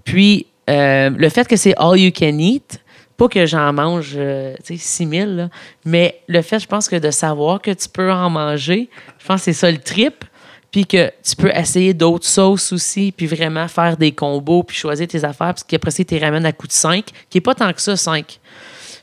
Puis 0.04 0.48
euh, 0.70 1.10
le 1.16 1.30
fait 1.30 1.48
que 1.48 1.56
c'est 1.56 1.74
all 1.78 1.98
you 2.00 2.12
can 2.18 2.38
eat, 2.40 2.80
pas 3.18 3.28
que 3.30 3.46
j'en 3.46 3.72
mange 3.72 4.14
euh, 4.16 4.56
tu 4.66 4.78
sais, 4.78 4.84
6000, 4.84 5.36
là, 5.36 5.50
mais 5.86 6.20
le 6.28 6.42
fait, 6.42 6.60
je 6.60 6.68
pense 6.68 6.90
que 6.90 6.96
de 6.98 7.12
savoir 7.12 7.62
que 7.62 7.72
tu 7.72 7.88
peux 7.88 8.12
en 8.12 8.30
manger, 8.30 8.90
je 9.20 9.26
pense 9.26 9.42
que 9.42 9.46
c'est 9.46 9.54
ça 9.54 9.72
le 9.72 9.78
trip. 9.78 10.26
Puis 10.72 10.86
que 10.86 11.10
tu 11.24 11.38
peux 11.38 11.52
essayer 11.56 11.94
d'autres 11.94 12.26
sauces 12.28 12.74
aussi, 12.74 13.14
puis 13.16 13.28
vraiment 13.28 13.66
faire 13.70 13.96
des 13.96 14.12
combos, 14.12 14.62
puis 14.64 14.76
choisir 14.76 15.08
tes 15.08 15.24
affaires, 15.24 15.54
parce 15.54 15.64
qu'après 15.64 15.90
ça, 15.90 16.04
tu 16.04 16.14
les 16.16 16.20
ramènes 16.20 16.46
à 16.46 16.52
coût 16.52 16.68
de 16.68 16.74
5, 16.74 17.06
qui 17.30 17.38
est 17.38 17.42
pas 17.42 17.56
tant 17.56 17.72
que 17.72 17.82
ça, 17.82 17.96
5. 17.96 18.42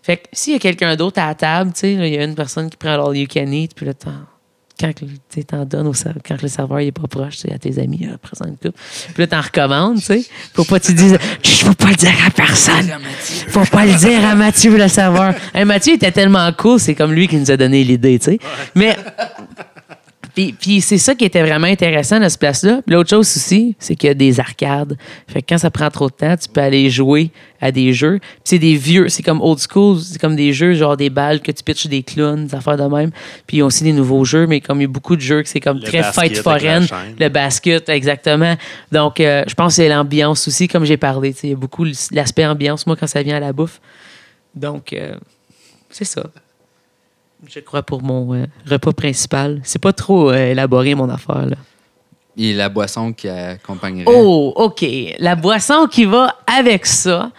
Fait 0.03 0.19
que 0.19 0.25
s'il 0.35 0.53
y 0.53 0.57
a 0.57 0.59
quelqu'un 0.59 0.97
d'autre 0.97 1.19
à 1.23 1.29
la 1.29 1.35
table, 1.35 1.73
tu 1.73 1.81
sais, 1.81 1.93
il 1.95 2.09
y 2.15 2.19
a 2.19 2.25
une 2.25 2.35
personne 2.35 2.69
qui 2.69 2.77
prend 2.77 2.95
l'all 2.99 3.17
you 3.17 3.27
can 3.27 3.47
eat, 3.53 3.75
puis 3.75 3.87
là, 3.87 3.95
t'en- 3.95 4.11
quand 4.79 4.93
t'en 5.47 5.65
donnes 5.65 5.87
au 5.87 5.93
quand 6.27 6.43
le 6.43 6.49
serveur 6.49 6.81
il 6.81 6.89
est 6.89 6.93
pas 6.93 7.07
proche, 7.09 7.45
à 7.53 7.59
tes 7.59 7.79
amis, 7.81 8.07
là, 8.07 8.19
présente 8.19 8.49
une 8.49 8.57
coupe. 8.57 8.79
Puis 9.15 9.23
là, 9.23 9.27
t'en 9.27 9.41
recommandes, 9.41 9.99
tu 9.99 10.05
sais. 10.05 10.25
Faut 10.55 10.65
pas 10.65 10.81
que 10.81 10.87
tu 10.87 10.95
dises, 10.95 11.19
Chut, 11.43 11.67
faut 11.67 11.75
pas 11.75 11.89
le 11.89 11.95
dire 11.95 12.15
à 12.27 12.31
personne. 12.31 12.91
Faut 13.49 13.65
pas 13.65 13.87
le 13.87 13.95
dire 13.95 14.25
à 14.25 14.35
Mathieu, 14.35 14.77
le 14.77 14.89
serveur. 14.89 15.35
Mathieu 15.65 15.95
était 15.95 16.13
tellement 16.13 16.51
cool, 16.53 16.81
c'est 16.81 16.95
comme 16.95 17.13
lui 17.13 17.29
qui 17.29 17.37
nous 17.37 17.51
a 17.51 17.57
donné 17.57 17.85
l'idée, 17.85 18.19
tu 18.19 18.33
sais. 18.33 18.39
Mais 18.75 18.97
puis, 20.35 20.55
puis 20.59 20.81
c'est 20.81 20.99
ça 20.99 21.15
qui 21.15 21.25
était 21.25 21.43
vraiment 21.43 21.67
intéressant 21.67 22.21
à 22.23 22.29
ce 22.31 22.39
place-là. 22.39 22.81
Puis 22.87 22.95
l'autre 22.95 23.11
chose 23.11 23.37
aussi, 23.37 23.77
c'est 23.79 23.97
qu'il 23.97 24.09
y 24.09 24.11
a 24.11 24.15
des 24.15 24.41
arcades. 24.41 24.97
Fait 25.29 25.43
que 25.43 25.47
quand 25.51 25.59
ça 25.59 25.71
prend 25.71 25.91
trop 25.91 26.09
de 26.09 26.15
temps, 26.15 26.37
tu 26.37 26.49
peux 26.49 26.61
aller 26.61 26.89
jouer 26.89 27.31
à 27.61 27.71
des 27.71 27.93
jeux. 27.93 28.19
Puis 28.19 28.41
c'est 28.45 28.59
des 28.59 28.77
vieux, 28.77 29.09
c'est 29.09 29.23
comme 29.23 29.41
old 29.43 29.59
school, 29.59 29.99
c'est 30.01 30.19
comme 30.19 30.35
des 30.35 30.53
jeux 30.53 30.75
genre 30.75 30.97
des 30.97 31.11
balles 31.11 31.41
que 31.41 31.53
tu 31.53 31.63
pitches 31.63 31.87
des 31.87 32.03
clowns, 32.03 32.47
des 32.47 32.55
affaires 32.55 32.77
de 32.77 32.85
même. 32.85 33.11
Puis 33.47 33.59
il 33.59 33.61
y 33.61 33.63
a 33.63 33.67
aussi 33.67 33.85
des 33.85 33.93
nouveaux 33.93 34.25
jeux, 34.25 34.47
mais 34.47 34.61
comme 34.61 34.79
il 34.79 34.85
y 34.85 34.87
a 34.87 34.89
beaucoup 34.89 35.17
de 35.17 35.21
jeux 35.21 35.43
que 35.43 35.49
c'est 35.49 35.61
comme 35.61 35.79
Le 35.79 35.85
très 35.85 36.03
avec 36.03 36.37
foraine. 36.37 36.87
Le 37.19 37.29
basket, 37.29 37.89
exactement. 37.89 38.57
Donc, 38.91 39.21
euh, 39.21 39.45
je 39.47 39.55
pense 39.55 39.73
que 39.73 39.77
c'est 39.77 39.89
l'ambiance 39.89 40.49
aussi, 40.49 40.67
comme 40.67 40.85
j'ai 40.85 40.97
parlé. 40.97 41.35
Il 41.43 41.51
y 41.51 41.53
a 41.53 41.57
beaucoup 41.57 41.85
l'aspect 42.11 42.47
ambiance, 42.47 42.87
moi, 42.87 42.97
quand 42.97 43.07
ça 43.07 43.23
vient 43.23 43.37
à 43.37 43.41
la 43.41 43.53
bouffe. 43.53 43.81
Donc, 44.55 44.93
euh, 44.93 45.15
c'est 45.91 46.05
ça. 46.05 46.25
Je 47.47 47.61
crois 47.61 47.83
pour 47.83 48.03
mon 48.03 48.35
euh, 48.35 48.47
repas 48.71 48.93
principal. 48.93 49.61
C'est 49.65 49.81
pas 49.83 49.93
trop 49.93 50.31
euh, 50.31 50.51
élaboré, 50.53 50.95
mon 50.95 51.09
affaire. 51.09 51.47
Là. 51.47 51.57
et 52.37 52.53
la 52.55 52.69
boisson 52.69 53.13
qui 53.13 53.29
accompagnerait? 53.29 54.05
Oh, 54.07 54.53
OK. 54.57 54.85
La 55.19 55.35
boisson 55.35 55.87
qui 55.91 56.05
va 56.05 56.37
avec 56.47 56.87
ça. 56.87 57.31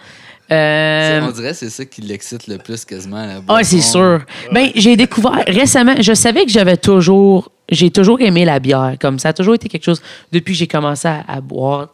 euh, 0.52 1.20
on 1.22 1.30
dirait 1.30 1.50
que 1.50 1.56
c'est 1.56 1.70
ça 1.70 1.84
qui 1.86 2.02
l'excite 2.02 2.46
le 2.48 2.58
plus 2.58 2.84
quasiment 2.84 3.24
la 3.24 3.40
boisson 3.40 3.60
Ah, 3.60 3.64
c'est 3.64 3.80
sûr. 3.80 4.20
Ben, 4.52 4.70
j'ai 4.74 4.94
découvert 4.96 5.42
récemment, 5.46 5.94
je 6.00 6.12
savais 6.12 6.44
que 6.44 6.50
j'avais 6.50 6.76
toujours, 6.76 7.50
j'ai 7.70 7.90
toujours 7.90 8.20
aimé 8.20 8.44
la 8.44 8.58
bière. 8.60 8.96
Comme 9.00 9.18
ça 9.18 9.30
a 9.30 9.32
toujours 9.32 9.54
été 9.54 9.68
quelque 9.70 9.84
chose, 9.84 10.02
depuis 10.30 10.52
que 10.52 10.58
j'ai 10.58 10.66
commencé 10.66 11.08
à, 11.08 11.24
à 11.26 11.40
boire, 11.40 11.88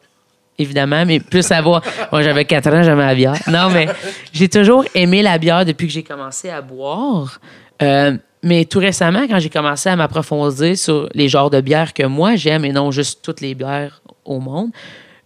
évidemment, 0.59 1.07
mais 1.07 1.21
plus 1.21 1.49
à 1.53 1.63
boire. 1.63 1.81
Moi, 2.13 2.23
j'avais 2.23 2.45
4 2.45 2.67
ans, 2.75 2.83
j'aimais 2.83 3.07
la 3.07 3.15
bière. 3.15 3.37
Non, 3.47 3.71
mais 3.71 3.87
j'ai 4.33 4.49
toujours 4.49 4.85
aimé 4.97 5.23
la 5.23 5.39
bière 5.39 5.65
depuis 5.65 5.87
que 5.87 5.93
j'ai 5.93 6.03
commencé 6.03 6.51
à 6.51 6.61
boire. 6.61 7.41
Euh, 7.83 8.17
mais 8.43 8.65
tout 8.65 8.79
récemment, 8.79 9.27
quand 9.29 9.39
j'ai 9.39 9.51
commencé 9.51 9.89
à 9.89 9.97
m'approfondir 9.97 10.77
sur 10.77 11.09
les 11.15 11.29
genres 11.29 11.51
de 11.51 11.61
bières 11.61 11.93
que 11.93 12.05
moi 12.05 12.37
j'aime 12.37 12.65
et 12.65 12.73
non 12.73 12.91
juste 12.91 13.21
toutes 13.23 13.41
les 13.41 13.55
bières 13.55 14.03
au 14.25 14.41
monde, 14.41 14.71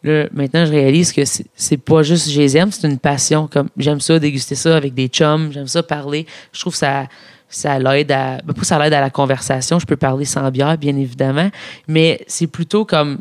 Là, 0.05 0.27
maintenant, 0.35 0.67
je 0.67 0.71
réalise 0.71 1.15
que 1.15 1.23
c'est 1.25 1.77
pas 1.79 2.03
juste 2.03 2.31
je 2.31 2.39
les 2.39 2.59
aime, 2.59 2.71
c'est 2.71 2.87
une 2.87 2.99
passion. 2.99 3.49
Comme 3.51 3.71
j'aime 3.79 4.01
ça, 4.01 4.19
déguster 4.19 4.55
ça 4.55 4.77
avec 4.77 4.93
des 4.93 5.09
chums, 5.09 5.51
j'aime 5.51 5.67
ça 5.67 5.83
parler. 5.83 6.27
Je 6.53 6.61
trouve 6.61 6.75
ça, 6.75 7.07
ça 7.49 7.79
l'aide 7.79 8.09
ben, 8.09 8.39
ça 8.63 8.79
l'aide 8.79 8.93
à 8.93 9.01
la 9.01 9.09
conversation. 9.09 9.79
Je 9.79 9.87
peux 9.87 9.97
parler 9.97 10.27
sans 10.27 10.51
bière, 10.51 10.77
bien 10.77 10.95
évidemment. 10.97 11.49
Mais 11.89 12.23
c'est 12.27 12.47
plutôt 12.47 12.85
comme. 12.85 13.21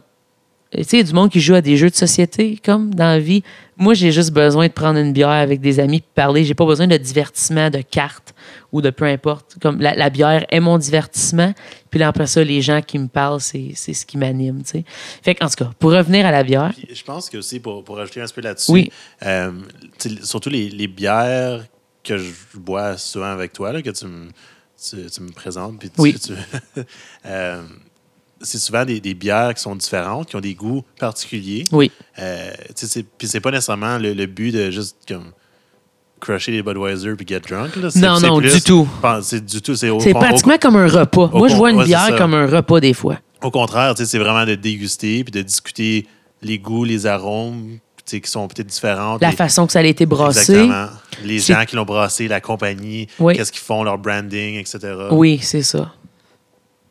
Tu 0.76 0.84
sais, 0.84 0.98
il 0.98 1.00
y 1.00 1.04
a 1.04 1.06
du 1.06 1.14
monde 1.14 1.30
qui 1.30 1.40
joue 1.40 1.54
à 1.56 1.62
des 1.62 1.78
jeux 1.78 1.90
de 1.90 1.96
société, 1.96 2.60
comme 2.64 2.94
dans 2.96 3.06
la 3.06 3.20
vie. 3.20 3.44
Moi, 3.78 3.94
j'ai 3.94 4.12
juste 4.12 4.32
besoin 4.32 4.68
de 4.68 4.72
prendre 4.74 5.00
une 5.00 5.14
bière 5.14 5.30
avec 5.30 5.60
des 5.62 5.80
amis 5.80 5.98
et 5.98 6.04
parler. 6.16 6.44
J'ai 6.44 6.54
pas 6.54 6.66
besoin 6.66 6.88
de 6.88 6.98
divertissement, 6.98 7.70
de 7.70 7.82
cartes 7.82 8.34
ou 8.72 8.82
de 8.82 8.90
peu 8.90 9.06
importe. 9.06 9.56
Comme 9.62 9.80
la, 9.82 9.94
la 9.96 10.10
bière 10.10 10.46
est 10.50 10.60
mon 10.60 10.78
divertissement. 10.78 11.54
Puis 11.90 12.00
là, 12.00 12.08
après 12.08 12.28
ça, 12.28 12.44
les 12.44 12.62
gens 12.62 12.82
qui 12.82 12.98
me 13.00 13.08
parlent, 13.08 13.42
c'est 13.42 13.72
c'est 13.76 13.94
ce 13.94 14.06
qui 14.06 14.18
m'anime, 14.18 14.64
tu 14.64 14.70
sais. 14.72 14.86
Fait 15.22 15.36
qu'en 15.36 15.48
tout 15.48 15.56
cas, 15.64 15.72
pour 15.80 15.92
revenir 15.92 16.26
à 16.26 16.32
la 16.32 16.44
bière, 16.44 16.72
Puis 16.76 16.96
je 16.96 17.04
pense 17.04 17.30
que 17.30 17.38
aussi, 17.38 17.60
pour, 17.60 17.84
pour 17.84 18.00
ajouter 18.00 18.22
un 18.22 18.26
peu 18.34 18.42
là-dessus, 18.42 18.72
Oui. 18.72 18.92
euh, 19.24 19.52
surtout 20.24 20.50
les, 20.50 20.70
les 20.70 20.88
bières 20.88 21.66
que 22.04 22.18
je 22.18 22.32
bois 22.56 22.98
souvent 22.98 23.32
avec 23.32 23.54
toi, 23.54 23.72
là, 23.74 23.82
que 23.82 23.90
tu 23.92 24.06
me, 24.06 24.28
tu, 24.90 24.98
tu 25.10 25.22
me 25.22 25.32
présentes, 25.32 25.80
puis 25.80 25.90
tu- 25.90 26.02
Oui. 26.02 26.16
tu- 26.20 26.34
euh, 27.26 27.62
c'est 28.44 28.58
souvent 28.60 28.86
des, 28.86 29.00
des 29.00 29.14
bières 29.14 29.54
qui 29.56 29.62
sont 29.62 29.76
différentes, 29.76 30.30
qui 30.30 30.36
ont 30.36 30.42
des 30.42 30.54
goûts 30.54 30.84
particuliers. 31.00 31.64
oui. 31.72 31.92
Euh, 32.20 32.52
puis 33.18 33.28
c'est 33.28 33.40
pas 33.40 33.50
nécessairement 33.52 33.98
le, 33.98 34.14
le 34.14 34.26
but 34.28 34.52
de 34.52 34.70
juste 34.70 34.98
comme 35.08 35.32
crusher 36.20 36.52
les 36.52 36.62
Budweiser 36.62 37.16
puis 37.16 37.26
get 37.28 37.40
drunk. 37.42 37.76
Là. 37.76 37.90
Non, 37.96 38.20
non, 38.20 38.40
plus- 38.40 38.54
du 38.54 38.62
tout. 38.62 38.88
C'est 39.24 39.44
du 39.44 39.62
tout. 39.62 39.76
C'est 39.76 39.90
au- 39.90 39.98
pratiquement 39.98 40.58
comme 40.58 40.76
un 40.76 40.88
repas. 40.88 41.30
Moi, 41.34 41.48
je 41.48 41.56
vois 41.56 41.72
une 41.72 41.78
ouais, 41.80 41.86
bière 41.86 42.16
comme 42.18 42.34
un 42.34 42.46
repas 42.48 42.80
des 42.80 42.94
fois. 42.94 43.18
Au 43.42 43.52
contraire, 43.52 43.94
c'est 43.98 44.18
vraiment 44.20 44.46
de 44.46 44.56
déguster 44.56 45.24
puis 45.24 45.32
de 45.32 45.42
discuter 45.42 46.06
les 46.42 46.60
goûts, 46.60 46.84
les 46.86 47.06
arômes 47.08 47.80
qui 48.06 48.22
sont 48.26 48.48
peut-être 48.48 48.68
différents. 48.68 49.18
La 49.22 49.32
les- 49.32 49.36
façon 49.36 49.66
que 49.66 49.72
ça 49.74 49.80
a 49.80 49.84
été 49.84 50.06
brassé. 50.06 50.54
Exactement. 50.54 50.88
Les 51.24 51.40
gens 51.40 51.64
qui 51.66 51.76
l'ont 51.76 51.86
brassé, 51.86 52.28
la 52.28 52.42
compagnie, 52.42 53.08
Oui. 53.20 53.36
qu'est-ce 53.36 53.52
qu'ils 53.52 53.62
font, 53.62 53.84
leur 53.84 53.98
branding, 53.98 54.56
etc. 54.60 54.80
Oui, 55.12 55.40
c'est 55.42 55.64
ça. 55.64 55.92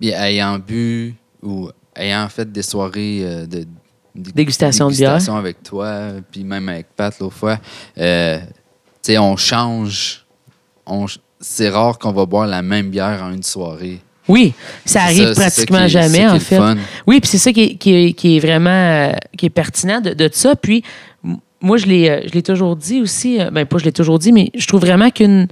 Ayant 0.02 0.58
bu 0.58 1.14
ou 1.42 1.68
ayant 1.96 2.28
fait 2.28 2.50
des 2.50 2.62
soirées 2.62 3.20
euh, 3.22 3.46
de 3.46 3.64
de- 4.14 4.30
Dégustation 4.30 4.88
de 4.88 4.94
bière. 4.94 5.12
dégustation 5.12 5.36
avec 5.36 5.62
toi, 5.62 6.10
puis 6.30 6.44
même 6.44 6.68
avec 6.68 6.88
Pat 6.94 7.18
l'autre 7.18 7.34
fois, 7.34 7.58
euh, 7.96 8.38
tu 8.38 8.44
sais, 9.02 9.18
on 9.18 9.36
change. 9.38 10.26
On, 10.84 11.06
c'est 11.40 11.70
rare 11.70 11.98
qu'on 11.98 12.12
va 12.12 12.26
boire 12.26 12.46
la 12.46 12.60
même 12.60 12.90
bière 12.90 13.22
en 13.22 13.32
une 13.32 13.42
soirée. 13.42 14.00
Oui, 14.28 14.52
ça 14.84 15.04
arrive 15.04 15.28
ça- 15.28 15.34
c'est 15.34 15.34
ça 15.34 15.40
pratiquement 15.50 15.84
est- 15.84 15.88
jamais, 15.88 16.28
en 16.28 16.38
fait. 16.38 16.56
fun. 16.58 16.76
Oui, 17.06 17.20
puis 17.20 17.28
c'est 17.30 17.38
ça 17.38 17.52
qui 17.54 17.62
est, 17.62 17.74
qui 17.76 17.94
est- 17.94 18.12
qui 18.12 18.36
est 18.36 18.40
vraiment 18.40 18.68
euh, 18.70 19.12
qui 19.38 19.46
est 19.46 19.50
pertinent 19.50 20.00
de, 20.02 20.10
de 20.12 20.28
ça. 20.30 20.54
Puis 20.56 20.84
moi, 21.62 21.78
je 21.78 21.86
l'ai, 21.86 22.28
je 22.28 22.32
l'ai 22.34 22.42
toujours 22.42 22.76
dit 22.76 23.00
aussi, 23.00 23.38
ben 23.50 23.64
pas 23.64 23.78
je 23.78 23.84
l'ai 23.84 23.92
toujours 23.92 24.18
dit, 24.18 24.30
mais 24.32 24.50
je 24.54 24.66
trouve 24.66 24.80
vraiment 24.82 25.10
qu'une 25.10 25.48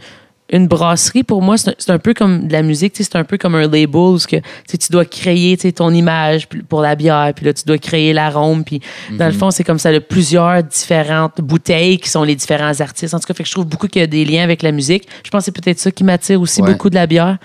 une 0.52 0.66
brasserie, 0.66 1.22
pour 1.22 1.42
moi, 1.42 1.56
c'est 1.56 1.90
un, 1.90 1.94
un 1.94 1.98
peu 1.98 2.14
comme 2.14 2.48
de 2.48 2.52
la 2.52 2.62
musique, 2.62 2.94
c'est 2.96 3.16
un 3.16 3.24
peu 3.24 3.38
comme 3.38 3.54
un 3.54 3.62
label, 3.62 3.94
où 3.94 4.18
que, 4.18 4.36
tu 4.36 4.88
dois 4.90 5.04
créer 5.04 5.56
ton 5.72 5.92
image 5.92 6.48
pour 6.68 6.80
la 6.80 6.94
bière, 6.96 7.32
puis 7.34 7.46
là, 7.46 7.52
tu 7.52 7.64
dois 7.64 7.78
créer 7.78 8.12
l'arôme, 8.12 8.64
puis 8.64 8.80
dans 9.18 9.26
le 9.26 9.32
fond, 9.32 9.50
c'est 9.50 9.64
comme 9.64 9.78
ça, 9.78 9.90
il 9.90 9.94
y 9.94 9.98
a 9.98 10.00
plusieurs 10.00 10.62
différentes 10.62 11.40
bouteilles 11.40 11.98
qui 11.98 12.08
sont 12.08 12.22
les 12.24 12.34
différents 12.34 12.80
artistes. 12.80 13.14
En 13.14 13.20
tout 13.20 13.26
cas, 13.26 13.34
fait 13.34 13.42
que 13.42 13.48
je 13.48 13.54
trouve 13.54 13.66
beaucoup 13.66 13.86
qu'il 13.86 14.00
y 14.00 14.04
a 14.04 14.08
des 14.08 14.24
liens 14.24 14.42
avec 14.42 14.62
la 14.62 14.72
musique. 14.72 15.06
Je 15.24 15.30
pense 15.30 15.40
que 15.40 15.44
c'est 15.46 15.60
peut-être 15.62 15.78
ça 15.78 15.90
qui 15.90 16.04
m'attire 16.04 16.40
aussi 16.40 16.60
Ouais. 16.62 16.72
beaucoup 16.72 16.90
de 16.90 16.94
la 16.94 17.06
bière. 17.06 17.38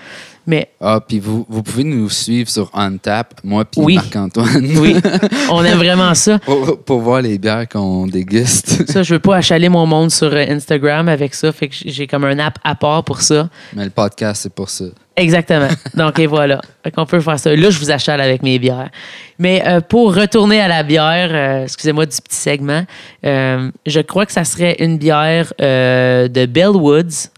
Mais 0.48 0.70
Ah, 0.80 1.00
puis 1.06 1.20
vous, 1.20 1.46
vous 1.50 1.64
pouvez 1.64 1.84
nous 1.84 2.10
suivre 2.10 2.50
sur 2.50 2.70
Untap, 2.74 3.34
moi 3.44 3.66
puis 3.66 3.82
Oui. 3.82 3.96
Marc-Antoine. 3.96 4.66
oui, 4.78 4.96
on 5.52 5.64
aime 5.64 5.78
vraiment 5.78 6.14
ça. 6.14 6.40
pour, 6.40 6.84
pour 6.84 7.00
voir 7.02 7.22
les 7.22 7.38
bières 7.38 7.68
qu'on 7.68 8.06
déguste. 8.08 8.90
Ça, 8.92 9.02
je 9.04 9.16
veux 9.16 9.20
pas 9.20 9.38
achaler 9.38 9.70
mon 9.70 9.86
monde 9.86 10.12
sur 10.12 10.32
euh, 10.32 10.46
Instagram 10.50 11.10
avec 11.10 11.34
ça. 11.34 11.52
Fait 11.52 11.68
que 11.68 11.76
j'ai 11.86 12.06
comme 12.08 12.26
un 12.26 12.38
app 12.40 12.60
à 12.64 12.76
part 12.76 13.04
pour 13.04 13.22
ça. 13.22 13.50
Mais 13.76 13.84
le 13.86 13.90
podcast, 13.90 14.42
c'est 14.44 14.54
pour 14.54 14.70
ça. 14.70 14.86
Exactement. 15.18 15.70
Donc, 15.96 16.20
et 16.20 16.28
voilà. 16.28 16.62
Fait 16.84 16.92
qu'on 16.92 17.06
peut 17.06 17.20
faire 17.22 17.40
ça. 17.40 17.56
Là, 17.56 17.70
je 17.70 17.80
vous 17.80 17.90
achale 17.90 18.20
avec 18.22 18.44
mes 18.44 18.60
bières. 18.60 18.90
Mais 19.40 19.64
euh, 19.66 19.80
pour 19.82 20.14
retourner 20.16 20.60
à 20.60 20.68
la 20.68 20.84
bière, 20.84 21.30
euh, 21.32 21.64
excusez-moi 21.64 22.06
du 22.06 22.18
petit 22.18 22.36
segment, 22.36 22.84
euh, 23.26 23.72
je 23.86 24.00
crois 24.02 24.26
que 24.26 24.32
ça 24.34 24.44
serait 24.44 24.76
une 24.80 24.98
bière 24.98 25.54
de 25.60 26.46
Bellwoods 26.46 27.30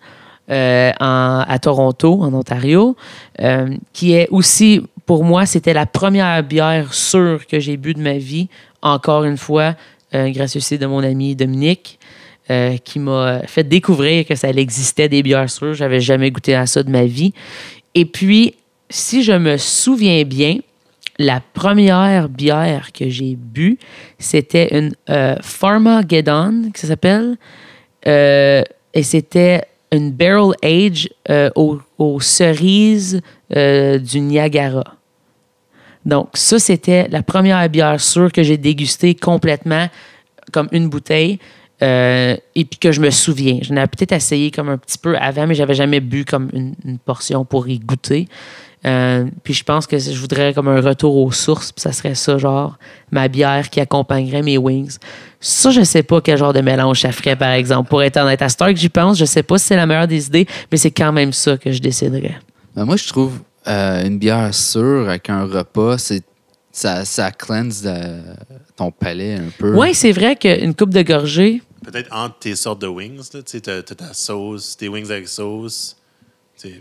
euh, 0.49 0.91
à 0.97 1.59
Toronto, 1.61 2.21
en 2.21 2.33
Ontario, 2.33 2.95
euh, 3.41 3.67
qui 3.91 4.13
est 4.13 4.29
aussi, 4.29 4.81
pour 5.05 5.25
moi, 5.25 5.45
c'était 5.45 5.73
la 5.73 5.85
première 5.85 6.41
bière 6.41 6.93
sûre 6.93 7.45
que 7.47 7.59
j'ai 7.59 7.75
bu 7.75 7.93
de 7.93 7.99
ma 7.99 8.17
vie. 8.17 8.47
Encore 8.81 9.25
une 9.25 9.35
fois, 9.35 9.75
euh, 10.15 10.29
grâce 10.29 10.55
aussi 10.55 10.77
de 10.77 10.85
mon 10.85 11.03
ami 11.03 11.35
Dominique. 11.35 11.99
qui 12.85 12.99
m'a 12.99 13.41
fait 13.45 13.65
découvrir 13.65 14.25
que 14.25 14.33
ça 14.33 14.47
existait 14.51 15.09
des 15.09 15.21
bières 15.21 15.49
sûres. 15.49 15.73
J'avais 15.73 15.99
jamais 15.99 16.31
goûté 16.31 16.55
à 16.55 16.65
ça 16.65 16.81
de 16.81 16.89
ma 16.89 17.03
vie. 17.03 17.33
Et 17.93 18.05
puis, 18.05 18.53
si 18.89 19.21
je 19.21 19.33
me 19.33 19.57
souviens 19.57 20.23
bien, 20.23 20.59
la 21.19 21.41
première 21.41 22.29
bière 22.29 22.93
que 22.93 23.09
j'ai 23.09 23.35
bu, 23.35 23.77
c'était 24.17 24.77
une 24.77 24.93
Pharmageddon, 25.41 26.71
que 26.73 26.79
ça 26.79 26.87
s'appelle. 26.87 27.35
Et 28.05 29.03
c'était 29.03 29.63
une 29.91 30.11
barrel 30.11 30.53
age 30.63 31.09
euh, 31.29 31.49
aux, 31.55 32.19
cerises 32.19 33.21
euh, 33.55 33.97
du 33.99 34.19
Niagara. 34.19 34.95
Donc, 36.05 36.29
ça, 36.35 36.59
c'était 36.59 37.07
la 37.09 37.23
première 37.23 37.67
bière 37.69 37.99
sûre 37.99 38.31
que 38.31 38.43
j'ai 38.43 38.57
dégustée 38.57 39.15
complètement, 39.15 39.87
comme 40.51 40.69
une 40.71 40.89
bouteille, 40.89 41.39
euh, 41.81 42.35
et 42.55 42.65
puis 42.65 42.79
que 42.79 42.91
je 42.91 43.01
me 43.01 43.09
souviens. 43.09 43.59
J'en 43.61 43.75
avais 43.75 43.87
peut-être 43.87 44.13
essayé 44.13 44.51
comme 44.51 44.69
un 44.69 44.77
petit 44.77 44.97
peu 44.97 45.17
avant, 45.17 45.47
mais 45.47 45.55
j'avais 45.55 45.75
jamais 45.75 45.99
bu 45.99 46.25
comme 46.25 46.49
une 46.53 46.97
portion 46.97 47.45
pour 47.45 47.67
y 47.67 47.79
goûter. 47.79 48.27
Euh, 48.85 49.25
puis 49.43 49.53
je 49.53 49.63
pense 49.63 49.87
que 49.87 49.97
je 49.97 50.19
voudrais 50.19 50.53
comme 50.53 50.67
un 50.67 50.81
retour 50.81 51.15
aux 51.17 51.31
sources, 51.31 51.71
puis 51.71 51.81
ça 51.81 51.91
serait 51.91 52.15
ça, 52.15 52.37
genre 52.37 52.77
ma 53.11 53.27
bière 53.27 53.69
qui 53.69 53.79
accompagnerait 53.79 54.43
mes 54.43 54.57
wings. 54.57 54.97
Ça, 55.39 55.71
je 55.71 55.83
sais 55.83 56.03
pas 56.03 56.21
quel 56.21 56.37
genre 56.37 56.53
de 56.53 56.61
mélange 56.61 57.01
ça 57.01 57.11
ferait, 57.11 57.35
par 57.35 57.51
exemple. 57.51 57.89
Pour 57.89 58.03
être 58.03 58.17
honnête, 58.17 58.41
à 58.41 58.49
Stark, 58.49 58.75
j'y 58.75 58.89
pense, 58.89 59.17
je 59.17 59.25
sais 59.25 59.43
pas 59.43 59.57
si 59.57 59.67
c'est 59.67 59.75
la 59.75 59.85
meilleure 59.85 60.07
des 60.07 60.27
idées, 60.27 60.47
mais 60.71 60.77
c'est 60.77 60.91
quand 60.91 61.11
même 61.11 61.33
ça 61.33 61.57
que 61.57 61.71
je 61.71 61.81
déciderais. 61.81 62.39
Ben, 62.75 62.85
moi, 62.85 62.95
je 62.95 63.07
trouve 63.07 63.39
euh, 63.67 64.05
une 64.05 64.19
bière 64.19 64.53
sûre 64.53 65.09
avec 65.09 65.29
un 65.29 65.45
repas, 65.45 65.97
c'est 65.97 66.23
ça, 66.71 67.03
ça 67.05 67.31
cleanse 67.31 67.81
euh, 67.85 68.21
ton 68.75 68.91
palais 68.91 69.35
un 69.35 69.49
peu. 69.57 69.75
Oui, 69.75 69.95
c'est 69.95 70.11
vrai 70.11 70.35
qu'une 70.35 70.75
coupe 70.75 70.93
de 70.93 71.01
gorgée, 71.01 71.61
Peut-être 71.83 72.13
entre 72.13 72.39
tes 72.39 72.55
sortes 72.55 72.81
de 72.81 72.87
wings. 72.87 73.21
Tu 73.31 73.41
sais, 73.45 73.61
ta 73.61 74.13
sauce, 74.13 74.75
tes 74.75 74.89
wings 74.89 75.09
avec 75.09 75.27
sauce, 75.27 75.95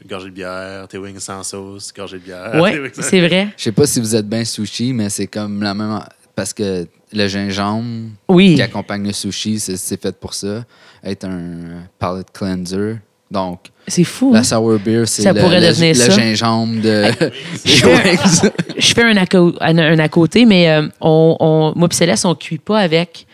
gorgée 0.09 0.27
de 0.31 0.35
bière, 0.35 0.89
tes 0.89 0.99
wings 0.99 1.19
sans 1.21 1.43
sauce, 1.43 1.93
gorgée 1.97 2.19
de 2.19 2.23
bière. 2.25 2.53
oui, 2.63 2.71
c'est 3.01 3.21
vrai. 3.27 3.49
Je 3.57 3.65
sais 3.65 3.73
pas 3.73 3.87
si 3.87 4.01
vous 4.01 4.15
êtes 4.15 4.29
bien 4.29 4.45
sushi, 4.45 4.93
mais 4.93 5.09
c'est 5.11 5.27
comme 5.27 5.63
la 5.63 5.75
même. 5.75 6.01
Parce 6.35 6.53
que 6.53 6.87
le 7.13 7.29
gingembre 7.29 8.11
Oui. 8.29 8.55
qui 8.57 8.63
accompagne 8.63 9.07
le 9.07 9.13
sushi, 9.13 9.59
c'est 9.59 10.01
fait 10.01 10.15
pour 10.19 10.35
ça. 10.35 10.65
Être 11.03 11.25
un 11.27 11.85
palate 11.99 12.31
cleanser. 12.33 12.97
Donc, 13.31 13.61
C'est 13.89 14.05
fou. 14.05 14.33
la 14.33 14.41
hein? 14.41 14.43
sour 14.45 14.79
beer, 14.79 15.05
c'est 15.07 15.23
Ça 15.23 15.33
le, 15.33 15.41
pourrait 15.41 15.61
le- 15.61 15.69
devenir 15.69 15.89
le 15.95 15.95
ça. 15.95 16.11
gingembre 16.11 16.81
de. 16.81 17.05
Je 17.65 17.71
fais, 17.85 18.51
je 18.79 18.95
fais 18.95 19.03
un, 19.03 19.17
à, 19.17 19.25
un, 19.71 19.99
un 19.99 20.09
côté, 20.09 20.45
mais 20.47 20.69
euh, 20.71 20.87
on, 21.01 21.37
on- 21.41 21.73
moi 21.75 21.89
et 21.91 21.95
Céleste, 21.95 22.25
on 22.25 22.35
cuit 22.35 22.59
pas 22.59 22.79
avec. 22.81 23.27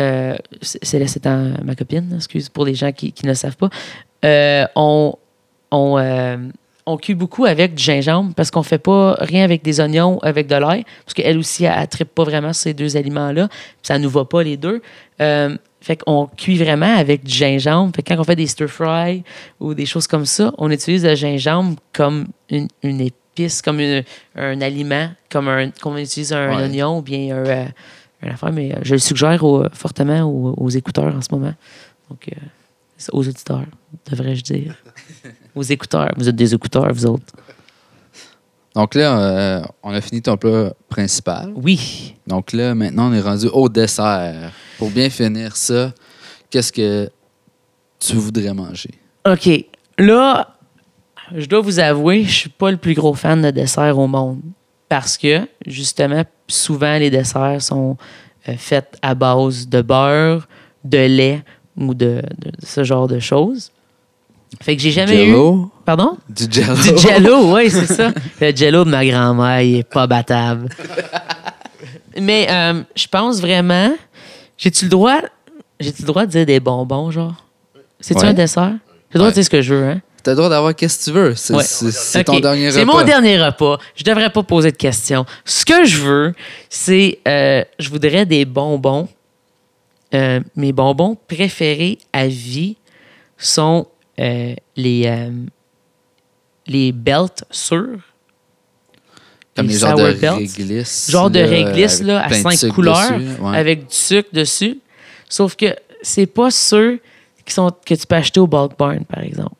Euh, 0.00 0.36
Céleste 0.62 1.18
étant 1.18 1.52
ma 1.64 1.74
copine, 1.76 2.12
excuse 2.16 2.48
pour 2.48 2.64
les 2.66 2.74
gens 2.74 2.90
qui, 2.92 3.12
qui 3.12 3.24
ne 3.24 3.30
le 3.30 3.34
savent 3.36 3.56
pas. 3.56 3.70
Euh, 4.24 4.66
on, 4.74 5.14
on, 5.70 5.98
euh, 5.98 6.36
on 6.86 6.96
cuit 6.96 7.14
beaucoup 7.14 7.44
avec 7.44 7.74
du 7.74 7.82
gingembre 7.82 8.32
parce 8.34 8.50
qu'on 8.50 8.62
fait 8.62 8.78
pas 8.78 9.16
rien 9.20 9.42
avec 9.44 9.62
des 9.62 9.80
oignons, 9.80 10.18
avec 10.20 10.46
de 10.46 10.54
l'ail, 10.56 10.84
parce 11.04 11.14
qu'elle 11.14 11.38
aussi, 11.38 11.64
elle, 11.64 11.80
ne 11.80 11.86
trippe 11.86 12.14
pas 12.14 12.24
vraiment 12.24 12.52
ces 12.52 12.74
deux 12.74 12.96
aliments-là. 12.96 13.48
Ça 13.82 13.98
nous 13.98 14.08
va 14.10 14.24
pas 14.24 14.42
les 14.42 14.56
deux. 14.56 14.80
Euh, 15.20 15.56
fait 15.80 15.96
qu'on 15.96 16.26
cuit 16.26 16.56
vraiment 16.56 16.96
avec 16.96 17.24
du 17.24 17.32
gingembre. 17.32 17.92
Fait 17.94 18.02
que 18.02 18.12
quand 18.14 18.20
on 18.20 18.24
fait 18.24 18.36
des 18.36 18.46
stir-fry 18.46 19.22
ou 19.60 19.74
des 19.74 19.86
choses 19.86 20.06
comme 20.06 20.26
ça, 20.26 20.52
on 20.58 20.70
utilise 20.70 21.04
le 21.04 21.14
gingembre 21.14 21.76
comme 21.92 22.26
une, 22.50 22.68
une 22.82 23.00
épice, 23.00 23.62
comme 23.62 23.78
une- 23.80 24.02
un 24.36 24.60
aliment, 24.60 25.10
comme, 25.30 25.48
un, 25.48 25.70
comme 25.70 25.94
on 25.94 25.98
utilise 25.98 26.32
un 26.32 26.48
Ouais. 26.56 26.62
oignon 26.64 26.98
ou 26.98 27.02
bien 27.02 27.36
un, 27.36 27.46
euh, 27.46 27.64
une 28.22 28.30
affaire. 28.30 28.52
Mais 28.52 28.72
euh, 28.74 28.78
je 28.82 28.92
le 28.94 28.98
suggère 28.98 29.42
au- 29.44 29.64
fortement 29.72 30.22
aux, 30.22 30.54
aux 30.56 30.70
écouteurs 30.70 31.14
en 31.14 31.20
ce 31.20 31.28
moment. 31.30 31.54
Donc, 32.10 32.28
euh, 32.32 32.40
aux 33.12 33.20
auditeurs, 33.28 33.64
devrais-je 34.10 34.42
dire. 34.42 34.74
Aux 35.56 35.62
écouteurs. 35.62 36.12
Vous 36.16 36.28
êtes 36.28 36.36
des 36.36 36.54
écouteurs, 36.54 36.92
vous 36.92 37.06
autres. 37.06 37.32
Donc 38.74 38.94
là, 38.94 39.18
euh, 39.18 39.62
on 39.82 39.90
a 39.90 40.00
fini 40.02 40.20
ton 40.20 40.36
plat 40.36 40.74
principal. 40.90 41.50
Oui. 41.56 42.14
Donc 42.26 42.52
là, 42.52 42.74
maintenant, 42.74 43.10
on 43.10 43.14
est 43.14 43.22
rendu 43.22 43.46
au 43.46 43.70
dessert. 43.70 44.52
Pour 44.78 44.90
bien 44.90 45.08
finir 45.08 45.56
ça, 45.56 45.94
qu'est-ce 46.50 46.70
que 46.70 47.10
tu 47.98 48.16
voudrais 48.16 48.52
manger? 48.52 48.90
OK. 49.26 49.48
Là, 49.98 50.54
je 51.34 51.46
dois 51.46 51.62
vous 51.62 51.78
avouer, 51.78 52.24
je 52.24 52.32
suis 52.32 52.50
pas 52.50 52.70
le 52.70 52.76
plus 52.76 52.92
gros 52.92 53.14
fan 53.14 53.40
de 53.40 53.50
dessert 53.50 53.98
au 53.98 54.06
monde. 54.06 54.40
Parce 54.90 55.16
que, 55.16 55.48
justement, 55.66 56.22
souvent, 56.46 56.98
les 56.98 57.10
desserts 57.10 57.62
sont 57.62 57.96
euh, 58.46 58.54
faits 58.58 58.98
à 59.00 59.14
base 59.14 59.68
de 59.68 59.80
beurre, 59.80 60.46
de 60.84 60.98
lait 60.98 61.42
ou 61.78 61.94
de, 61.94 62.22
de 62.38 62.52
ce 62.62 62.84
genre 62.84 63.08
de 63.08 63.18
choses. 63.18 63.72
Fait 64.62 64.76
que 64.76 64.82
j'ai 64.82 64.90
jamais 64.90 65.24
eu. 65.24 65.26
Jello? 65.26 65.70
Pardon? 65.84 66.16
Du 66.28 66.44
jello? 66.50 66.74
Du 66.74 66.98
jello, 66.98 67.54
oui, 67.54 67.70
c'est 67.70 67.86
ça. 67.86 68.12
Le 68.40 68.54
jello 68.56 68.84
de 68.84 68.90
ma 68.90 69.04
grand-mère, 69.06 69.60
il 69.60 69.76
est 69.78 69.88
pas 69.88 70.06
battable. 70.06 70.68
Mais 72.20 72.46
euh, 72.50 72.82
je 72.94 73.06
pense 73.06 73.40
vraiment. 73.40 73.92
J'ai-tu 74.58 74.86
le 74.86 74.90
droit. 74.90 75.20
J'ai-tu 75.78 76.02
le 76.02 76.06
droit 76.06 76.24
de 76.26 76.30
dire 76.30 76.46
des 76.46 76.60
bonbons, 76.60 77.10
genre? 77.10 77.34
C'est-tu 78.00 78.20
Ouais. 78.22 78.28
un 78.28 78.32
dessert? 78.32 78.72
J'ai 79.10 79.14
le 79.14 79.18
droit 79.18 79.26
Ouais. 79.28 79.32
de 79.32 79.34
dire 79.34 79.44
ce 79.44 79.50
que 79.50 79.62
je 79.62 79.74
veux, 79.74 79.84
hein? 79.84 80.00
T'as 80.22 80.32
le 80.32 80.36
droit 80.38 80.48
d'avoir 80.48 80.74
qu'est-ce 80.74 80.98
que 80.98 81.04
tu 81.04 81.10
veux. 81.12 81.34
C'est 81.36 81.54
Ouais. 81.54 82.24
ton 82.24 82.40
dernier 82.40 82.68
repas. 82.70 82.78
C'est 82.80 82.84
mon 82.84 83.02
dernier 83.04 83.40
repas. 83.40 83.78
Je 83.94 84.02
devrais 84.02 84.30
pas 84.30 84.42
poser 84.42 84.72
de 84.72 84.76
questions. 84.76 85.24
Ce 85.44 85.64
que 85.64 85.84
je 85.84 85.98
veux, 85.98 86.34
c'est. 86.70 87.18
euh, 87.28 87.62
je 87.78 87.90
voudrais 87.90 88.26
des 88.26 88.44
bonbons. 88.44 89.08
Euh, 90.14 90.40
mes 90.56 90.72
bonbons 90.72 91.16
préférés 91.28 91.98
à 92.12 92.26
vie 92.26 92.76
sont 93.36 93.86
euh, 94.20 94.54
les. 94.76 95.02
euh, 95.06 95.30
les 96.68 96.90
belts 96.92 97.44
sûrs. 97.50 98.00
Comme 99.54 99.66
les 99.68 99.74
les 99.74 99.78
genres 99.78 99.96
de 99.96 100.10
sour 100.12 100.20
belts. 100.20 100.34
réglisse. 100.34 101.10
genre 101.10 101.30
de 101.30 101.38
réglisse 101.38 102.02
là, 102.02 102.24
à 102.26 102.30
cinq 102.30 102.68
couleurs 102.74 103.12
dessus. 103.18 103.40
Ouais. 103.40 103.56
avec 103.56 103.80
du 103.86 103.94
sucre 103.94 104.28
dessus. 104.32 104.78
Sauf 105.28 105.56
que 105.56 105.74
c'est 106.02 106.26
pas 106.26 106.50
ceux 106.50 107.00
qui 107.44 107.54
sont, 107.54 107.70
que 107.84 107.94
tu 107.94 108.06
peux 108.06 108.16
acheter 108.16 108.40
au 108.40 108.46
Bulk 108.46 108.72
Barn, 108.76 109.04
par 109.04 109.22
exemple. 109.22 109.54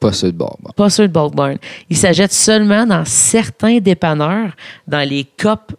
Pas 0.00 0.12
ceux 0.12 0.32
de 0.32 0.36
bord. 0.38 0.56
bon. 0.62 0.70
Pas 0.72 0.88
ceux 0.88 1.06
de 1.06 1.12
Bulk 1.12 1.34
Barn. 1.34 1.58
Ils 1.90 1.96
s'achètent 1.96 2.32
seulement 2.32 2.86
dans 2.86 3.04
certains 3.04 3.78
dépanneurs, 3.78 4.52
dans 4.88 5.06
les 5.06 5.24
cups. 5.36 5.76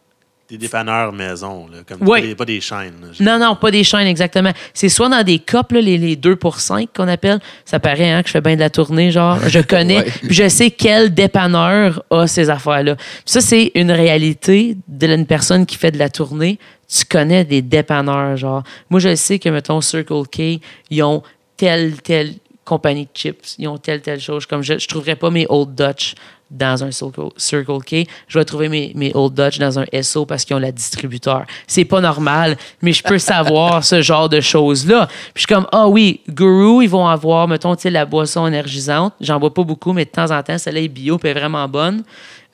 Des 0.51 0.57
dépanneurs 0.57 1.13
maison, 1.13 1.65
là, 1.71 1.79
comme 1.87 2.07
Ouais. 2.07 2.19
pas, 2.21 2.27
des, 2.27 2.35
pas 2.35 2.45
des 2.45 2.59
chaînes. 2.61 2.93
là. 3.01 3.07
Non, 3.39 3.39
non, 3.43 3.55
pas 3.55 3.71
des 3.71 3.83
chaînes 3.85 4.05
exactement. 4.05 4.51
C'est 4.73 4.89
soit 4.89 5.07
dans 5.09 5.23
des 5.23 5.39
cups, 5.39 5.71
là, 5.71 5.79
les, 5.81 5.97
les 5.97 6.15
2 6.17 6.35
pour 6.35 6.59
5 6.59 6.89
qu'on 6.93 7.07
appelle. 7.07 7.39
Ça 7.65 7.79
paraît 7.79 8.11
hein, 8.11 8.21
que 8.21 8.27
je 8.27 8.33
fais 8.33 8.41
bien 8.41 8.55
de 8.55 8.59
la 8.59 8.69
tournée, 8.69 9.11
genre. 9.11 9.39
Je 9.47 9.59
connais, 9.59 9.99
Ouais. 9.99 10.11
puis 10.23 10.33
je 10.33 10.49
sais 10.49 10.69
quel 10.69 11.13
dépanneur 11.13 12.03
a 12.11 12.27
ces 12.27 12.49
affaires-là. 12.49 12.97
Ça, 13.25 13.39
c'est 13.41 13.71
une 13.75 13.91
réalité 13.91 14.75
d'une 14.89 15.25
personne 15.25 15.65
qui 15.65 15.77
fait 15.77 15.91
de 15.91 15.97
la 15.97 16.09
tournée. 16.09 16.59
Tu 16.93 17.05
connais 17.05 17.45
des 17.45 17.61
dépanneurs, 17.61 18.35
genre. 18.35 18.63
Moi, 18.89 18.99
je 18.99 19.15
sais 19.15 19.39
que, 19.39 19.47
mettons, 19.47 19.79
Circle 19.79 20.23
K, 20.29 20.59
ils 20.89 21.01
ont 21.01 21.23
telle, 21.55 22.01
telle 22.01 22.33
compagnie 22.65 23.05
de 23.05 23.09
chips. 23.13 23.55
Ils 23.57 23.69
ont 23.69 23.77
telle, 23.77 24.01
telle 24.01 24.19
chose. 24.19 24.45
Comme 24.45 24.61
je 24.63 24.73
ne 24.73 24.79
trouverais 24.79 25.15
pas 25.15 25.29
mes 25.29 25.45
Old 25.47 25.73
Dutch 25.75 26.15
dans 26.51 26.83
un 26.83 26.91
Circle, 26.91 27.83
K. 27.85 28.07
Je 28.27 28.37
vais 28.37 28.45
trouver 28.45 28.69
mes, 28.69 29.11
Old 29.15 29.33
Dutch 29.33 29.57
dans 29.57 29.79
un 29.79 29.85
SO 30.01 30.25
parce 30.25 30.45
qu'ils 30.45 30.55
ont 30.55 30.59
la 30.59 30.71
distributeur. 30.71 31.45
C'est 31.65 31.85
pas 31.85 32.01
normal, 32.01 32.57
mais 32.81 32.91
je 32.91 33.01
peux 33.01 33.17
savoir 33.17 33.83
ce 33.83 34.01
genre 34.01 34.29
de 34.29 34.41
choses-là. 34.41 35.07
Puis 35.07 35.17
je 35.35 35.39
suis 35.41 35.47
comme, 35.47 35.67
ah 35.71 35.87
oui, 35.87 36.19
Guru, 36.29 36.83
ils 36.83 36.89
vont 36.89 37.07
avoir, 37.07 37.47
mettons, 37.47 37.75
tu 37.75 37.89
la 37.89 38.05
boisson 38.05 38.45
énergisante. 38.45 39.13
J'en 39.21 39.39
bois 39.39 39.53
pas 39.53 39.63
beaucoup, 39.63 39.93
mais 39.93 40.05
de 40.05 40.09
temps 40.11 40.31
en 40.31 40.43
temps, 40.43 40.57
celle-là 40.57 40.81
est 40.81 40.87
bio 40.87 41.17
puis 41.17 41.29
est 41.29 41.33
vraiment 41.33 41.67
bonne. 41.67 42.03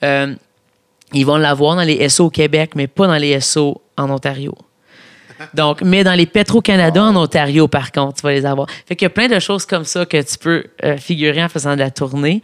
Euh, 0.04 0.34
ils 1.12 1.24
vont 1.24 1.36
l'avoir 1.36 1.76
dans 1.76 1.82
les 1.82 2.08
SO 2.08 2.26
au 2.26 2.30
Québec, 2.30 2.72
mais 2.74 2.86
pas 2.86 3.06
dans 3.06 3.16
les 3.16 3.40
SO 3.40 3.80
en 3.96 4.10
Ontario. 4.10 4.54
Donc, 5.54 5.82
mais 5.82 6.04
dans 6.04 6.14
les 6.14 6.26
Petro-Canada 6.26 7.02
en 7.02 7.16
Ontario, 7.16 7.68
par 7.68 7.92
contre, 7.92 8.16
tu 8.16 8.22
vas 8.22 8.32
les 8.32 8.44
avoir. 8.44 8.68
Fait 8.86 8.96
qu'il 8.96 9.06
y 9.06 9.10
a 9.10 9.10
plein 9.10 9.28
de 9.28 9.38
choses 9.38 9.66
comme 9.66 9.84
ça 9.84 10.04
que 10.04 10.20
tu 10.20 10.38
peux 10.38 10.64
euh, 10.84 10.96
figurer 10.96 11.42
en 11.42 11.48
faisant 11.48 11.74
de 11.74 11.80
la 11.80 11.90
tournée. 11.90 12.42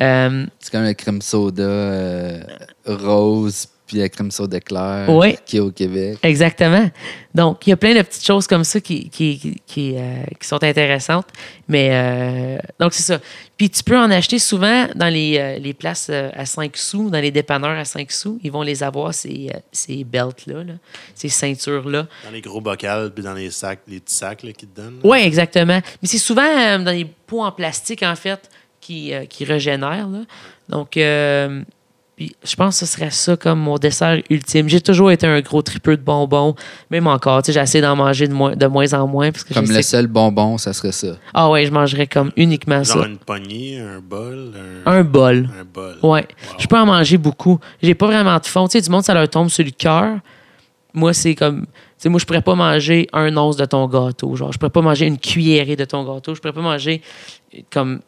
Euh, 0.00 0.46
C'est 0.60 0.72
comme 0.72 0.82
la 0.84 0.94
crème 0.94 1.22
soda 1.22 1.62
euh, 1.62 2.40
rose 2.86 3.68
puis 3.86 3.98
la 3.98 4.08
crème 4.08 4.30
soda 4.30 4.60
claire 4.60 5.10
Ouais. 5.10 5.38
qui 5.44 5.58
est 5.58 5.60
au 5.60 5.70
Québec. 5.70 6.18
Exactement. 6.22 6.88
Donc, 7.34 7.66
il 7.66 7.70
y 7.70 7.72
a 7.74 7.76
plein 7.76 7.94
de 7.94 8.00
petites 8.00 8.24
choses 8.24 8.46
comme 8.46 8.64
ça 8.64 8.80
qui, 8.80 9.10
qui, 9.10 9.38
qui, 9.38 9.60
qui, 9.66 9.94
euh, 9.98 10.22
qui 10.40 10.48
sont 10.48 10.62
intéressantes. 10.64 11.26
Mais, 11.68 11.90
euh, 11.92 12.56
donc, 12.80 12.94
c'est 12.94 13.02
ça. 13.02 13.18
Puis, 13.58 13.68
tu 13.68 13.82
peux 13.84 13.98
en 13.98 14.10
acheter 14.10 14.38
souvent 14.38 14.86
dans 14.94 15.12
les, 15.12 15.36
euh, 15.38 15.58
les 15.58 15.74
places 15.74 16.08
à 16.08 16.46
5 16.46 16.74
sous, 16.78 17.10
dans 17.10 17.20
les 17.20 17.30
dépanneurs 17.30 17.76
à 17.78 17.84
5 17.84 18.10
sous. 18.10 18.40
Ils 18.42 18.50
vont 18.50 18.62
les 18.62 18.82
avoir, 18.82 19.12
ces, 19.12 19.50
ces 19.70 20.02
belts-là, 20.02 20.64
là, 20.64 20.72
ces 21.14 21.28
ceintures-là. 21.28 22.06
Dans 22.24 22.30
les 22.30 22.40
gros 22.40 22.62
bocals, 22.62 23.10
puis 23.14 23.22
dans 23.22 23.34
les 23.34 23.50
sacs, 23.50 23.80
les 23.86 24.00
petits 24.00 24.14
sacs 24.14 24.44
là, 24.44 24.52
qu'ils 24.52 24.68
te 24.68 24.80
donnent. 24.80 25.00
Oui, 25.04 25.18
exactement. 25.18 25.80
Mais 26.00 26.08
c'est 26.08 26.16
souvent 26.16 26.42
euh, 26.42 26.78
dans 26.78 26.90
les 26.90 27.04
pots 27.04 27.42
en 27.42 27.52
plastique, 27.52 28.02
en 28.02 28.16
fait, 28.16 28.48
qui, 28.84 29.12
euh, 29.14 29.24
qui 29.24 29.44
régénèrent. 29.44 30.08
là. 30.08 30.20
Donc, 30.68 30.96
euh, 30.96 31.62
Puis 32.16 32.36
je 32.44 32.54
pense 32.54 32.78
que 32.78 32.86
ce 32.86 32.92
serait 32.92 33.10
ça 33.10 33.36
comme 33.36 33.58
mon 33.58 33.76
dessert 33.76 34.22
ultime. 34.30 34.68
J'ai 34.68 34.80
toujours 34.80 35.10
été 35.10 35.26
un 35.26 35.40
gros 35.40 35.62
tripeux 35.62 35.96
de 35.96 36.02
bonbons, 36.02 36.54
même 36.90 37.08
encore. 37.08 37.42
Tu 37.42 37.46
sais, 37.46 37.52
j'ai 37.54 37.60
essayé 37.60 37.82
d'en 37.82 37.96
manger 37.96 38.28
de, 38.28 38.32
moins, 38.32 38.54
de 38.54 38.66
moins 38.66 38.92
en 38.94 39.08
moins. 39.08 39.32
Parce 39.32 39.42
que 39.42 39.52
Comme 39.52 39.66
le 39.66 39.74
sais- 39.74 39.82
seul 39.82 40.06
bonbon, 40.06 40.56
ça 40.56 40.72
serait 40.72 40.92
ça. 40.92 41.16
Ah 41.32 41.50
ouais, 41.50 41.66
je 41.66 41.72
mangerais 41.72 42.06
comme 42.06 42.30
uniquement 42.36 42.84
Genre 42.84 43.02
ça. 43.02 43.08
une 43.08 43.18
poignée, 43.18 43.80
un 43.80 43.98
bol, 44.00 44.52
un, 44.86 44.92
Un 44.98 45.02
bol. 45.02 45.48
un 45.60 45.64
bol. 45.64 45.96
Ouais. 46.04 46.20
Wow. 46.20 46.54
Je 46.58 46.66
peux 46.68 46.78
en 46.78 46.86
manger 46.86 47.18
beaucoup. 47.18 47.58
J'ai 47.82 47.94
pas 47.96 48.06
vraiment 48.06 48.38
de 48.38 48.46
fond. 48.46 48.68
Tu 48.68 48.78
sais, 48.78 48.80
du 48.82 48.90
monde, 48.90 49.02
ça 49.02 49.12
leur 49.14 49.28
tombe 49.28 49.48
sur 49.48 49.64
le 49.64 49.70
cœur. 49.72 50.18
Moi, 50.92 51.12
c'est 51.14 51.34
comme. 51.34 51.62
Tu 51.62 51.66
sais, 51.98 52.08
moi, 52.08 52.20
je 52.20 52.26
pourrais 52.26 52.42
pas 52.42 52.54
manger 52.54 53.08
un 53.12 53.36
once 53.36 53.56
de 53.56 53.64
ton 53.64 53.88
gâteau. 53.88 54.36
Genre, 54.36 54.52
je 54.52 54.58
pourrais 54.58 54.70
pas 54.70 54.82
manger 54.82 55.06
une 55.06 55.18
cuillerée 55.18 55.74
de 55.74 55.84
ton 55.84 56.04
gâteau. 56.04 56.32
Je 56.36 56.40
pourrais 56.40 56.52
pas 56.54 56.60
manger 56.60 57.02
comme 57.72 58.00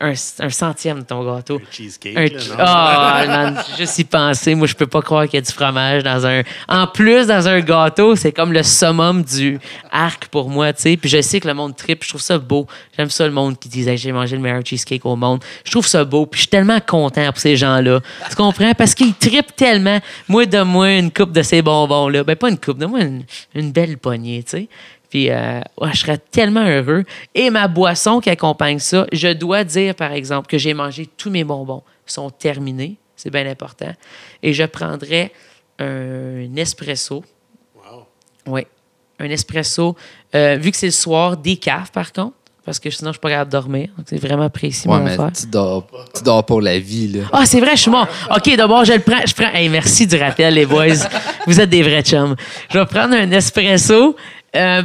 un, 0.00 0.12
un 0.40 0.50
centième 0.50 1.00
de 1.02 1.04
ton 1.04 1.24
gâteau. 1.24 1.56
Un 1.62 1.72
cheesecake. 1.72 2.16
Un 2.16 2.22
là, 2.22 2.28
ch- 2.28 2.48
non? 2.50 2.56
Ah, 2.58 3.24
man, 3.26 3.62
juste 3.78 3.98
y 4.00 4.04
penser. 4.04 4.54
Moi, 4.56 4.66
je 4.66 4.74
peux 4.74 4.86
pas 4.88 5.00
croire 5.02 5.24
qu'il 5.26 5.34
y 5.34 5.38
a 5.38 5.40
du 5.40 5.52
fromage 5.52 6.02
dans 6.02 6.26
un. 6.26 6.42
En 6.68 6.86
plus, 6.88 7.26
dans 7.28 7.46
un 7.46 7.60
gâteau, 7.60 8.16
c'est 8.16 8.32
comme 8.32 8.52
le 8.52 8.62
summum 8.64 9.22
du 9.22 9.58
arc 9.92 10.26
pour 10.26 10.50
moi, 10.50 10.72
tu 10.72 10.82
sais. 10.82 10.96
Puis 10.96 11.08
je 11.08 11.20
sais 11.20 11.38
que 11.38 11.46
le 11.46 11.54
monde 11.54 11.76
tripe. 11.76 12.02
Je 12.02 12.08
trouve 12.08 12.20
ça 12.20 12.38
beau. 12.38 12.66
J'aime 12.96 13.10
ça, 13.10 13.24
le 13.26 13.32
monde 13.32 13.58
qui 13.58 13.68
disait 13.68 13.96
j'ai 13.96 14.10
mangé 14.10 14.34
le 14.36 14.42
meilleur 14.42 14.62
cheesecake 14.64 15.06
au 15.06 15.14
monde. 15.16 15.42
Je 15.64 15.70
trouve 15.70 15.86
ça 15.86 16.04
beau. 16.04 16.26
Puis 16.26 16.38
je 16.38 16.42
suis 16.42 16.50
tellement 16.50 16.80
content 16.80 17.26
pour 17.30 17.38
ces 17.40 17.56
gens-là. 17.56 18.00
Tu 18.28 18.34
comprends? 18.36 18.74
Parce 18.74 18.94
qu'ils 18.94 19.14
tripent 19.14 19.54
tellement. 19.54 20.00
Moi, 20.28 20.46
donne-moi 20.46 20.94
une 20.94 21.12
coupe 21.12 21.30
de 21.32 21.42
ces 21.42 21.62
bonbons-là. 21.62 22.24
Ben, 22.24 22.34
pas 22.34 22.48
une 22.50 22.58
coupe, 22.58 22.78
donne-moi 22.78 23.00
une, 23.02 23.22
une 23.54 23.70
belle 23.70 23.96
poignée, 23.98 24.42
tu 24.42 24.50
sais. 24.50 24.68
Puis, 25.14 25.30
euh, 25.30 25.60
ouais, 25.80 25.90
je 25.92 25.98
serais 26.00 26.18
tellement 26.18 26.64
heureux. 26.66 27.04
Et 27.36 27.48
ma 27.48 27.68
boisson 27.68 28.18
qui 28.18 28.30
accompagne 28.30 28.80
ça, 28.80 29.06
je 29.12 29.28
dois 29.32 29.62
dire, 29.62 29.94
par 29.94 30.10
exemple, 30.10 30.48
que 30.48 30.58
j'ai 30.58 30.74
mangé 30.74 31.06
tous 31.06 31.30
mes 31.30 31.44
bonbons. 31.44 31.84
Ils 32.08 32.12
sont 32.12 32.30
terminés. 32.30 32.96
C'est 33.14 33.30
bien 33.30 33.46
important. 33.48 33.92
Et 34.42 34.52
je 34.52 34.64
prendrais 34.64 35.30
un 35.78 36.56
espresso. 36.56 37.22
Wow. 37.76 38.06
Oui. 38.46 38.66
Un 39.20 39.30
espresso. 39.30 39.94
euh, 40.34 40.56
vu 40.60 40.72
que 40.72 40.76
c'est 40.76 40.86
le 40.86 40.90
soir, 40.92 41.36
décaf, 41.36 41.92
par 41.92 42.12
contre. 42.12 42.34
Parce 42.64 42.80
que 42.80 42.90
sinon, 42.90 43.10
je 43.10 43.18
suis 43.18 43.20
pas 43.20 43.28
capable 43.28 43.52
de 43.52 43.56
dormir. 43.56 43.90
Donc, 43.96 44.06
c'est 44.08 44.18
vraiment 44.20 44.50
précis, 44.50 44.88
Ouais, 44.88 44.98
mon 44.98 45.04
mais 45.04 45.12
affaire. 45.12 45.30
tu 45.32 45.46
dors, 45.46 45.86
tu 46.12 46.24
dors 46.24 46.44
pour 46.44 46.60
la 46.60 46.76
vie, 46.80 47.06
là. 47.06 47.20
Ah, 47.32 47.46
c'est 47.46 47.60
vrai, 47.60 47.76
je 47.76 47.82
suis 47.82 47.90
mort. 47.92 48.08
OK, 48.34 48.56
d'abord, 48.56 48.84
je 48.84 48.94
le 48.94 48.98
prends. 48.98 49.24
Je 49.24 49.32
prends. 49.32 49.52
Hey, 49.52 49.68
merci 49.68 50.08
du 50.08 50.16
rappel, 50.16 50.54
les 50.54 50.66
boys. 50.66 50.86
Vous 51.46 51.60
êtes 51.60 51.70
des 51.70 51.84
vrais 51.84 52.02
chums. 52.02 52.34
Je 52.72 52.78
vais 52.80 52.86
prendre 52.86 53.14
un 53.14 53.30
espresso. 53.30 54.16
euh, 54.56 54.82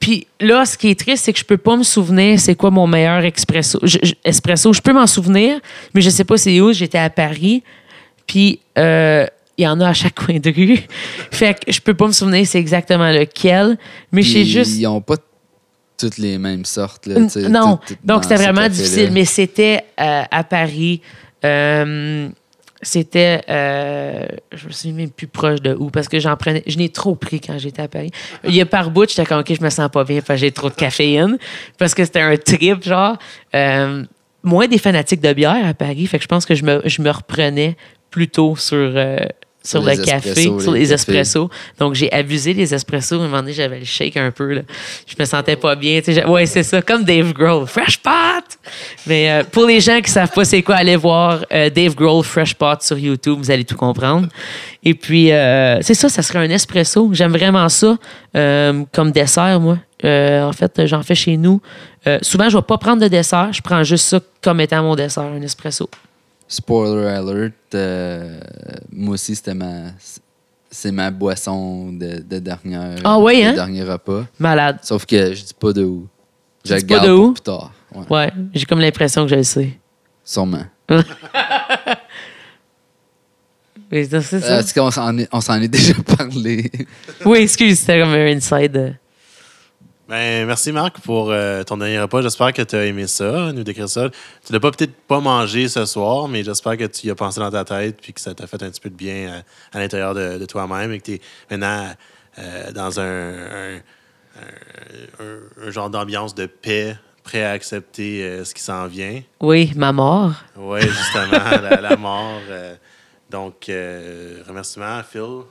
puis 0.00 0.26
là, 0.40 0.64
ce 0.64 0.76
qui 0.76 0.88
est 0.90 0.98
triste, 0.98 1.24
c'est 1.24 1.32
que 1.32 1.38
je 1.38 1.44
peux 1.44 1.56
pas 1.56 1.76
me 1.76 1.82
souvenir 1.82 2.38
c'est 2.40 2.54
quoi 2.54 2.70
mon 2.70 2.86
meilleur 2.86 3.24
expresso. 3.24 3.78
Je- 3.82 3.98
je- 4.02 4.14
espresso, 4.24 4.72
je 4.72 4.80
peux 4.80 4.92
m'en 4.92 5.06
souvenir, 5.06 5.60
mais 5.94 6.00
je 6.00 6.10
sais 6.10 6.24
pas 6.24 6.36
c'est 6.36 6.60
où. 6.60 6.72
J'étais 6.72 6.98
à 6.98 7.10
Paris, 7.10 7.62
puis 8.26 8.60
euh, 8.78 9.26
il 9.56 9.64
y 9.64 9.68
en 9.68 9.80
a 9.80 9.88
à 9.88 9.92
chaque 9.94 10.14
coin 10.26 10.38
de 10.38 10.50
rue. 10.50 10.80
fait 11.30 11.54
que 11.64 11.70
je 11.72 11.80
peux 11.80 11.94
pas 11.94 12.06
me 12.08 12.12
souvenir 12.12 12.46
c'est 12.46 12.58
exactement 12.58 13.10
lequel, 13.10 13.78
mais 14.12 14.22
je 14.22 14.28
sais 14.28 14.34
Puis 14.40 14.50
juste... 14.50 14.76
Ils 14.78 14.86
ont 14.86 15.00
pas 15.00 15.16
toutes 15.96 16.18
les 16.18 16.38
mêmes 16.38 16.64
sortes, 16.64 17.06
là. 17.06 17.14
tu 17.22 17.28
sais, 17.30 17.48
Non, 17.48 17.78
donc 18.02 18.24
c'était 18.24 18.34
vraiment 18.36 18.68
difficile, 18.68 19.10
mais 19.12 19.24
c'était 19.24 19.84
euh, 20.00 20.22
à 20.30 20.42
Paris. 20.42 21.00
Euh, 21.44 22.28
c'était, 22.84 23.42
euh, 23.48 24.26
je 24.52 24.66
me 24.66 24.72
suis 24.72 24.92
même 24.92 25.10
plus 25.10 25.26
proche 25.26 25.60
de 25.60 25.74
où 25.74 25.90
parce 25.90 26.08
que 26.08 26.20
j'en 26.20 26.36
prenais, 26.36 26.62
je 26.66 26.76
n'ai 26.76 26.88
trop 26.88 27.14
pris 27.14 27.40
quand 27.40 27.58
j'étais 27.58 27.82
à 27.82 27.88
Paris. 27.88 28.10
Il 28.44 28.54
y 28.54 28.60
a 28.60 28.66
par 28.66 28.90
bout, 28.90 29.08
j'étais 29.08 29.24
comme 29.24 29.40
ok, 29.40 29.52
je 29.54 29.62
me 29.62 29.70
sens 29.70 29.90
pas 29.90 30.04
bien 30.04 30.20
parce 30.20 30.40
que 30.40 30.46
j'ai 30.46 30.52
trop 30.52 30.68
de 30.68 30.74
caféine 30.74 31.38
parce 31.78 31.94
que 31.94 32.04
c'était 32.04 32.20
un 32.20 32.36
trip 32.36 32.84
genre. 32.84 33.16
Euh, 33.54 34.04
moins 34.44 34.68
des 34.68 34.78
fanatiques 34.78 35.22
de 35.22 35.32
bière 35.32 35.66
à 35.66 35.72
Paris, 35.74 36.06
fait 36.06 36.18
que 36.18 36.22
je 36.22 36.28
pense 36.28 36.44
que 36.44 36.54
je 36.54 36.64
me, 36.64 36.82
je 36.84 37.00
me 37.00 37.10
reprenais 37.10 37.76
plutôt 38.10 38.54
sur 38.56 38.76
euh, 38.76 39.16
sur 39.64 39.80
Sur 39.80 39.90
le 39.90 39.96
les 39.96 40.04
café, 40.04 40.42
sur 40.60 40.72
les 40.72 40.80
les 40.80 40.92
espressos. 40.92 41.48
Donc, 41.78 41.94
j'ai 41.94 42.12
abusé 42.12 42.52
des 42.52 42.74
espressos. 42.74 43.14
À 43.14 43.18
un 43.18 43.28
moment 43.28 43.38
donné, 43.38 43.54
j'avais 43.54 43.78
le 43.78 43.84
shake 43.84 44.16
un 44.18 44.30
peu. 44.30 44.52
Là. 44.52 44.62
Je 45.06 45.14
me 45.18 45.24
sentais 45.24 45.56
pas 45.56 45.74
bien. 45.74 46.00
Ouais, 46.26 46.44
c'est 46.44 46.62
ça. 46.62 46.82
Comme 46.82 47.04
Dave 47.04 47.32
Grohl. 47.32 47.66
Fresh 47.66 47.98
Pot! 47.98 48.58
Mais 49.06 49.30
euh, 49.30 49.42
pour 49.50 49.64
les 49.64 49.80
gens 49.80 50.00
qui 50.00 50.10
savent 50.10 50.32
pas 50.32 50.44
c'est 50.44 50.62
quoi, 50.62 50.76
allez 50.76 50.96
voir 50.96 51.44
euh, 51.52 51.70
Dave 51.70 51.94
Grohl 51.94 52.22
Fresh 52.22 52.54
Pot 52.54 52.82
sur 52.82 52.98
YouTube. 52.98 53.38
Vous 53.38 53.50
allez 53.50 53.64
tout 53.64 53.76
comprendre. 53.76 54.28
Et 54.82 54.92
puis, 54.92 55.32
euh, 55.32 55.80
c'est 55.80 55.94
ça, 55.94 56.10
ça 56.10 56.20
serait 56.20 56.40
un 56.40 56.50
espresso. 56.50 57.08
J'aime 57.12 57.32
vraiment 57.32 57.68
ça 57.68 57.96
comme 58.34 59.12
dessert, 59.12 59.60
moi. 59.60 59.78
En 60.02 60.52
fait, 60.52 60.86
j'en 60.86 61.02
fais 61.02 61.14
chez 61.14 61.38
nous. 61.38 61.62
Souvent, 62.20 62.50
je 62.50 62.58
vais 62.58 62.62
pas 62.62 62.76
prendre 62.76 63.00
de 63.00 63.08
dessert. 63.08 63.50
Je 63.52 63.62
prends 63.62 63.82
juste 63.82 64.06
ça 64.06 64.20
comme 64.42 64.60
étant 64.60 64.82
mon 64.82 64.94
dessert, 64.94 65.24
un 65.24 65.40
espresso. 65.40 65.88
Spoiler 66.46 67.06
alert, 67.08 67.52
euh, 67.74 68.38
moi 68.92 69.14
aussi, 69.14 69.34
c'était 69.34 69.54
ma. 69.54 69.92
C'est 70.70 70.90
ma 70.92 71.10
boisson 71.12 71.92
de, 71.92 72.18
de 72.20 72.38
dernière, 72.40 72.96
Ah 73.04 73.18
ouais, 73.20 73.42
de 73.44 73.48
hein? 73.48 73.52
dernier 73.54 73.84
repas. 73.84 74.24
Malade. 74.40 74.78
Sauf 74.82 75.06
que 75.06 75.32
je 75.32 75.44
dis 75.44 75.54
pas 75.54 75.72
de 75.72 75.84
où. 75.84 76.08
Je 76.64 76.74
le 76.74 76.80
dis 76.80 76.86
pas 76.86 76.94
garde 76.96 77.06
de 77.08 77.14
pour 77.14 77.24
où? 77.28 77.32
plus 77.32 77.40
tard. 77.42 77.72
Ouais, 77.94 78.04
Ouais, 78.10 78.32
j'ai 78.54 78.64
comme 78.64 78.80
l'impression 78.80 79.22
que 79.22 79.28
je 79.30 79.36
le 79.36 79.42
sais. 79.44 79.78
sûrement. 80.24 80.64
Oui, 83.92 84.06
c'est 84.10 84.20
ça. 84.22 84.36
Euh, 84.36 84.60
Est-ce 84.60 84.74
qu'on 84.74 84.90
s'en 84.90 85.16
est, 85.18 85.28
on 85.30 85.40
s'en 85.40 85.60
est 85.60 85.68
déjà 85.68 85.94
parlé? 86.16 86.70
Oui, 87.24 87.38
excuse, 87.38 87.78
c'était 87.78 88.00
comme 88.00 88.10
un 88.12 88.26
inside. 88.34 88.96
Ben, 90.06 90.46
merci 90.46 90.70
Marc 90.70 91.00
pour 91.00 91.30
euh, 91.30 91.62
ton 91.62 91.78
dernier 91.78 91.98
repas. 91.98 92.20
J'espère 92.20 92.52
que 92.52 92.60
tu 92.60 92.76
as 92.76 92.84
aimé 92.84 93.06
ça, 93.06 93.52
nous 93.52 93.62
décrire 93.64 93.88
ça. 93.88 94.10
Tu 94.46 94.52
l'as 94.52 94.60
pas 94.60 94.70
peut-être 94.70 94.94
pas 95.08 95.20
mangé 95.20 95.66
ce 95.66 95.86
soir, 95.86 96.28
mais 96.28 96.44
j'espère 96.44 96.76
que 96.76 96.84
tu 96.84 97.06
y 97.06 97.10
as 97.10 97.14
pensé 97.14 97.40
dans 97.40 97.50
ta 97.50 97.64
tête 97.64 97.98
puis 98.02 98.12
que 98.12 98.20
ça 98.20 98.34
t'a 98.34 98.46
fait 98.46 98.62
un 98.62 98.68
petit 98.70 98.82
peu 98.82 98.90
de 98.90 98.94
bien 98.96 99.14
euh, 99.32 99.40
à 99.72 99.78
l'intérieur 99.78 100.14
de, 100.14 100.36
de 100.36 100.44
toi-même 100.44 100.92
et 100.92 100.98
que 101.00 101.04
tu 101.04 101.12
es 101.14 101.20
maintenant 101.50 101.90
euh, 102.38 102.72
dans 102.72 103.00
un, 103.00 103.32
un- 103.32 103.76
un- 104.36 105.24
un- 105.24 105.66
un 105.68 105.70
genre 105.70 105.88
d'ambiance 105.88 106.34
de 106.34 106.44
paix, 106.44 106.96
prêt 107.22 107.42
à 107.42 107.52
accepter 107.52 108.22
euh, 108.24 108.44
ce 108.44 108.52
qui 108.54 108.62
s'en 108.62 108.86
vient. 108.86 109.22
Oui, 109.40 109.72
ma 109.74 109.92
mort. 109.92 110.32
Oui, 110.56 110.82
justement, 110.82 111.30
la, 111.62 111.80
la 111.80 111.96
mort. 111.96 112.40
donc, 113.30 113.70
remerciements 114.46 115.00
Phil. 115.10 115.44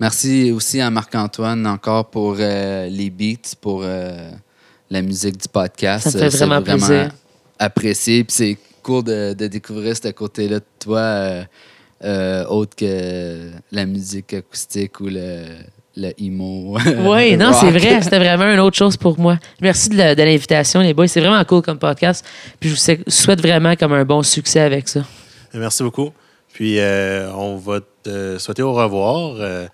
Merci 0.00 0.50
aussi 0.52 0.80
à 0.80 0.90
Marc-Antoine 0.90 1.66
encore 1.66 2.10
pour 2.10 2.36
euh, 2.38 2.88
les 2.88 3.10
beats, 3.10 3.54
pour 3.60 3.82
euh, 3.84 4.30
la 4.90 5.02
musique 5.02 5.36
du 5.40 5.48
podcast. 5.48 6.10
Ça 6.10 6.18
me 6.18 6.24
fait 6.24 6.30
c'est 6.30 6.46
vraiment 6.46 6.62
plaisir. 6.62 7.10
apprécié. 7.58 8.24
Puis 8.24 8.34
c'est 8.34 8.58
cool 8.82 9.04
de, 9.04 9.34
de 9.34 9.46
découvrir 9.46 9.96
ce 9.96 10.08
côté-là 10.08 10.58
de 10.58 10.64
toi, 10.78 10.98
euh, 10.98 11.44
euh, 12.04 12.44
autre 12.46 12.76
que 12.76 13.50
la 13.72 13.86
musique 13.86 14.34
acoustique 14.34 15.00
ou 15.00 15.06
le, 15.06 15.44
le 15.96 16.12
emo. 16.20 16.76
Oui, 17.06 17.36
non, 17.38 17.52
c'est 17.52 17.70
vrai. 17.70 18.02
C'était 18.02 18.18
vraiment 18.18 18.52
une 18.52 18.60
autre 18.60 18.76
chose 18.76 18.96
pour 18.96 19.18
moi. 19.18 19.38
Merci 19.60 19.88
de 19.90 20.22
l'invitation, 20.22 20.80
les 20.80 20.92
boys. 20.92 21.08
C'est 21.08 21.20
vraiment 21.20 21.42
cool 21.44 21.62
comme 21.62 21.78
podcast. 21.78 22.24
Puis 22.60 22.70
je 22.70 22.74
vous 22.74 23.10
souhaite 23.10 23.40
vraiment 23.40 23.74
comme 23.76 23.92
un 23.92 24.04
bon 24.04 24.22
succès 24.22 24.60
avec 24.60 24.88
ça. 24.88 25.02
Merci 25.54 25.82
beaucoup. 25.84 26.10
Puis, 26.54 26.78
euh, 26.78 27.30
on 27.34 27.56
va 27.56 27.80
te 28.04 28.38
souhaiter 28.38 28.62
au 28.62 28.72
revoir. 28.72 29.34
Euh, 29.40 29.66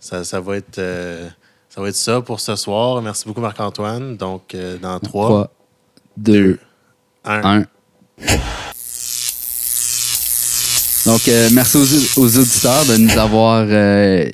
ça, 0.00 0.24
ça 0.24 0.40
va 0.40 0.56
être, 0.56 0.78
euh, 0.78 1.28
ça 1.68 1.82
va 1.82 1.88
être 1.90 1.94
ça 1.94 2.22
pour 2.22 2.40
ce 2.40 2.56
soir. 2.56 3.02
Merci 3.02 3.26
beaucoup, 3.26 3.42
Marc-Antoine. 3.42 4.16
Donc, 4.16 4.56
dans 4.80 4.98
3, 4.98 5.28
3, 5.28 5.50
2, 6.16 6.58
1. 7.26 7.60
1. 7.60 7.64
Donc, 11.04 11.20
merci 11.52 11.76
aux, 11.76 12.20
aux 12.22 12.38
auditeurs 12.38 12.84
de 12.86 12.96
nous 12.96 13.18
avoir 13.18 13.66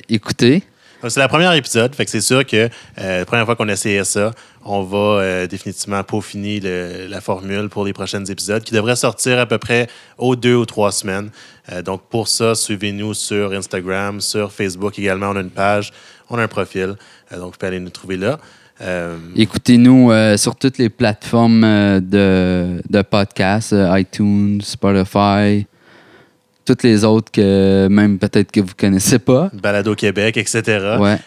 écoutés. 0.07 0.63
C'est 1.07 1.19
la 1.21 1.29
première 1.29 1.53
épisode, 1.53 1.95
fait 1.95 2.03
que 2.03 2.11
c'est 2.11 2.19
sûr 2.19 2.45
que 2.45 2.69
euh, 2.97 3.19
la 3.19 3.25
première 3.25 3.45
fois 3.45 3.55
qu'on 3.55 3.69
essayait 3.69 4.03
ça, 4.03 4.31
on 4.65 4.83
va 4.83 4.97
euh, 4.97 5.47
définitivement 5.47 6.03
peaufiner 6.03 6.59
le- 6.59 7.07
la 7.07 7.21
formule 7.21 7.69
pour 7.69 7.85
les 7.85 7.93
prochains 7.93 8.25
épisodes 8.25 8.61
qui 8.63 8.73
devraient 8.73 8.97
sortir 8.97 9.39
à 9.39 9.45
peu 9.45 9.57
près 9.57 9.87
aux 10.17 10.35
deux 10.35 10.55
ou 10.55 10.65
trois 10.65 10.91
semaines. 10.91 11.29
Euh, 11.71 11.81
donc 11.81 12.01
pour 12.09 12.27
ça, 12.27 12.55
suivez-nous 12.55 13.13
sur 13.13 13.51
Instagram, 13.53 14.21
sur 14.21 14.51
Facebook 14.51 14.97
également. 14.97 15.29
On 15.29 15.35
a 15.35 15.41
une 15.41 15.49
page, 15.49 15.91
on 16.29 16.37
a 16.37 16.43
un 16.43 16.47
profil, 16.47 16.95
Euh, 17.31 17.37
donc 17.37 17.53
vous 17.53 17.57
pouvez 17.59 17.67
aller 17.67 17.79
nous 17.79 17.89
trouver 17.91 18.17
là. 18.17 18.39
Euh, 18.81 19.17
Écoutez-nous 19.35 20.11
sur 20.37 20.55
toutes 20.55 20.77
les 20.77 20.89
plateformes 20.89 21.61
de, 21.99 22.81
de 22.89 23.01
podcasts, 23.01 23.75
iTunes, 23.77 24.61
Spotify, 24.61 25.67
toutes 26.63 26.83
les 26.83 27.03
autres 27.03 27.29
que 27.29 27.87
même 27.89 28.17
peut-être 28.17 28.51
que 28.51 28.61
vous 28.61 28.73
connaissez 28.77 29.19
pas. 29.19 29.51
Balado 29.53 29.95
Québec, 29.95 30.37
etc. 30.37 30.97
Ouais. 30.97 31.17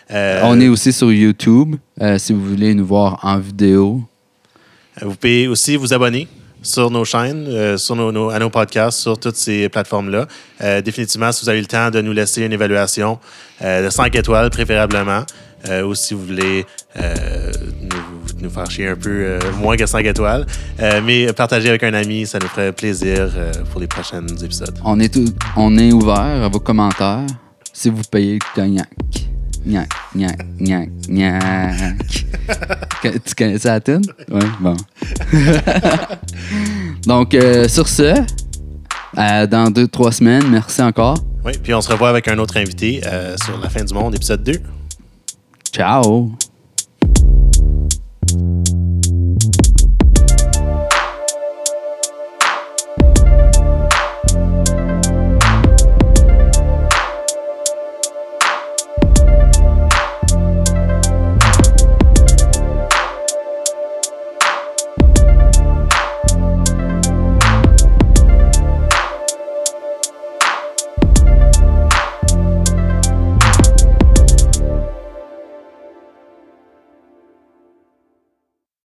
On 0.44 0.58
est 0.60 0.68
aussi 0.68 0.94
sur 0.94 1.12
YouTube 1.12 1.76
si 2.16 2.32
vous 2.32 2.42
voulez 2.42 2.72
nous 2.74 2.86
voir 2.86 3.18
en 3.22 3.38
vidéo. 3.38 4.02
Vous 5.02 5.14
pouvez 5.14 5.46
aussi 5.46 5.76
vous 5.76 5.92
abonner 5.92 6.26
sur 6.62 6.90
nos 6.90 7.04
chaînes, 7.04 7.46
euh, 7.48 7.76
sur 7.76 7.96
nos, 7.96 8.30
à 8.30 8.38
nos 8.38 8.50
podcasts, 8.50 8.98
sur 8.98 9.18
toutes 9.18 9.36
ces 9.36 9.68
plateformes-là. 9.68 10.26
Euh, 10.62 10.80
définitivement, 10.80 11.32
si 11.32 11.44
vous 11.44 11.48
avez 11.48 11.60
le 11.60 11.66
temps 11.66 11.90
de 11.90 12.00
nous 12.00 12.12
laisser 12.12 12.44
une 12.44 12.52
évaluation 12.52 13.18
euh, 13.62 13.84
de 13.84 13.90
5 13.90 14.14
étoiles, 14.14 14.50
préférablement, 14.50 15.24
ou 15.84 15.94
si 15.94 16.12
vous 16.12 16.26
voulez 16.26 16.66
nous, 18.40 18.50
faire 18.50 18.68
chier 18.68 18.88
un 18.88 18.96
peu, 18.96 19.38
moins 19.58 19.76
que 19.76 19.86
5 19.86 20.04
étoiles. 20.04 20.44
Mais 21.04 21.32
partager 21.32 21.68
avec 21.68 21.84
un 21.84 21.94
ami, 21.94 22.26
ça 22.26 22.40
nous 22.40 22.48
ferait 22.48 22.72
plaisir 22.72 23.30
pour 23.70 23.80
les 23.80 23.86
prochains 23.86 24.26
épisodes. 24.42 24.76
On 24.84 24.98
est, 24.98 25.16
on 25.56 25.78
est 25.78 25.92
ouvert 25.92 26.16
à 26.16 26.48
vos 26.48 26.58
commentaires 26.58 27.26
si 27.72 27.90
vous 27.90 28.02
payez 28.10 28.34
le 28.34 28.54
cognac. 28.56 28.88
Gnac, 29.64 29.88
gnac, 30.14 30.38
gnac, 30.58 30.88
gnac. 31.08 32.26
tu 33.24 33.34
connais 33.36 33.58
ça, 33.58 33.74
la 33.74 33.80
tune? 33.80 34.02
Oui, 34.30 34.44
bon. 34.60 34.76
Donc, 37.06 37.34
euh, 37.34 37.68
sur 37.68 37.86
ce, 37.88 38.14
euh, 39.18 39.46
dans 39.46 39.70
deux, 39.70 39.86
trois 39.86 40.10
semaines, 40.10 40.48
merci 40.48 40.82
encore. 40.82 41.18
Oui, 41.44 41.52
puis 41.62 41.74
on 41.74 41.80
se 41.80 41.90
revoit 41.90 42.08
avec 42.08 42.28
un 42.28 42.38
autre 42.38 42.56
invité 42.56 43.02
euh, 43.06 43.36
sur 43.44 43.58
La 43.60 43.68
fin 43.68 43.84
du 43.84 43.94
monde, 43.94 44.14
épisode 44.14 44.42
2. 44.42 44.54
Ciao! 45.72 46.32